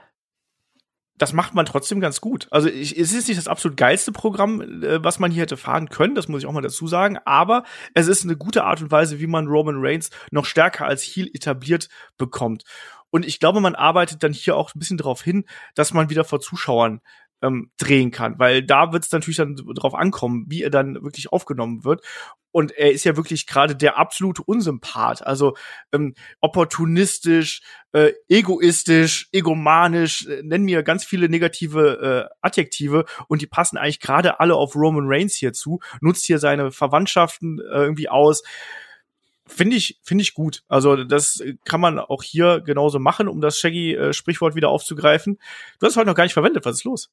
das 1.16 1.32
macht 1.32 1.54
man 1.54 1.64
trotzdem 1.64 2.00
ganz 2.00 2.20
gut. 2.20 2.48
Also 2.50 2.68
ich, 2.68 2.98
es 2.98 3.12
ist 3.12 3.28
nicht 3.28 3.38
das 3.38 3.46
absolut 3.46 3.76
geilste 3.76 4.10
Programm, 4.10 4.60
äh, 4.60 5.02
was 5.04 5.20
man 5.20 5.30
hier 5.30 5.42
hätte 5.42 5.56
fahren 5.56 5.88
können, 5.88 6.16
das 6.16 6.26
muss 6.26 6.42
ich 6.42 6.46
auch 6.46 6.52
mal 6.52 6.60
dazu 6.60 6.88
sagen, 6.88 7.18
aber 7.24 7.62
es 7.94 8.08
ist 8.08 8.24
eine 8.24 8.36
gute 8.36 8.64
Art 8.64 8.82
und 8.82 8.90
Weise, 8.90 9.20
wie 9.20 9.28
man 9.28 9.46
Roman 9.46 9.76
Reigns 9.78 10.10
noch 10.32 10.44
stärker 10.44 10.86
als 10.86 11.02
Heel 11.02 11.30
etabliert 11.32 11.88
bekommt. 12.18 12.64
Und 13.14 13.24
ich 13.24 13.38
glaube, 13.38 13.60
man 13.60 13.76
arbeitet 13.76 14.24
dann 14.24 14.32
hier 14.32 14.56
auch 14.56 14.74
ein 14.74 14.80
bisschen 14.80 14.96
darauf 14.96 15.22
hin, 15.22 15.44
dass 15.76 15.94
man 15.94 16.10
wieder 16.10 16.24
vor 16.24 16.40
Zuschauern 16.40 17.00
ähm, 17.42 17.70
drehen 17.76 18.10
kann, 18.10 18.40
weil 18.40 18.60
da 18.64 18.92
wird 18.92 19.04
es 19.04 19.12
natürlich 19.12 19.36
dann 19.36 19.54
drauf 19.54 19.94
ankommen, 19.94 20.46
wie 20.48 20.64
er 20.64 20.70
dann 20.70 20.96
wirklich 20.96 21.30
aufgenommen 21.30 21.84
wird. 21.84 22.04
Und 22.50 22.72
er 22.72 22.90
ist 22.90 23.04
ja 23.04 23.16
wirklich 23.16 23.46
gerade 23.46 23.76
der 23.76 23.98
absolute 23.98 24.42
Unsympath, 24.42 25.24
also 25.24 25.54
ähm, 25.92 26.14
opportunistisch, 26.40 27.62
äh, 27.92 28.14
egoistisch, 28.28 29.28
egomanisch, 29.30 30.26
äh, 30.26 30.42
nennen 30.42 30.64
mir 30.64 30.82
ganz 30.82 31.04
viele 31.04 31.28
negative 31.28 32.28
äh, 32.32 32.34
Adjektive. 32.40 33.04
Und 33.28 33.42
die 33.42 33.46
passen 33.46 33.76
eigentlich 33.76 34.00
gerade 34.00 34.40
alle 34.40 34.56
auf 34.56 34.74
Roman 34.74 35.06
Reigns 35.06 35.36
hier 35.36 35.52
zu, 35.52 35.78
nutzt 36.00 36.26
hier 36.26 36.40
seine 36.40 36.72
Verwandtschaften 36.72 37.60
äh, 37.60 37.62
irgendwie 37.62 38.08
aus 38.08 38.42
Finde 39.46 39.76
ich, 39.76 40.00
finde 40.02 40.22
ich 40.22 40.34
gut. 40.34 40.62
Also 40.68 41.04
das 41.04 41.42
kann 41.64 41.80
man 41.80 41.98
auch 41.98 42.22
hier 42.22 42.62
genauso 42.64 42.98
machen, 42.98 43.28
um 43.28 43.40
das 43.40 43.58
Shaggy-Sprichwort 43.58 44.54
wieder 44.54 44.70
aufzugreifen. 44.70 45.38
Du 45.78 45.86
hast 45.86 45.92
es 45.92 45.96
heute 45.96 46.08
noch 46.08 46.14
gar 46.14 46.24
nicht 46.24 46.32
verwendet. 46.32 46.64
Was 46.64 46.76
ist 46.76 46.84
los? 46.84 47.10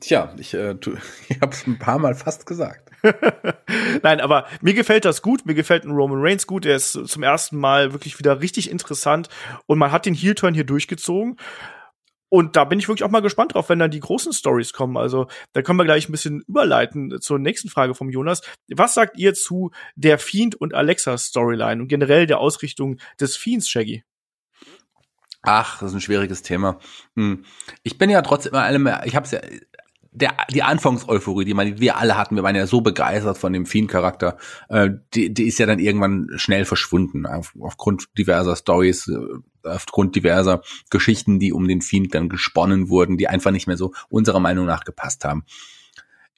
Tja, 0.00 0.34
ich, 0.38 0.54
äh, 0.54 0.76
ich 1.28 1.40
habe 1.40 1.52
es 1.52 1.66
ein 1.66 1.78
paar 1.78 1.98
Mal 1.98 2.14
fast 2.14 2.46
gesagt. 2.46 2.90
Nein, 4.02 4.20
aber 4.20 4.46
mir 4.60 4.74
gefällt 4.74 5.04
das 5.04 5.22
gut. 5.22 5.46
Mir 5.46 5.54
gefällt 5.54 5.84
ein 5.84 5.92
Roman 5.92 6.20
Reigns 6.20 6.46
gut. 6.46 6.66
Er 6.66 6.76
ist 6.76 6.92
zum 6.92 7.22
ersten 7.22 7.56
Mal 7.56 7.92
wirklich 7.92 8.18
wieder 8.18 8.40
richtig 8.40 8.70
interessant 8.70 9.28
und 9.66 9.78
man 9.78 9.90
hat 9.90 10.06
den 10.06 10.14
Heel-Turn 10.14 10.54
hier 10.54 10.64
durchgezogen. 10.64 11.36
Und 12.32 12.56
da 12.56 12.64
bin 12.64 12.78
ich 12.78 12.88
wirklich 12.88 13.04
auch 13.04 13.10
mal 13.10 13.20
gespannt 13.20 13.52
drauf, 13.52 13.68
wenn 13.68 13.78
dann 13.78 13.90
die 13.90 14.00
großen 14.00 14.32
Stories 14.32 14.72
kommen. 14.72 14.96
Also 14.96 15.26
da 15.52 15.60
können 15.60 15.78
wir 15.78 15.84
gleich 15.84 16.08
ein 16.08 16.12
bisschen 16.12 16.40
überleiten 16.48 17.20
zur 17.20 17.38
nächsten 17.38 17.68
Frage 17.68 17.94
vom 17.94 18.08
Jonas. 18.08 18.40
Was 18.74 18.94
sagt 18.94 19.18
ihr 19.18 19.34
zu 19.34 19.70
der 19.96 20.18
Fiend 20.18 20.54
und 20.54 20.72
Alexa 20.72 21.18
Storyline 21.18 21.82
und 21.82 21.88
generell 21.88 22.26
der 22.26 22.38
Ausrichtung 22.38 22.96
des 23.20 23.36
Fiends, 23.36 23.68
Shaggy? 23.68 24.02
Ach, 25.42 25.80
das 25.80 25.90
ist 25.90 25.96
ein 25.96 26.00
schwieriges 26.00 26.40
Thema. 26.40 26.78
Hm. 27.16 27.44
Ich 27.82 27.98
bin 27.98 28.08
ja 28.08 28.22
trotzdem 28.22 28.54
allem, 28.54 28.88
ich 29.04 29.14
habe 29.14 29.28
ja 29.30 29.40
der, 30.12 30.34
die 30.50 30.62
Anfangseuphorie, 30.62 31.44
die 31.44 31.52
man, 31.52 31.80
wir 31.80 31.98
alle 31.98 32.16
hatten, 32.16 32.36
wir 32.36 32.42
waren 32.42 32.56
ja 32.56 32.66
so 32.66 32.80
begeistert 32.80 33.36
von 33.36 33.52
dem 33.52 33.66
Fiend-Charakter, 33.66 34.38
äh, 34.70 34.88
die, 35.12 35.34
die 35.34 35.48
ist 35.48 35.58
ja 35.58 35.66
dann 35.66 35.78
irgendwann 35.78 36.28
schnell 36.36 36.64
verschwunden, 36.64 37.26
auf, 37.26 37.52
aufgrund 37.60 38.06
diverser 38.16 38.56
Stories, 38.56 39.08
äh, 39.08 39.18
aufgrund 39.64 40.16
diverser 40.16 40.62
Geschichten, 40.90 41.38
die 41.38 41.52
um 41.52 41.68
den 41.68 41.82
Fiend 41.82 42.14
dann 42.14 42.28
gesponnen 42.28 42.88
wurden, 42.88 43.16
die 43.16 43.28
einfach 43.28 43.50
nicht 43.50 43.66
mehr 43.66 43.76
so 43.76 43.92
unserer 44.08 44.40
Meinung 44.40 44.66
nach 44.66 44.84
gepasst 44.84 45.24
haben. 45.24 45.44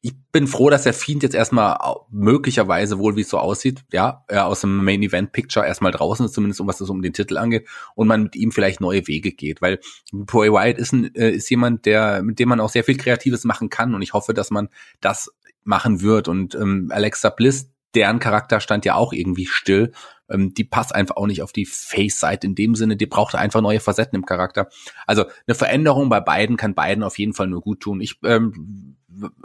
Ich 0.06 0.14
bin 0.32 0.46
froh, 0.46 0.68
dass 0.68 0.82
der 0.82 0.92
Fiend 0.92 1.22
jetzt 1.22 1.34
erstmal 1.34 1.78
möglicherweise 2.10 2.98
wohl, 2.98 3.16
wie 3.16 3.22
es 3.22 3.30
so 3.30 3.38
aussieht, 3.38 3.84
ja, 3.90 4.22
aus 4.28 4.60
dem 4.60 4.84
Main 4.84 5.02
Event 5.02 5.32
Picture 5.32 5.66
erstmal 5.66 5.92
draußen 5.92 6.26
ist, 6.26 6.34
zumindest 6.34 6.60
um 6.60 6.66
was 6.66 6.76
das 6.76 6.90
um 6.90 7.00
den 7.00 7.14
Titel 7.14 7.38
angeht, 7.38 7.66
und 7.94 8.06
man 8.06 8.24
mit 8.24 8.36
ihm 8.36 8.52
vielleicht 8.52 8.82
neue 8.82 9.06
Wege 9.06 9.32
geht, 9.32 9.62
weil 9.62 9.80
Bray 10.12 10.52
Wyatt 10.52 10.76
ist, 10.76 10.92
ein, 10.92 11.14
äh, 11.14 11.30
ist 11.30 11.48
jemand, 11.48 11.86
der, 11.86 12.22
mit 12.22 12.38
dem 12.38 12.50
man 12.50 12.60
auch 12.60 12.68
sehr 12.68 12.84
viel 12.84 12.98
Kreatives 12.98 13.44
machen 13.44 13.70
kann 13.70 13.94
und 13.94 14.02
ich 14.02 14.12
hoffe, 14.12 14.34
dass 14.34 14.50
man 14.50 14.68
das 15.00 15.30
machen 15.64 16.02
wird. 16.02 16.28
Und 16.28 16.54
ähm, 16.54 16.90
Alexa 16.92 17.30
Bliss, 17.30 17.70
deren 17.94 18.18
Charakter 18.18 18.60
stand 18.60 18.84
ja 18.84 18.94
auch 18.94 19.12
irgendwie 19.12 19.46
still. 19.46 19.92
Ähm, 20.28 20.54
die 20.54 20.64
passt 20.64 20.94
einfach 20.94 21.16
auch 21.16 21.26
nicht 21.26 21.42
auf 21.42 21.52
die 21.52 21.66
Face-Seite 21.66 22.46
in 22.46 22.54
dem 22.54 22.74
Sinne, 22.74 22.96
die 22.96 23.06
braucht 23.06 23.34
einfach 23.34 23.60
neue 23.60 23.80
Facetten 23.80 24.16
im 24.16 24.24
Charakter. 24.24 24.68
Also 25.06 25.24
eine 25.46 25.54
Veränderung 25.54 26.08
bei 26.08 26.20
beiden 26.20 26.56
kann 26.56 26.74
beiden 26.74 27.04
auf 27.04 27.18
jeden 27.18 27.34
Fall 27.34 27.46
nur 27.46 27.60
gut 27.60 27.80
tun. 27.80 28.00
Ich 28.00 28.18
ähm, 28.24 28.96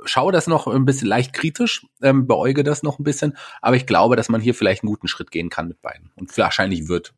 schaue 0.05 0.31
das 0.31 0.47
noch 0.47 0.67
ein 0.67 0.85
bisschen 0.85 1.07
leicht 1.07 1.33
kritisch, 1.33 1.85
ähm, 2.01 2.27
beäuge 2.27 2.63
das 2.63 2.81
noch 2.81 2.99
ein 2.99 3.03
bisschen, 3.03 3.37
aber 3.61 3.75
ich 3.75 3.85
glaube, 3.85 4.15
dass 4.15 4.29
man 4.29 4.41
hier 4.41 4.55
vielleicht 4.55 4.83
einen 4.83 4.89
guten 4.89 5.07
Schritt 5.07 5.31
gehen 5.31 5.49
kann 5.49 5.67
mit 5.67 5.81
beiden 5.81 6.11
und 6.15 6.35
wahrscheinlich 6.37 6.87
wird. 6.87 7.13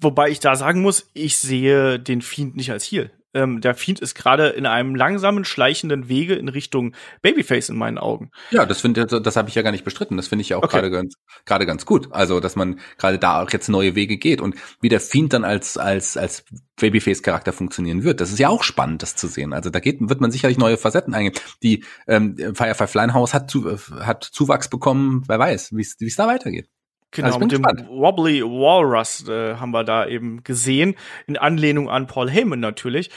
Wobei 0.00 0.28
ich 0.28 0.40
da 0.40 0.56
sagen 0.56 0.82
muss, 0.82 1.10
ich 1.14 1.38
sehe 1.38 1.98
den 1.98 2.20
Fiend 2.20 2.56
nicht 2.56 2.70
als 2.72 2.84
Heal 2.84 3.10
ähm, 3.34 3.60
der 3.60 3.74
Fiend 3.74 4.00
ist 4.00 4.14
gerade 4.14 4.48
in 4.48 4.66
einem 4.66 4.94
langsamen, 4.94 5.44
schleichenden 5.44 6.08
Wege 6.08 6.34
in 6.34 6.48
Richtung 6.48 6.94
Babyface 7.22 7.68
in 7.68 7.76
meinen 7.76 7.98
Augen. 7.98 8.30
Ja, 8.50 8.64
das 8.66 8.80
finde 8.80 9.06
das 9.06 9.36
habe 9.36 9.48
ich 9.48 9.54
ja 9.54 9.62
gar 9.62 9.72
nicht 9.72 9.84
bestritten. 9.84 10.16
Das 10.16 10.28
finde 10.28 10.42
ich 10.42 10.50
ja 10.50 10.56
auch 10.56 10.62
okay. 10.62 10.78
gerade 10.78 10.90
ganz 10.90 11.14
gerade 11.44 11.66
ganz 11.66 11.84
gut. 11.86 12.08
Also, 12.12 12.40
dass 12.40 12.56
man 12.56 12.80
gerade 12.96 13.18
da 13.18 13.42
auch 13.42 13.50
jetzt 13.50 13.68
neue 13.68 13.94
Wege 13.94 14.16
geht 14.16 14.40
und 14.40 14.56
wie 14.80 14.88
der 14.88 15.00
Fiend 15.00 15.32
dann 15.32 15.44
als 15.44 15.76
als 15.76 16.16
als 16.16 16.44
Babyface 16.76 17.22
Charakter 17.22 17.52
funktionieren 17.52 18.02
wird. 18.02 18.20
Das 18.20 18.30
ist 18.30 18.38
ja 18.38 18.48
auch 18.48 18.62
spannend, 18.62 19.02
das 19.02 19.16
zu 19.16 19.26
sehen. 19.26 19.52
Also 19.52 19.70
da 19.70 19.80
geht 19.80 19.98
wird 20.00 20.20
man 20.20 20.30
sicherlich 20.30 20.58
neue 20.58 20.76
Facetten 20.76 21.14
eingehen. 21.14 21.34
Die 21.62 21.84
ähm, 22.06 22.36
Firefly 22.36 22.86
Flyhouse 22.86 23.34
hat 23.34 23.50
zu, 23.50 23.76
hat 24.00 24.24
Zuwachs 24.24 24.68
bekommen. 24.68 25.24
Wer 25.26 25.38
weiß, 25.38 25.72
wie 25.72 25.82
es 25.82 26.16
da 26.16 26.26
weitergeht. 26.26 26.68
Genau, 27.10 27.28
also 27.28 27.38
mit 27.38 27.52
dem 27.52 27.62
gespannt. 27.62 27.88
Wobbly 27.88 28.42
Walrus 28.42 29.26
äh, 29.28 29.56
haben 29.56 29.70
wir 29.70 29.84
da 29.84 30.06
eben 30.06 30.44
gesehen, 30.44 30.94
in 31.26 31.36
Anlehnung 31.36 31.88
an 31.88 32.06
Paul 32.06 32.30
Heyman 32.30 32.60
natürlich. 32.60 33.10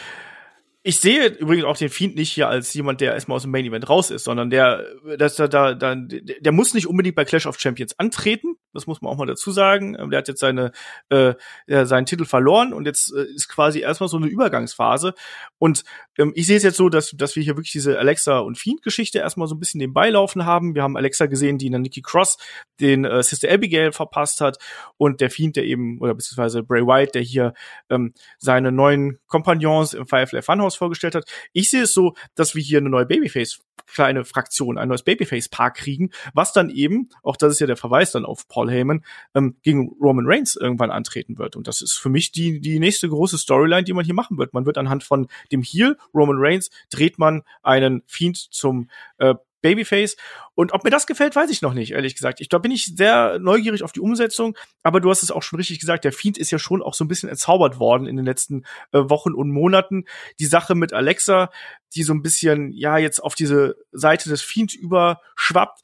Ich 0.84 1.00
sehe 1.00 1.28
übrigens 1.28 1.66
auch 1.66 1.78
den 1.78 1.90
Fiend 1.90 2.16
nicht 2.16 2.32
hier 2.32 2.50
als 2.50 2.74
jemand, 2.74 3.02
der 3.02 3.14
erstmal 3.14 3.36
aus 3.36 3.44
dem 3.44 3.52
Main 3.52 3.66
Event 3.66 3.88
raus 3.88 4.10
ist, 4.10 4.24
sondern 4.24 4.50
der, 4.50 4.84
dass 5.20 5.38
er 5.38 5.48
da, 5.48 5.76
da, 5.76 5.94
der 5.96 6.52
muss 6.52 6.74
nicht 6.74 6.88
unbedingt 6.88 7.16
bei 7.16 7.24
Clash 7.24 7.46
of 7.46 7.60
Champions 7.60 8.00
antreten, 8.00 8.56
Das 8.74 8.88
muss 8.88 9.00
man 9.00 9.14
auch 9.14 9.18
mal 9.18 9.28
dazu 9.28 9.52
sagen. 9.52 9.96
Ähm, 10.00 10.10
der 10.10 10.18
hat 10.18 10.28
jetzt 10.28 10.40
seine, 10.40 10.72
äh, 11.10 11.36
seinen 11.68 12.08
Titel 12.08 12.26
verloren 12.26 12.74
und 12.74 12.88
jetzt 12.88 13.14
äh, 13.14 13.26
ist 13.36 13.48
quasi 13.48 13.82
erstmal 13.82 14.10
so 14.10 14.18
eine 14.18 14.26
Übergangsphase. 14.26 15.14
Und 15.60 15.84
ähm, 16.18 16.32
ich 16.36 16.48
sehe 16.48 16.58
es 16.58 16.64
jetzt 16.64 16.78
so, 16.78 16.90
dass, 16.90 17.12
dass 17.12 17.36
wir 17.36 17.44
hier 17.44 17.58
wirklich 17.58 17.74
diese 17.74 18.00
Alexa 18.00 18.40
und 18.40 18.58
Fiend-Geschichte 18.58 19.20
erstmal 19.20 19.48
so 19.48 19.54
ein 19.54 19.60
bisschen 19.60 19.78
nebenbei 19.78 20.10
laufen 20.10 20.48
haben. 20.48 20.74
Wir 20.74 20.82
haben 20.82 20.98
Alexa 20.98 21.28
gesehen, 21.28 21.60
die 21.60 21.68
in 21.68 21.74
der 21.74 21.82
Nikki 21.82 22.02
Cross 22.02 22.40
den 22.80 23.06
äh, 23.06 23.22
Sister 23.22 23.52
Abigail 23.52 23.92
verpasst 23.92 24.42
hat 24.42 24.58
und 24.98 25.22
der 25.22 25.30
Fiend, 25.30 25.58
der 25.58 25.66
eben, 25.66 26.00
oder 26.02 26.16
beziehungsweise 26.16 26.64
Bray 26.64 26.88
White, 26.88 27.12
der 27.12 27.22
hier 27.22 27.54
ähm, 27.92 28.16
seine 28.40 28.72
neuen 28.72 29.20
Kompagnons 29.28 29.94
im 29.94 30.08
Firefly 30.08 30.42
Funhouse 30.42 30.71
vorgestellt 30.76 31.16
hat. 31.16 31.26
Ich 31.54 31.70
sehe 31.70 31.84
es 31.84 31.94
so, 31.94 32.14
dass 32.36 32.56
wir 32.56 32.62
hier 32.62 32.80
eine 32.80 32.90
neue 32.90 33.06
Babyface 33.06 33.60
kleine 33.88 34.26
Fraktion, 34.26 34.78
ein 34.78 34.88
neues 34.88 35.04
Babyface-Paar 35.04 35.72
kriegen, 35.72 36.12
was 36.34 36.54
dann 36.54 36.70
eben, 36.70 37.10
auch 37.24 37.36
das 37.36 37.54
ist 37.54 37.60
ja 37.60 37.68
der 37.68 37.78
Verweis 37.78 38.12
dann 38.12 38.26
auf 38.26 38.48
Paul 38.48 38.70
Heyman, 38.72 39.04
ähm, 39.36 39.58
gegen 39.64 39.90
Roman 40.02 40.26
Reigns 40.28 40.56
irgendwann 40.56 40.92
antreten 40.92 41.38
wird. 41.38 41.56
Und 41.56 41.68
das 41.68 41.82
ist 41.82 41.94
für 41.94 42.10
mich 42.10 42.32
die, 42.32 42.60
die 42.60 42.80
nächste 42.80 43.10
große 43.10 43.38
Storyline, 43.38 43.84
die 43.84 43.94
man 43.94 44.06
hier 44.06 44.14
machen 44.14 44.38
wird. 44.38 44.54
Man 44.54 44.66
wird 44.66 44.78
anhand 44.78 45.04
von 45.04 45.28
dem 45.52 45.62
Heel, 45.62 45.98
Roman 46.14 46.38
Reigns, 46.40 46.70
dreht 46.90 47.20
man 47.20 47.44
einen 47.64 48.04
Fiend 48.06 48.38
zum 48.38 48.90
äh, 49.18 49.36
Babyface. 49.62 50.18
Und 50.56 50.74
ob 50.74 50.84
mir 50.84 50.90
das 50.90 51.08
gefällt, 51.08 51.36
weiß 51.36 51.50
ich 51.50 51.62
noch 51.62 51.74
nicht, 51.74 51.92
ehrlich 51.92 52.16
gesagt. 52.16 52.42
Ich, 52.42 52.50
da 52.50 52.58
bin 52.58 52.72
ich 52.72 52.96
sehr 52.96 53.40
neugierig 53.40 53.84
auf 53.84 53.92
die 53.92 54.00
Umsetzung. 54.00 54.58
Aber 54.84 55.00
du 55.00 55.10
hast 55.10 55.24
es 55.24 55.32
auch 55.32 55.44
schon 55.44 55.58
richtig 55.58 55.80
gesagt. 55.80 56.04
Der 56.04 56.12
Fiend 56.12 56.38
ist 56.38 56.52
ja 56.52 56.60
schon 56.60 56.82
auch 56.82 56.94
so 56.94 57.04
ein 57.04 57.08
bisschen 57.08 57.30
entzaubert 57.30 57.80
worden 57.80 58.08
in 58.08 58.16
den 58.16 58.26
letzten 58.26 58.64
äh, 58.92 59.00
Wochen 59.10 59.34
und 59.34 59.52
Monaten. 59.52 60.06
Die 60.40 60.46
Sache 60.46 60.76
mit 60.76 60.94
Alexa, 60.94 61.50
die 61.96 62.04
so 62.04 62.14
ein 62.14 62.22
bisschen, 62.22 62.72
ja, 62.74 62.98
jetzt 62.98 63.20
auf 63.20 63.36
diese 63.36 63.76
Seite 63.92 64.30
des 64.30 64.42
Fiend 64.42 64.74
überschwappt, 64.74 65.82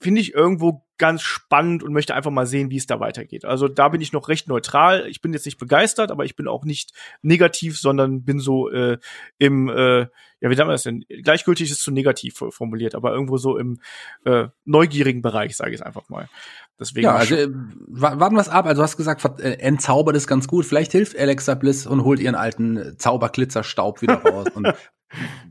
finde 0.00 0.20
ich 0.20 0.34
irgendwo 0.34 0.84
ganz 1.02 1.22
spannend 1.22 1.82
und 1.82 1.92
möchte 1.92 2.14
einfach 2.14 2.30
mal 2.30 2.46
sehen, 2.46 2.70
wie 2.70 2.76
es 2.76 2.86
da 2.86 3.00
weitergeht. 3.00 3.44
Also 3.44 3.66
da 3.66 3.88
bin 3.88 4.00
ich 4.00 4.12
noch 4.12 4.28
recht 4.28 4.46
neutral. 4.46 5.08
Ich 5.08 5.20
bin 5.20 5.32
jetzt 5.32 5.46
nicht 5.46 5.58
begeistert, 5.58 6.12
aber 6.12 6.24
ich 6.24 6.36
bin 6.36 6.46
auch 6.46 6.64
nicht 6.64 6.92
negativ, 7.22 7.76
sondern 7.76 8.22
bin 8.22 8.38
so 8.38 8.70
äh, 8.70 8.98
im, 9.36 9.68
äh, 9.68 10.02
ja, 10.02 10.48
wie 10.48 10.54
sagen 10.54 10.68
wir 10.68 10.74
das 10.74 10.84
denn? 10.84 11.04
Gleichgültig 11.08 11.72
ist 11.72 11.82
zu 11.82 11.90
negativ 11.90 12.40
formuliert, 12.50 12.94
aber 12.94 13.12
irgendwo 13.12 13.36
so 13.36 13.58
im 13.58 13.80
äh, 14.24 14.46
neugierigen 14.64 15.22
Bereich, 15.22 15.56
sage 15.56 15.72
ich 15.72 15.80
es 15.80 15.82
einfach 15.82 16.08
mal. 16.08 16.28
Deswegen 16.78 17.06
ja, 17.06 17.16
also 17.16 17.34
äh, 17.34 17.48
warten 17.50 18.36
wir 18.36 18.40
es 18.40 18.48
ab. 18.48 18.66
Also 18.66 18.82
du 18.82 18.84
hast 18.84 18.96
gesagt, 18.96 19.40
äh, 19.40 19.54
entzaubert 19.54 20.14
ist 20.14 20.28
ganz 20.28 20.46
gut. 20.46 20.64
Vielleicht 20.64 20.92
hilft 20.92 21.18
Alexa 21.18 21.56
Bliss 21.56 21.84
und 21.84 22.04
holt 22.04 22.20
ihren 22.20 22.36
alten 22.36 22.96
Zauberglitzerstaub 22.96 24.02
wieder 24.02 24.22
raus 24.22 24.46
und 24.54 24.72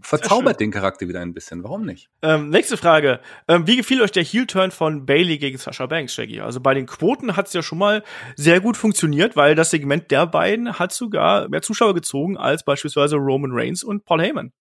verzaubert 0.01 0.59
den 0.59 0.71
Charakter 0.71 1.07
wieder 1.07 1.21
ein 1.21 1.33
bisschen. 1.33 1.63
Warum 1.63 1.85
nicht? 1.85 2.09
Ähm, 2.21 2.49
nächste 2.49 2.77
Frage. 2.77 3.19
Ähm, 3.47 3.67
wie 3.67 3.77
gefiel 3.77 4.01
euch 4.01 4.11
der 4.11 4.23
Heel-Turn 4.23 4.71
von 4.71 5.05
Bailey 5.05 5.37
gegen 5.37 5.57
Sasha 5.57 5.85
Banks, 5.85 6.13
Shaggy? 6.13 6.41
Also 6.41 6.59
bei 6.59 6.73
den 6.73 6.85
Quoten 6.85 7.35
hat 7.35 7.47
es 7.47 7.53
ja 7.53 7.61
schon 7.61 7.77
mal 7.77 8.03
sehr 8.35 8.59
gut 8.59 8.77
funktioniert, 8.77 9.35
weil 9.35 9.55
das 9.55 9.69
Segment 9.69 10.11
der 10.11 10.27
beiden 10.27 10.79
hat 10.79 10.91
sogar 10.91 11.49
mehr 11.49 11.61
Zuschauer 11.61 11.93
gezogen 11.93 12.37
als 12.37 12.63
beispielsweise 12.63 13.15
Roman 13.17 13.51
Reigns 13.53 13.83
und 13.83 14.05
Paul 14.05 14.21
Heyman. 14.21 14.51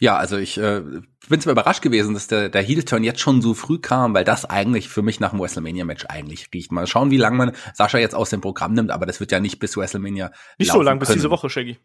Ja, 0.00 0.16
also 0.16 0.36
ich 0.36 0.58
äh, 0.58 0.82
bin 1.28 1.40
zwar 1.40 1.52
überrascht 1.52 1.82
gewesen, 1.82 2.14
dass 2.14 2.26
der, 2.26 2.48
der 2.48 2.62
Heel-Turn 2.62 3.04
jetzt 3.04 3.20
schon 3.20 3.42
so 3.42 3.54
früh 3.54 3.78
kam, 3.78 4.14
weil 4.14 4.24
das 4.24 4.44
eigentlich 4.44 4.88
für 4.88 5.02
mich 5.02 5.20
nach 5.20 5.30
dem 5.30 5.40
WrestleMania-Match 5.40 6.06
eigentlich 6.08 6.48
riecht. 6.52 6.72
Mal 6.72 6.86
schauen, 6.86 7.10
wie 7.10 7.18
lange 7.18 7.36
man 7.36 7.52
Sascha 7.74 7.98
jetzt 7.98 8.14
aus 8.14 8.30
dem 8.30 8.40
Programm 8.40 8.74
nimmt, 8.74 8.90
aber 8.90 9.06
das 9.06 9.20
wird 9.20 9.32
ja 9.32 9.40
nicht 9.40 9.58
bis 9.58 9.76
WrestleMania 9.76 10.32
Nicht 10.58 10.72
so 10.72 10.82
lang, 10.82 10.98
bis 10.98 11.10
diese 11.10 11.30
Woche, 11.30 11.50
Shaggy. 11.50 11.78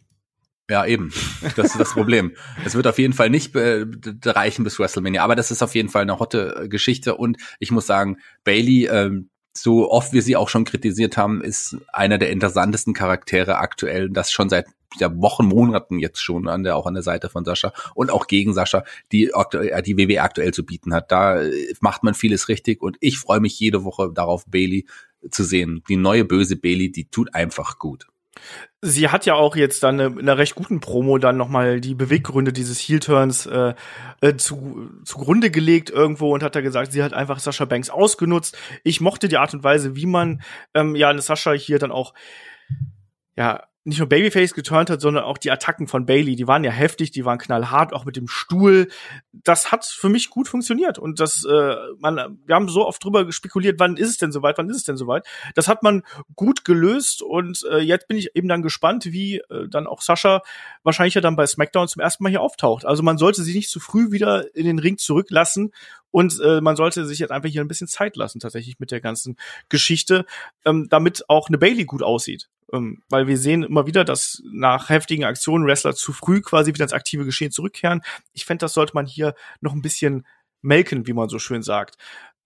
Ja, 0.69 0.85
eben. 0.85 1.13
Das 1.55 1.67
ist 1.67 1.79
das 1.79 1.93
Problem. 1.93 2.35
Es 2.65 2.75
wird 2.75 2.87
auf 2.87 2.99
jeden 2.99 3.13
Fall 3.13 3.29
nicht 3.29 3.55
äh, 3.55 3.85
reichen 4.25 4.63
bis 4.63 4.79
WrestleMania, 4.79 5.23
aber 5.23 5.35
das 5.35 5.49
ist 5.49 5.63
auf 5.63 5.75
jeden 5.75 5.89
Fall 5.89 6.01
eine 6.01 6.19
hotte 6.19 6.63
äh, 6.63 6.67
Geschichte 6.67 7.15
und 7.15 7.37
ich 7.59 7.71
muss 7.71 7.87
sagen, 7.87 8.17
Bailey, 8.43 8.87
ähm, 8.87 9.29
so 9.53 9.89
oft 9.89 10.13
wir 10.13 10.21
sie 10.21 10.35
auch 10.35 10.49
schon 10.49 10.65
kritisiert 10.65 11.17
haben, 11.17 11.41
ist 11.41 11.77
einer 11.91 12.17
der 12.17 12.31
interessantesten 12.31 12.93
Charaktere 12.93 13.57
aktuell, 13.57 14.09
das 14.09 14.31
schon 14.31 14.49
seit 14.49 14.67
ja, 14.99 15.09
Wochen, 15.19 15.45
Monaten 15.45 15.99
jetzt 15.99 16.21
schon 16.21 16.47
an 16.47 16.63
der 16.63 16.75
auch 16.75 16.85
an 16.85 16.93
der 16.93 17.03
Seite 17.03 17.29
von 17.29 17.45
Sascha 17.45 17.73
und 17.95 18.11
auch 18.11 18.27
gegen 18.27 18.53
Sascha, 18.53 18.83
die 19.11 19.31
äh, 19.33 19.81
die 19.81 19.97
WWE 19.97 20.21
aktuell 20.21 20.53
zu 20.53 20.65
bieten 20.65 20.93
hat. 20.93 21.11
Da 21.11 21.41
macht 21.79 22.03
man 22.03 22.13
vieles 22.13 22.49
richtig 22.49 22.81
und 22.81 22.97
ich 22.99 23.17
freue 23.17 23.39
mich 23.39 23.57
jede 23.57 23.85
Woche 23.85 24.11
darauf, 24.13 24.45
Bailey 24.47 24.85
zu 25.31 25.43
sehen. 25.43 25.81
Die 25.87 25.97
neue 25.97 26.25
böse 26.25 26.57
Bailey, 26.57 26.91
die 26.91 27.09
tut 27.09 27.33
einfach 27.33 27.79
gut. 27.79 28.07
Sie 28.81 29.09
hat 29.09 29.25
ja 29.25 29.33
auch 29.33 29.55
jetzt 29.55 29.83
dann 29.83 29.99
in 29.99 30.19
einer 30.19 30.37
recht 30.37 30.55
guten 30.55 30.79
Promo 30.79 31.17
dann 31.17 31.37
nochmal 31.37 31.81
die 31.81 31.95
Beweggründe 31.95 32.53
dieses 32.53 32.79
Heel-Turns 32.79 33.45
äh, 33.47 33.73
äh, 34.21 34.35
zu, 34.35 34.89
zugrunde 35.03 35.49
gelegt 35.49 35.89
irgendwo 35.89 36.33
und 36.33 36.43
hat 36.43 36.55
da 36.55 36.61
gesagt, 36.61 36.91
sie 36.91 37.03
hat 37.03 37.13
einfach 37.13 37.39
Sascha 37.39 37.65
Banks 37.65 37.89
ausgenutzt. 37.89 38.57
Ich 38.83 39.01
mochte 39.01 39.27
die 39.27 39.37
Art 39.37 39.53
und 39.53 39.63
Weise, 39.63 39.95
wie 39.95 40.05
man 40.05 40.41
ähm, 40.73 40.95
ja 40.95 41.09
eine 41.09 41.21
Sascha 41.21 41.53
hier 41.53 41.79
dann 41.79 41.91
auch 41.91 42.13
ja 43.35 43.63
nicht 43.87 43.99
nur 43.99 44.09
Babyface 44.09 44.53
geturnt 44.53 44.89
hat, 44.89 44.99
sondern 44.99 45.23
auch 45.23 45.37
die 45.37 45.49
Attacken 45.49 45.87
von 45.87 46.05
Bailey, 46.05 46.35
die 46.35 46.45
waren 46.45 46.65
ja 46.65 46.71
heftig, 46.71 47.11
die 47.11 47.23
waren 47.23 47.37
knallhart, 47.37 47.93
auch 47.93 48.03
mit 48.03 48.17
dem 48.17 48.27
Stuhl. 48.27 48.89
Das 49.31 49.71
hat 49.71 49.85
für 49.85 50.09
mich 50.09 50.29
gut 50.29 50.49
funktioniert 50.49 50.99
und 50.99 51.21
das, 51.21 51.45
äh, 51.45 51.75
man, 51.97 52.37
wir 52.45 52.55
haben 52.55 52.67
so 52.67 52.85
oft 52.85 53.01
drüber 53.01 53.31
spekuliert, 53.31 53.79
wann 53.79 53.95
ist 53.95 54.09
es 54.09 54.17
denn 54.17 54.33
soweit, 54.33 54.57
wann 54.57 54.69
ist 54.69 54.75
es 54.75 54.83
denn 54.83 54.97
soweit. 54.97 55.25
Das 55.55 55.69
hat 55.69 55.83
man 55.83 56.03
gut 56.35 56.65
gelöst 56.65 57.21
und 57.21 57.63
äh, 57.71 57.79
jetzt 57.79 58.09
bin 58.09 58.17
ich 58.17 58.35
eben 58.35 58.49
dann 58.49 58.61
gespannt, 58.61 59.05
wie 59.05 59.37
äh, 59.37 59.69
dann 59.69 59.87
auch 59.87 60.01
Sascha 60.01 60.41
wahrscheinlich 60.83 61.13
ja 61.13 61.21
dann 61.21 61.37
bei 61.37 61.47
SmackDown 61.47 61.87
zum 61.87 62.01
ersten 62.01 62.23
Mal 62.23 62.29
hier 62.29 62.41
auftaucht. 62.41 62.83
Also 62.83 63.03
man 63.03 63.17
sollte 63.17 63.41
sie 63.41 63.55
nicht 63.55 63.69
zu 63.69 63.79
früh 63.79 64.11
wieder 64.11 64.53
in 64.53 64.65
den 64.65 64.79
Ring 64.79 64.97
zurücklassen 64.97 65.71
und 66.11 66.41
äh, 66.41 66.59
man 66.59 66.75
sollte 66.75 67.05
sich 67.05 67.19
jetzt 67.19 67.31
einfach 67.31 67.49
hier 67.49 67.61
ein 67.61 67.69
bisschen 67.69 67.87
Zeit 67.87 68.17
lassen, 68.17 68.41
tatsächlich 68.41 68.79
mit 68.79 68.91
der 68.91 68.99
ganzen 68.99 69.37
Geschichte, 69.69 70.25
ähm, 70.65 70.87
damit 70.89 71.29
auch 71.29 71.47
eine 71.47 71.57
Bailey 71.57 71.85
gut 71.85 72.03
aussieht. 72.03 72.49
Ähm, 72.73 73.01
weil 73.09 73.27
wir 73.27 73.37
sehen 73.37 73.63
immer 73.63 73.87
wieder, 73.87 74.03
dass 74.03 74.41
nach 74.51 74.89
heftigen 74.89 75.23
Aktionen 75.23 75.65
Wrestler 75.65 75.95
zu 75.95 76.13
früh 76.13 76.41
quasi 76.41 76.73
wieder 76.73 76.83
ins 76.83 76.93
aktive 76.93 77.25
Geschehen 77.25 77.51
zurückkehren. 77.51 78.01
Ich 78.33 78.45
fände, 78.45 78.61
das 78.61 78.73
sollte 78.73 78.93
man 78.93 79.05
hier 79.05 79.35
noch 79.61 79.73
ein 79.73 79.81
bisschen 79.81 80.25
melken, 80.61 81.07
wie 81.07 81.13
man 81.13 81.29
so 81.29 81.39
schön 81.39 81.63
sagt. 81.63 81.97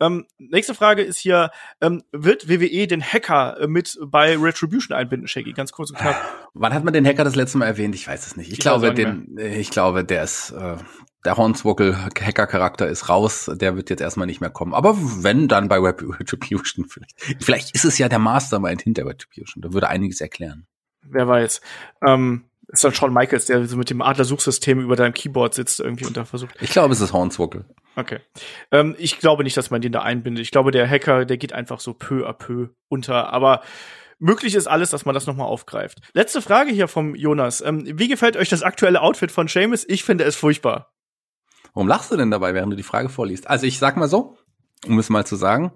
Ähm, 0.01 0.26
nächste 0.39 0.74
Frage 0.74 1.03
ist 1.03 1.19
hier, 1.19 1.51
ähm, 1.80 2.03
wird 2.11 2.49
WWE 2.49 2.88
den 2.88 3.03
Hacker 3.03 3.59
äh, 3.61 3.67
mit 3.67 3.99
bei 4.03 4.36
Retribution 4.36 4.97
einbinden, 4.97 5.28
Shaggy? 5.28 5.53
Ganz 5.53 5.72
kurz 5.72 5.91
und 5.91 5.99
knapp. 5.99 6.15
Wann 6.55 6.74
hat 6.74 6.84
man 6.84 6.93
den 6.93 7.05
Hacker 7.05 7.24
das 7.24 7.36
letzte 7.36 7.59
Mal 7.59 7.67
erwähnt? 7.67 7.93
Ich 7.93 8.07
weiß 8.07 8.26
es 8.26 8.36
nicht. 8.36 8.47
Ich, 8.47 8.53
ich 8.53 8.59
glaube, 8.59 8.93
den, 8.95 9.38
ich 9.38 9.69
glaube, 9.69 10.03
der 10.03 10.24
ist, 10.24 10.51
äh, 10.51 10.78
der 11.26 11.38
Hornswoggle-Hacker-Charakter 11.38 12.88
ist 12.88 13.09
raus, 13.09 13.49
der 13.53 13.76
wird 13.76 13.89
jetzt 13.89 14.01
erstmal 14.01 14.28
nicht 14.28 14.41
mehr 14.41 14.49
kommen. 14.49 14.74
Aber 14.74 14.97
wenn, 14.97 15.47
dann 15.47 15.67
bei 15.67 15.78
Retribution 15.80 16.86
vielleicht. 16.88 17.22
Vielleicht 17.39 17.76
ist 17.76 17.86
es 17.86 17.97
ja 17.97 18.09
der 18.09 18.19
Mastermind 18.19 18.82
hinter 18.82 19.05
Retribution. 19.05 19.61
Da 19.61 19.74
würde 19.74 19.88
einiges 19.88 20.22
erklären. 20.22 20.65
Wer 21.03 21.28
weiß. 21.28 21.61
Ähm, 22.03 22.45
ist 22.67 22.84
dann 22.84 22.93
Shawn 22.93 23.13
Michaels, 23.13 23.45
der 23.45 23.65
so 23.67 23.78
mit 23.78 23.89
dem 23.89 24.01
Adler-Suchsystem 24.01 24.80
über 24.80 24.95
deinem 24.95 25.13
Keyboard 25.13 25.53
sitzt 25.53 25.80
irgendwie 25.80 26.05
und 26.05 26.15
da 26.15 26.26
versucht. 26.26 26.55
Ich 26.61 26.72
glaube, 26.72 26.93
es 26.93 27.01
ist 27.01 27.13
Hornswoggle. 27.13 27.65
Okay. 27.95 28.19
Ähm, 28.72 28.95
ich 28.97 29.19
glaube 29.19 29.43
nicht, 29.43 29.57
dass 29.57 29.72
man 29.72 29.82
den 29.82 29.91
da 29.91 30.01
einbindet. 30.01 30.41
Ich 30.41 30.51
glaube, 30.51 30.72
der 30.72 30.89
Hacker, 30.89 31.26
der 31.26 31.38
geht 31.38 31.53
einfach 31.53 31.80
so 31.80 31.93
peu 31.93 32.28
à 32.28 32.34
peu 32.34 32.69
unter. 32.88 33.34
Aber 33.34 33.61
möglich 34.19 34.55
ist 34.55 34.67
alles, 34.67 34.89
dass 34.89 35.05
man 35.05 35.13
das 35.13 35.28
nochmal 35.28 35.47
aufgreift. 35.47 35.99
Letzte 36.13 36.41
Frage 36.41 36.72
hier 36.72 36.88
vom 36.88 37.13
Jonas. 37.13 37.61
Ähm, 37.61 37.84
wie 37.99 38.07
gefällt 38.07 38.38
euch 38.38 38.49
das 38.49 38.63
aktuelle 38.63 39.01
Outfit 39.01 39.32
von 39.32 39.47
Seamus? 39.47 39.86
Ich 39.88 40.03
finde 40.03 40.24
es 40.24 40.36
furchtbar. 40.36 40.93
Warum 41.74 41.88
lachst 41.88 42.11
du 42.11 42.17
denn 42.17 42.32
dabei, 42.32 42.53
während 42.53 42.72
du 42.72 42.78
die 42.78 42.84
Frage 42.84 43.09
vorliest? 43.09 43.49
Also 43.49 43.65
ich 43.65 43.80
sag 43.80 43.97
mal 43.97 44.09
so, 44.09 44.38
um 44.88 44.99
es 44.99 45.09
mal 45.09 45.26
zu 45.26 45.36
sagen, 45.36 45.72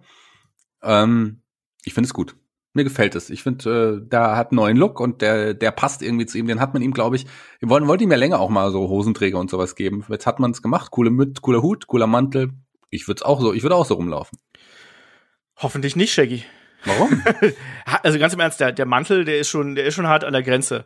ähm, 0.82 1.42
ich 1.84 1.94
finde 1.94 2.08
es 2.08 2.14
gut. 2.14 2.36
Mir 2.74 2.84
gefällt 2.84 3.16
es. 3.16 3.30
Ich 3.30 3.42
finde, 3.42 4.02
äh, 4.04 4.08
da 4.10 4.36
hat 4.36 4.52
einen 4.52 4.58
neuen 4.58 4.76
Look 4.76 5.00
und 5.00 5.22
der, 5.22 5.54
der 5.54 5.72
passt 5.72 6.02
irgendwie 6.02 6.26
zu 6.26 6.38
ihm. 6.38 6.48
Den 6.48 6.60
hat 6.60 6.74
man 6.74 6.82
ihm, 6.82 6.94
glaube 6.94 7.16
ich, 7.16 7.26
wir 7.60 7.70
wollten, 7.70 7.88
wollten 7.88 8.04
ihm 8.04 8.12
ja 8.12 8.18
länger 8.18 8.40
auch 8.40 8.50
mal 8.50 8.70
so 8.72 8.90
Hosenträger 8.90 9.40
und 9.40 9.50
sowas 9.50 9.76
geben. 9.76 10.04
Jetzt 10.10 10.28
hat 10.28 10.40
man 10.40 10.52
es 10.52 10.62
gemacht. 10.62 10.92
Coole 10.92 11.10
Mütze, 11.10 11.42
cooler 11.42 11.62
Hut, 11.62 11.88
cooler 11.88 12.08
Mantel. 12.08 12.52
Ich 12.90 13.08
würde 13.08 13.26
auch 13.26 13.40
so, 13.40 13.54
ich 13.54 13.64
würde 13.64 13.76
auch 13.76 13.86
so 13.86 13.94
rumlaufen. 13.94 14.40
Hoffentlich 15.56 15.96
nicht, 15.96 16.14
Shaggy. 16.14 16.44
Warum? 16.86 17.22
also 18.04 18.20
ganz 18.20 18.34
im 18.34 18.40
Ernst, 18.40 18.60
der, 18.60 18.72
der 18.72 18.86
Mantel, 18.86 19.26
der 19.26 19.40
ist 19.40 19.50
schon, 19.50 19.76
der 19.76 19.86
ist 19.86 19.96
schon 19.96 20.08
hart 20.08 20.24
an 20.24 20.34
der 20.34 20.44
Grenze. 20.44 20.86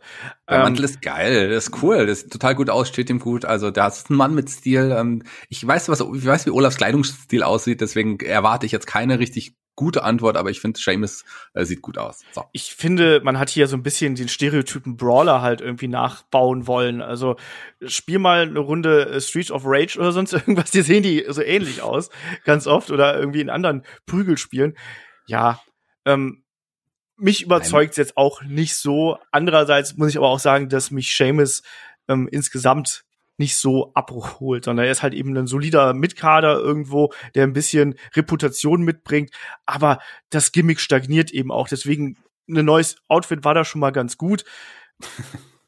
Der 0.50 0.58
ähm, 0.58 0.64
Mantel 0.64 0.86
ist 0.86 1.02
geil, 1.02 1.50
der 1.50 1.58
ist 1.58 1.84
cool, 1.84 2.06
das 2.08 2.22
sieht 2.22 2.32
total 2.32 2.56
gut 2.56 2.70
aus, 2.70 2.88
steht 2.88 3.10
ihm 3.10 3.20
gut. 3.20 3.46
Also 3.46 3.72
da 3.72 3.88
ist 3.88 4.10
ein 4.10 4.16
Mann 4.16 4.34
mit 4.34 4.50
Stil. 4.50 4.96
Ähm, 4.98 5.24
ich 5.50 5.66
weiß, 5.66 5.90
was, 5.90 6.00
ich 6.00 6.26
weiß, 6.26 6.46
wie 6.46 6.52
Olafs 6.52 6.78
Kleidungsstil 6.78 7.44
aussieht, 7.44 7.82
deswegen 7.82 8.20
erwarte 8.20 8.66
ich 8.66 8.72
jetzt 8.72 8.88
keine 8.88 9.20
richtig 9.20 9.56
gute 9.80 10.04
Antwort, 10.04 10.36
aber 10.36 10.50
ich 10.50 10.60
finde, 10.60 10.78
Seamus 10.78 11.24
äh, 11.54 11.64
sieht 11.64 11.82
gut 11.82 11.98
aus. 11.98 12.26
So. 12.34 12.44
Ich 12.52 12.76
finde, 12.76 13.22
man 13.24 13.40
hat 13.40 13.50
hier 13.50 13.66
so 13.66 13.78
ein 13.78 13.82
bisschen 13.82 14.14
den 14.14 14.28
Stereotypen 14.28 14.98
Brawler 14.98 15.42
halt 15.42 15.62
irgendwie 15.62 15.88
nachbauen 15.88 16.68
wollen. 16.68 17.02
Also 17.02 17.38
spiel 17.86 18.20
mal 18.20 18.42
eine 18.42 18.60
Runde 18.60 19.10
äh, 19.10 19.22
Street 19.22 19.52
of 19.52 19.62
Rage 19.64 19.98
oder 19.98 20.12
sonst 20.12 20.34
irgendwas, 20.34 20.72
die 20.72 20.82
sehen 20.82 21.02
die 21.02 21.24
so 21.30 21.42
ähnlich 21.42 21.82
aus, 21.82 22.10
ganz 22.44 22.68
oft, 22.68 22.92
oder 22.92 23.18
irgendwie 23.18 23.40
in 23.40 23.50
anderen 23.50 23.84
Prügelspielen. 24.06 24.76
Ja, 25.28 25.62
ähm, 26.06 26.44
mich 27.18 27.44
überzeugt 27.44 27.98
jetzt 27.98 28.18
auch 28.18 28.42
nicht 28.44 28.76
so. 28.76 29.18
Andererseits 29.32 29.98
muss 29.98 30.10
ich 30.10 30.18
aber 30.18 30.30
auch 30.30 30.40
sagen, 30.40 30.70
dass 30.70 30.92
mich 30.92 31.16
Seamus 31.16 31.64
ähm, 32.08 32.28
insgesamt 32.32 33.04
nicht 33.38 33.58
so 33.58 33.94
abholt, 33.94 34.66
sondern 34.66 34.86
er 34.86 34.92
ist 34.92 35.02
halt 35.02 35.14
eben 35.14 35.36
ein 35.38 35.48
solider 35.48 35.94
Mitkader 35.94 36.60
irgendwo, 36.60 37.14
der 37.36 37.44
ein 37.44 37.54
bisschen 37.54 37.96
Reputation 38.14 38.82
mitbringt, 38.82 39.32
aber 39.66 40.00
das 40.30 40.52
Gimmick 40.52 40.82
stagniert 40.82 41.32
eben 41.32 41.52
auch. 41.52 41.70
Deswegen 41.70 42.18
ein 42.50 42.66
neues 42.66 42.98
Outfit 43.08 43.44
war 43.46 43.54
da 43.54 43.64
schon 43.64 43.80
mal 43.80 43.92
ganz 43.92 44.18
gut. 44.18 44.44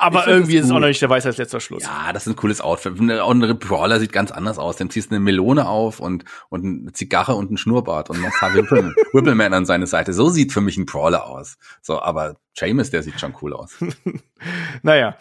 Aber 0.00 0.26
irgendwie 0.26 0.56
ist 0.56 0.64
es 0.64 0.70
auch 0.70 0.78
noch 0.78 0.88
nicht 0.88 1.02
der 1.02 1.10
Weisheit 1.10 1.36
letzter 1.36 1.60
Schluss. 1.60 1.82
Ja, 1.82 2.12
das 2.12 2.26
ist 2.26 2.32
ein 2.32 2.36
cooles 2.36 2.62
Outfit. 2.62 2.98
Und 2.98 3.10
ein 3.10 3.58
Brawler 3.58 4.00
sieht 4.00 4.12
ganz 4.12 4.30
anders 4.30 4.58
aus. 4.58 4.76
Dem 4.76 4.88
ziehst 4.88 5.10
du 5.10 5.14
eine 5.14 5.22
Melone 5.22 5.68
auf 5.68 6.00
und, 6.00 6.24
und 6.48 6.64
eine 6.64 6.92
Zigarre 6.92 7.34
und 7.34 7.48
einen 7.48 7.58
Schnurrbart 7.58 8.08
und 8.08 8.18
machst 8.20 8.40
Whippleman, 8.42 8.94
Whippleman 9.12 9.52
an 9.52 9.66
seine 9.66 9.86
Seite. 9.86 10.14
So 10.14 10.30
sieht 10.30 10.52
für 10.52 10.62
mich 10.62 10.78
ein 10.78 10.86
Brawler 10.86 11.26
aus. 11.26 11.58
So, 11.82 12.00
aber 12.00 12.36
James, 12.54 12.90
der 12.90 13.02
sieht 13.02 13.20
schon 13.20 13.34
cool 13.42 13.52
aus. 13.52 13.76
naja. 14.82 15.18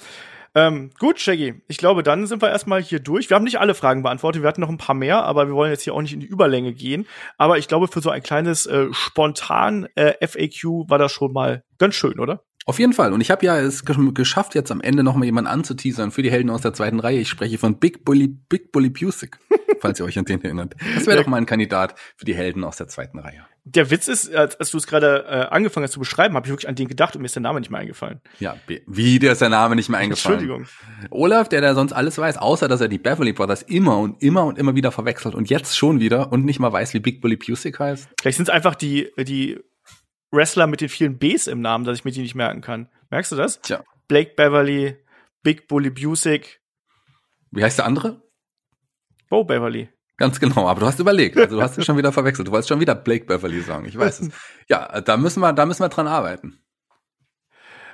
Ähm, 0.55 0.91
gut, 0.97 1.19
Shaggy. 1.19 1.61
Ich 1.67 1.77
glaube, 1.77 2.01
dann 2.01 2.25
sind 2.25 2.41
wir 2.41 2.49
erstmal 2.49 2.81
hier 2.81 2.99
durch. 2.99 3.29
Wir 3.29 3.35
haben 3.35 3.43
nicht 3.43 3.59
alle 3.59 3.75
Fragen 3.75 4.01
beantwortet. 4.01 4.41
Wir 4.41 4.47
hatten 4.47 4.61
noch 4.61 4.69
ein 4.69 4.77
paar 4.77 4.95
mehr, 4.95 5.23
aber 5.23 5.47
wir 5.47 5.53
wollen 5.55 5.71
jetzt 5.71 5.83
hier 5.83 5.93
auch 5.93 6.01
nicht 6.01 6.13
in 6.13 6.21
die 6.21 6.25
Überlänge 6.25 6.73
gehen. 6.73 7.05
Aber 7.37 7.57
ich 7.57 7.67
glaube, 7.67 7.87
für 7.87 8.01
so 8.01 8.09
ein 8.09 8.23
kleines 8.23 8.65
äh, 8.65 8.87
spontan 8.91 9.87
äh, 9.95 10.25
FAQ 10.25 10.89
war 10.89 10.97
das 10.97 11.11
schon 11.11 11.33
mal 11.33 11.63
ganz 11.77 11.95
schön, 11.95 12.19
oder? 12.19 12.43
Auf 12.69 12.77
jeden 12.77 12.93
Fall. 12.93 13.13
Und 13.13 13.21
ich 13.21 13.31
habe 13.31 13.43
ja 13.43 13.57
es 13.57 13.83
geschafft, 13.83 14.53
jetzt 14.53 14.71
am 14.71 14.79
Ende 14.79 15.01
noch 15.01 15.15
mal 15.15 15.25
jemanden 15.25 15.49
anzuteasern 15.49 16.11
für 16.11 16.21
die 16.21 16.29
Helden 16.29 16.51
aus 16.51 16.61
der 16.61 16.71
zweiten 16.71 16.99
Reihe. 16.99 17.17
Ich 17.17 17.27
spreche 17.27 17.57
von 17.57 17.79
Big 17.79 18.05
Bully, 18.05 18.27
Big 18.27 18.71
Bully 18.71 18.91
Busick, 18.91 19.39
falls 19.81 19.99
ihr 19.99 20.05
euch 20.05 20.19
an 20.19 20.25
den 20.25 20.39
erinnert. 20.43 20.75
Das 20.93 21.07
wäre 21.07 21.17
doch 21.17 21.25
mal 21.25 21.37
ein 21.37 21.47
Kandidat 21.47 21.95
für 22.15 22.25
die 22.25 22.35
Helden 22.35 22.63
aus 22.63 22.77
der 22.77 22.87
zweiten 22.87 23.17
Reihe. 23.17 23.43
Der 23.65 23.89
Witz 23.89 24.07
ist, 24.07 24.35
als, 24.35 24.59
als 24.59 24.69
du 24.69 24.77
es 24.77 24.85
gerade 24.85 25.25
äh, 25.27 25.53
angefangen 25.53 25.83
hast 25.83 25.93
zu 25.93 25.99
beschreiben, 25.99 26.35
habe 26.35 26.45
ich 26.45 26.51
wirklich 26.51 26.69
an 26.69 26.75
den 26.75 26.87
gedacht 26.87 27.15
und 27.15 27.23
mir 27.23 27.25
ist 27.25 27.35
der 27.35 27.41
Name 27.41 27.59
nicht 27.59 27.71
mehr 27.71 27.79
eingefallen. 27.79 28.21
Ja, 28.39 28.55
wie 28.85 29.17
der 29.17 29.31
ist 29.31 29.41
der 29.41 29.49
Name 29.49 29.75
nicht 29.75 29.89
mehr 29.89 29.99
eingefallen. 29.99 30.39
Entschuldigung. 30.39 30.67
Olaf, 31.09 31.49
der 31.49 31.61
da 31.61 31.73
sonst 31.73 31.93
alles 31.93 32.19
weiß, 32.19 32.37
außer 32.37 32.67
dass 32.67 32.81
er 32.81 32.87
die 32.87 32.99
Beverly 32.99 33.33
Brothers 33.33 33.63
immer 33.63 33.97
und 33.97 34.21
immer 34.21 34.45
und 34.45 34.59
immer 34.59 34.75
wieder 34.75 34.91
verwechselt 34.91 35.33
und 35.33 35.49
jetzt 35.49 35.75
schon 35.75 35.99
wieder 35.99 36.31
und 36.31 36.45
nicht 36.45 36.59
mal 36.59 36.71
weiß, 36.71 36.93
wie 36.93 36.99
Big 36.99 37.19
Bully 37.19 37.37
Busick 37.37 37.79
heißt. 37.79 38.09
Vielleicht 38.21 38.37
sind 38.37 38.47
es 38.47 38.53
einfach 38.53 38.75
die 38.75 39.09
die 39.17 39.59
Wrestler 40.31 40.67
mit 40.67 40.81
den 40.81 40.89
vielen 40.89 41.17
Bs 41.17 41.47
im 41.47 41.61
Namen, 41.61 41.85
dass 41.85 41.97
ich 41.97 42.05
mir 42.05 42.11
die 42.11 42.21
nicht 42.21 42.35
merken 42.35 42.61
kann. 42.61 42.89
Merkst 43.09 43.31
du 43.31 43.35
das? 43.35 43.61
Tja. 43.61 43.83
Blake 44.07 44.33
Beverly, 44.35 44.97
Big 45.43 45.67
Bully 45.67 45.89
Busick. 45.89 46.61
Wie 47.51 47.63
heißt 47.63 47.79
der 47.79 47.85
andere? 47.85 48.21
Bo 49.29 49.43
Beverly. 49.43 49.89
Ganz 50.17 50.39
genau, 50.39 50.67
aber 50.67 50.81
du 50.81 50.85
hast 50.85 50.99
überlegt, 50.99 51.37
also 51.37 51.55
du 51.55 51.61
hast 51.61 51.77
es 51.77 51.85
schon 51.85 51.97
wieder 51.97 52.11
verwechselt. 52.11 52.47
Du 52.47 52.51
wolltest 52.51 52.67
schon 52.69 52.81
wieder 52.81 52.93
Blake 52.93 53.25
Beverly 53.25 53.61
sagen, 53.61 53.85
ich 53.85 53.97
weiß 53.97 54.19
es. 54.19 54.29
Ja, 54.67 55.01
da 55.01 55.17
müssen 55.17 55.39
wir, 55.39 55.53
da 55.53 55.65
müssen 55.65 55.81
wir 55.81 55.89
dran 55.89 56.07
arbeiten. 56.07 56.61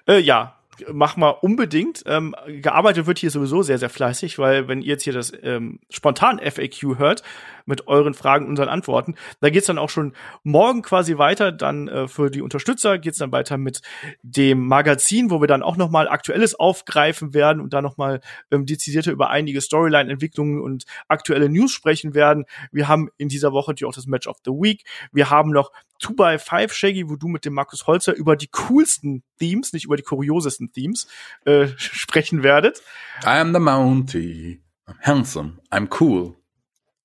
Äh, 0.07 0.19
ja, 0.19 0.59
mach 0.91 1.17
mal 1.17 1.29
unbedingt. 1.29 2.03
Ähm, 2.05 2.35
gearbeitet 2.47 3.05
wird 3.07 3.19
hier 3.19 3.31
sowieso 3.31 3.61
sehr, 3.61 3.77
sehr 3.77 3.89
fleißig, 3.89 4.37
weil 4.39 4.67
wenn 4.67 4.81
ihr 4.81 4.89
jetzt 4.89 5.03
hier 5.03 5.13
das 5.13 5.33
ähm, 5.43 5.79
spontan 5.89 6.39
FAQ 6.39 6.97
hört 6.97 7.23
mit 7.65 7.87
euren 7.87 8.13
Fragen, 8.13 8.47
unseren 8.47 8.69
Antworten, 8.69 9.15
da 9.41 9.49
geht's 9.49 9.67
dann 9.67 9.77
auch 9.77 9.89
schon 9.89 10.13
morgen 10.43 10.81
quasi 10.81 11.17
weiter. 11.17 11.51
Dann 11.51 11.87
äh, 11.87 12.07
für 12.07 12.29
die 12.29 12.41
Unterstützer 12.41 12.99
geht's 12.99 13.17
dann 13.17 13.31
weiter 13.31 13.57
mit 13.57 13.81
dem 14.21 14.65
Magazin, 14.67 15.31
wo 15.31 15.41
wir 15.41 15.47
dann 15.47 15.63
auch 15.63 15.77
noch 15.77 15.89
mal 15.89 16.07
Aktuelles 16.07 16.55
aufgreifen 16.55 17.33
werden 17.33 17.61
und 17.61 17.73
da 17.73 17.81
noch 17.81 17.97
mal 17.97 18.21
ähm, 18.51 18.65
dezidierter 18.65 19.11
über 19.11 19.29
einige 19.29 19.61
Storyline-Entwicklungen 19.61 20.61
und 20.61 20.85
aktuelle 21.07 21.49
News 21.49 21.71
sprechen 21.71 22.13
werden. 22.13 22.45
Wir 22.71 22.87
haben 22.87 23.09
in 23.17 23.29
dieser 23.29 23.51
Woche 23.51 23.71
natürlich 23.71 23.89
auch 23.89 23.95
das 23.95 24.07
Match 24.07 24.27
of 24.27 24.37
the 24.45 24.51
Week. 24.51 24.83
Wir 25.11 25.29
haben 25.29 25.51
noch 25.51 25.71
2x5 26.01 26.71
Shaggy, 26.71 27.09
wo 27.09 27.15
du 27.15 27.27
mit 27.27 27.45
dem 27.45 27.53
Markus 27.53 27.87
Holzer 27.87 28.13
über 28.15 28.35
die 28.35 28.47
coolsten 28.47 29.23
Themes, 29.39 29.73
nicht 29.73 29.85
über 29.85 29.95
die 29.95 30.03
kuriosesten 30.03 30.71
Themes, 30.71 31.07
äh, 31.45 31.67
sprechen 31.77 32.43
werdet. 32.43 32.81
I 33.23 33.39
am 33.39 33.53
the 33.53 33.59
Mountie. 33.59 34.61
I'm 34.87 34.99
handsome. 35.01 35.59
I'm 35.71 35.87
cool. 35.99 36.35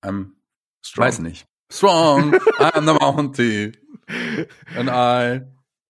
I'm 0.03 0.32
Strong. 0.82 1.07
Weiß 1.07 1.18
nicht. 1.20 1.47
Strong. 1.70 2.34
I 2.59 2.70
am 2.74 2.86
the 2.86 2.95
Mountie. 2.95 3.72
And 4.76 4.88
I 4.91 5.43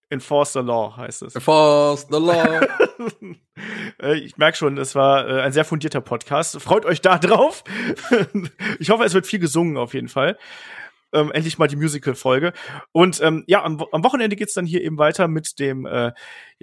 Enforce 0.09 0.53
the 0.53 0.59
Law 0.59 0.95
heißt 0.95 1.23
es. 1.23 1.35
Enforce 1.35 2.07
the 2.09 2.19
Law. 2.19 2.61
Äh, 4.01 4.15
ich 4.15 4.37
merke 4.37 4.57
schon, 4.57 4.77
es 4.77 4.95
war 4.95 5.27
äh, 5.27 5.41
ein 5.41 5.51
sehr 5.51 5.65
fundierter 5.65 6.01
Podcast. 6.01 6.59
Freut 6.59 6.85
euch 6.85 7.01
da 7.01 7.19
drauf. 7.19 7.63
ich 8.79 8.89
hoffe, 8.89 9.03
es 9.03 9.13
wird 9.13 9.27
viel 9.27 9.39
gesungen 9.39 9.77
auf 9.77 9.93
jeden 9.93 10.07
Fall 10.07 10.37
ähm, 11.13 11.31
endlich 11.31 11.57
mal 11.57 11.67
die 11.67 11.75
Musical-Folge. 11.75 12.53
Und 12.91 13.21
ähm, 13.21 13.43
ja, 13.47 13.63
am, 13.63 13.83
am 13.91 14.03
Wochenende 14.03 14.35
geht's 14.35 14.53
dann 14.53 14.65
hier 14.65 14.81
eben 14.81 14.97
weiter 14.97 15.27
mit 15.27 15.59
dem 15.59 15.85
äh, 15.85 16.11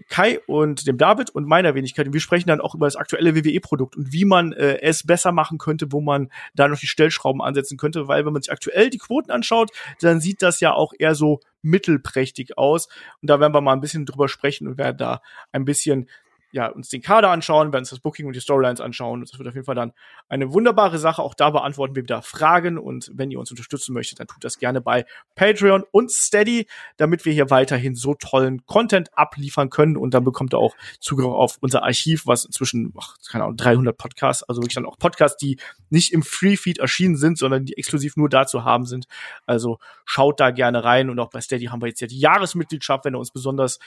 Kai 0.09 0.41
und 0.47 0.87
dem 0.87 0.99
David 0.99 1.31
und 1.31 1.47
meiner 1.47 1.75
Wenigkeit. 1.75 2.07
Und 2.07 2.13
wir 2.13 2.21
sprechen 2.21 2.49
dann 2.49 2.61
auch 2.61 2.75
über 2.75 2.87
das 2.87 2.97
aktuelle 2.97 3.35
WWE-Produkt 3.35 3.97
und 3.97 4.13
wie 4.13 4.25
man 4.25 4.53
äh, 4.53 4.81
es 4.81 5.05
besser 5.07 5.33
machen 5.33 5.59
könnte, 5.59 5.93
wo 5.93 6.01
man 6.01 6.31
da 6.55 6.69
noch 6.69 6.79
die 6.79 6.87
Stellschrauben 6.87 7.43
ansetzen 7.43 7.77
könnte. 7.77 8.09
Weil 8.09 8.25
wenn 8.25 8.33
man 8.33 8.43
sich 8.43 8.53
aktuell 8.53 8.91
die 8.91 8.99
Quoten 8.99 9.31
anschaut, 9.31 9.71
dann 10.01 10.21
sieht 10.21 10.43
das 10.43 10.61
ja 10.61 10.73
auch 10.73 10.93
eher 10.99 11.15
so 11.15 11.41
mittelprächtig 11.63 12.57
aus. 12.57 12.89
Und 13.21 13.31
da 13.31 13.41
werden 13.41 13.55
wir 13.55 13.61
mal 13.61 13.73
ein 13.73 13.81
bisschen 13.81 14.07
drüber 14.07 14.29
sprechen 14.29 14.69
und 14.69 14.79
werden 14.79 14.99
da 14.99 15.21
ein 15.53 15.65
bisschen 15.65 16.09
ja, 16.51 16.69
uns 16.69 16.89
den 16.89 17.03
Kader 17.03 17.31
anschauen, 17.31 17.73
werden 17.73 17.83
uns 17.83 17.91
das 17.91 18.01
Booking 18.01 18.27
und 18.27 18.35
die 18.35 18.41
Storylines 18.41 18.81
anschauen. 18.81 19.21
Das 19.21 19.39
wird 19.39 19.49
auf 19.49 19.55
jeden 19.55 19.67
Fall 19.67 19.75
dann 19.75 19.93
eine 20.29 20.53
wunderbare 20.53 20.99
Sache. 20.99 21.23
Auch 21.23 21.35
da 21.35 21.51
beantworten 21.51 21.95
wir 21.95 22.03
wieder 22.03 22.23
Fragen. 22.23 22.79
Und 22.79 23.11
wenn 23.15 23.31
ihr 23.31 23.39
uns 23.39 23.51
unterstützen 23.51 23.93
möchtet, 23.93 24.21
dann 24.21 24.29
tut 24.29 24.43
das 24.43 24.59
gerne 24.59 24.81
bei 24.81 25.05
Patreon 25.35 25.85
und 25.91 26.11
Steady, 26.11 26.67
damit 26.97 27.25
wir 27.25 27.33
hier 27.33 27.51
weiterhin 27.51 27.95
so 27.95 28.15
tollen 28.15 28.65
Content 28.65 29.11
abliefern 29.17 29.69
können. 29.69 29.97
Und 29.97 30.15
dann 30.15 30.25
bekommt 30.25 30.55
ihr 30.55 30.59
auch 30.59 30.75
Zugriff 31.01 31.27
auf 31.27 31.59
unser 31.61 31.83
Archiv, 31.83 32.27
was 32.27 32.47
inzwischen, 32.47 32.95
ach, 32.99 33.17
keine 33.31 33.45
Ahnung, 33.45 33.57
300 33.57 33.97
Podcasts, 33.97 34.43
also 34.43 34.63
wirklich 34.63 34.75
dann 34.75 34.87
auch 34.87 34.99
Podcasts, 34.99 35.37
die 35.37 35.59
nicht 35.91 36.13
im 36.13 36.23
Free-Feed 36.23 36.79
erschienen 36.79 37.17
sind, 37.17 37.37
sondern 37.37 37.67
die 37.67 37.77
exklusiv 37.77 38.17
nur 38.17 38.29
dazu 38.31 38.65
haben 38.65 38.87
sind. 38.87 39.07
Also 39.47 39.79
schaut 40.07 40.41
da 40.41 40.51
gerne 40.51 40.83
rein. 40.83 41.11
Und 41.11 41.19
auch 41.19 41.31
bei 41.31 41.43
Steady 41.43 41.67
haben 41.67 41.83
wir 41.83 41.89
jetzt 41.89 42.01
ja 42.01 42.07
die 42.07 42.19
Jahresmitgliedschaft, 42.19 43.05
wenn 43.05 43.15
ihr 43.15 43.19
uns 43.19 43.33
besonders 43.33 43.79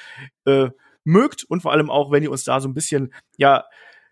äh, 0.45 0.69
mögt 1.03 1.43
und 1.43 1.61
vor 1.61 1.71
allem 1.71 1.89
auch, 1.89 2.11
wenn 2.11 2.23
ihr 2.23 2.31
uns 2.31 2.43
da 2.43 2.59
so 2.59 2.69
ein 2.69 2.73
bisschen, 2.73 3.13
ja, 3.37 3.65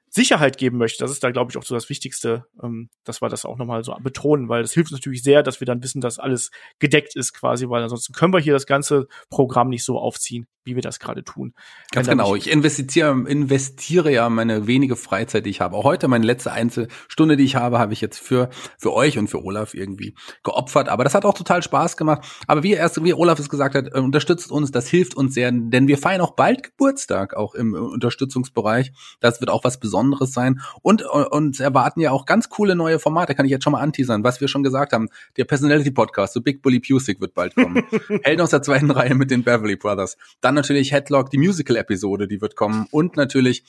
Sicherheit 0.10 0.58
geben 0.58 0.78
möchte. 0.78 1.04
Das 1.04 1.12
ist 1.12 1.24
da, 1.24 1.32
glaube 1.32 1.52
ich, 1.52 1.58
auch 1.58 1.64
so 1.64 1.76
das 1.76 1.90
Wichtigste, 1.90 2.46
ähm, 2.62 2.90
dass 3.04 3.22
wir 3.22 3.30
das 3.30 3.46
auch 3.46 3.58
nochmal 3.58 3.84
so 3.84 3.96
betonen, 4.02 4.50
weil 4.50 4.62
das 4.62 4.74
hilft 4.74 4.92
natürlich 4.92 5.24
sehr, 5.24 5.44
dass 5.44 5.60
wir 5.60 5.66
dann 5.66 5.84
wissen, 5.84 6.02
dass 6.02 6.20
alles 6.20 6.52
gedeckt 6.80 7.16
ist 7.16 7.34
quasi, 7.34 7.70
weil 7.70 7.84
ansonsten 7.84 8.14
können 8.14 8.34
wir 8.34 8.40
hier 8.40 8.54
das 8.54 8.66
ganze 8.66 9.08
Programm 9.30 9.70
nicht 9.70 9.84
so 9.84 10.00
aufziehen, 10.00 10.48
wie 10.64 10.76
wir 10.76 10.82
das 10.82 11.00
gerade 11.00 11.24
tun. 11.24 11.54
Ganz 11.92 12.08
genau. 12.08 12.36
Ich 12.36 12.50
investiere, 12.50 13.12
investiere 13.28 14.12
ja 14.12 14.30
meine 14.30 14.68
wenige 14.68 14.96
Freizeit, 14.96 15.46
die 15.46 15.50
ich 15.50 15.62
habe. 15.62 15.76
Auch 15.76 15.84
heute 15.84 16.08
meine 16.08 16.26
letzte 16.26 16.52
Einzelstunde, 16.52 17.38
die 17.38 17.44
ich 17.44 17.56
habe, 17.56 17.80
habe 17.80 17.94
ich 17.94 18.02
jetzt 18.02 18.20
für, 18.20 18.50
für 18.78 18.94
euch 18.94 19.18
und 19.18 19.28
für 19.28 19.44
Olaf 19.44 19.74
irgendwie 19.74 20.16
geopfert. 20.44 20.90
Aber 20.90 21.04
das 21.04 21.14
hat 21.14 21.26
auch 21.26 21.34
total 21.34 21.64
Spaß 21.64 21.98
gemacht. 21.98 22.26
Aber 22.48 22.64
wie 22.64 22.74
erst, 22.74 23.04
wie 23.04 23.14
Olaf 23.14 23.40
es 23.40 23.50
gesagt 23.50 23.76
hat, 23.76 23.88
äh, 23.94 24.00
unterstützt 24.00 24.52
uns, 24.52 24.72
das 24.72 24.88
hilft 24.88 25.16
uns 25.16 25.34
sehr, 25.34 25.52
denn 25.52 25.88
wir 25.88 25.98
feiern 25.98 26.22
auch 26.22 26.36
bald 26.36 26.64
Geburtstag, 26.64 27.36
auch 27.36 27.56
im 27.56 27.74
Unterstützungsbereich. 27.74 28.92
Das 29.20 29.40
wird 29.42 29.50
auch 29.50 29.64
was 29.64 29.80
Besonderes 29.80 29.99
Besonderes 30.00 30.34
sein. 30.34 30.62
Und, 30.82 31.04
und 31.04 31.60
erwarten 31.60 32.00
ja 32.00 32.12
auch 32.12 32.26
ganz 32.26 32.50
coole 32.50 32.76
neue 32.76 33.00
Formate, 33.00 33.36
kann 33.36 33.46
ich 33.46 33.52
jetzt 33.52 33.64
schon 33.64 33.74
mal 33.74 33.82
anteasern, 33.82 34.24
was 34.24 34.42
wir 34.42 34.48
schon 34.48 34.64
gesagt 34.64 34.94
haben. 34.94 35.10
Der 35.38 35.46
Personality 35.46 35.92
Podcast, 35.92 36.34
so 36.34 36.42
Big 36.42 36.62
Bully 36.62 36.80
Pusick 36.80 37.20
wird 37.20 37.34
bald 37.34 37.56
kommen. 37.56 37.84
Helden 38.24 38.42
aus 38.42 38.52
der 38.52 38.62
zweiten 38.62 38.92
Reihe 38.92 39.16
mit 39.16 39.32
den 39.32 39.44
Beverly 39.44 39.76
Brothers. 39.76 40.18
Dann 40.42 40.56
natürlich 40.56 40.92
Headlock, 40.92 41.30
die 41.30 41.38
Musical-Episode, 41.38 42.28
die 42.28 42.42
wird 42.42 42.56
kommen. 42.56 42.88
Und 42.92 43.18
natürlich 43.18 43.64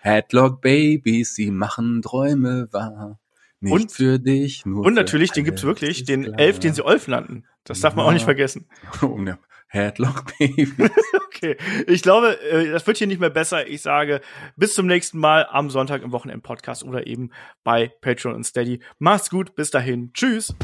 Headlock 0.00 0.60
Babies, 0.60 1.34
sie 1.34 1.50
machen 1.50 2.02
Träume 2.02 2.68
wahr. 2.72 3.18
Nicht 3.60 3.72
und, 3.72 3.92
für 3.92 4.20
dich, 4.20 4.64
nur 4.66 4.84
Und 4.84 4.94
natürlich, 4.94 5.32
den 5.32 5.44
gibt's 5.44 5.64
wirklich, 5.64 6.04
den 6.04 6.24
klar. 6.24 6.38
Elf, 6.38 6.60
den 6.60 6.74
sie 6.74 6.84
Olf 6.84 7.08
nannten. 7.08 7.44
Das 7.64 7.80
darf 7.80 7.96
man 7.96 8.06
auch 8.06 8.12
nicht 8.12 8.24
vergessen. 8.24 8.66
Oh, 9.02 9.18
ne. 9.18 9.38
Headlock 9.68 10.38
Baby. 10.38 10.72
okay, 11.26 11.56
ich 11.86 12.02
glaube, 12.02 12.40
äh, 12.42 12.70
das 12.70 12.86
wird 12.86 12.96
hier 12.96 13.06
nicht 13.06 13.20
mehr 13.20 13.30
besser. 13.30 13.66
Ich 13.66 13.82
sage 13.82 14.20
bis 14.56 14.74
zum 14.74 14.86
nächsten 14.86 15.18
Mal 15.18 15.46
am 15.50 15.70
Sonntag 15.70 16.02
im 16.02 16.12
Wochenend 16.12 16.42
Podcast 16.42 16.84
oder 16.84 17.06
eben 17.06 17.30
bei 17.64 17.88
Patreon 18.00 18.34
und 18.34 18.44
Steady. 18.44 18.80
Macht's 18.98 19.30
gut, 19.30 19.54
bis 19.54 19.70
dahin. 19.70 20.12
Tschüss. 20.14 20.54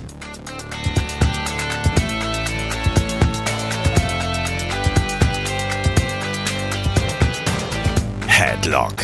Headlock 8.27 8.95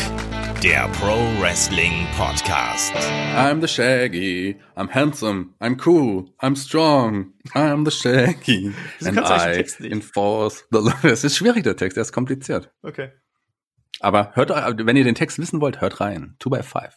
der 0.63 0.87
Pro 0.89 1.15
Wrestling 1.41 2.05
Podcast. 2.15 2.93
I'm 3.35 3.61
the 3.61 3.67
Shaggy. 3.67 4.57
I'm 4.75 4.89
handsome. 4.89 5.55
I'm 5.59 5.75
cool. 5.75 6.29
I'm 6.39 6.55
strong. 6.55 7.33
I'm 7.55 7.83
the 7.83 7.89
Shaggy. 7.89 8.71
And 9.03 9.19
I 9.19 9.65
enforce 9.81 10.63
the 10.69 10.93
Das 11.01 11.23
ist 11.23 11.37
schwierig, 11.37 11.63
der 11.63 11.75
Text. 11.77 11.97
Der 11.97 12.03
ist 12.03 12.11
kompliziert. 12.11 12.71
Okay. 12.83 13.09
Aber 14.01 14.33
hört, 14.35 14.51
wenn 14.85 14.95
ihr 14.95 15.03
den 15.03 15.15
Text 15.15 15.39
wissen 15.39 15.61
wollt, 15.61 15.81
hört 15.81 15.99
rein. 15.99 16.35
Two 16.37 16.51
by 16.51 16.61
five. 16.61 16.95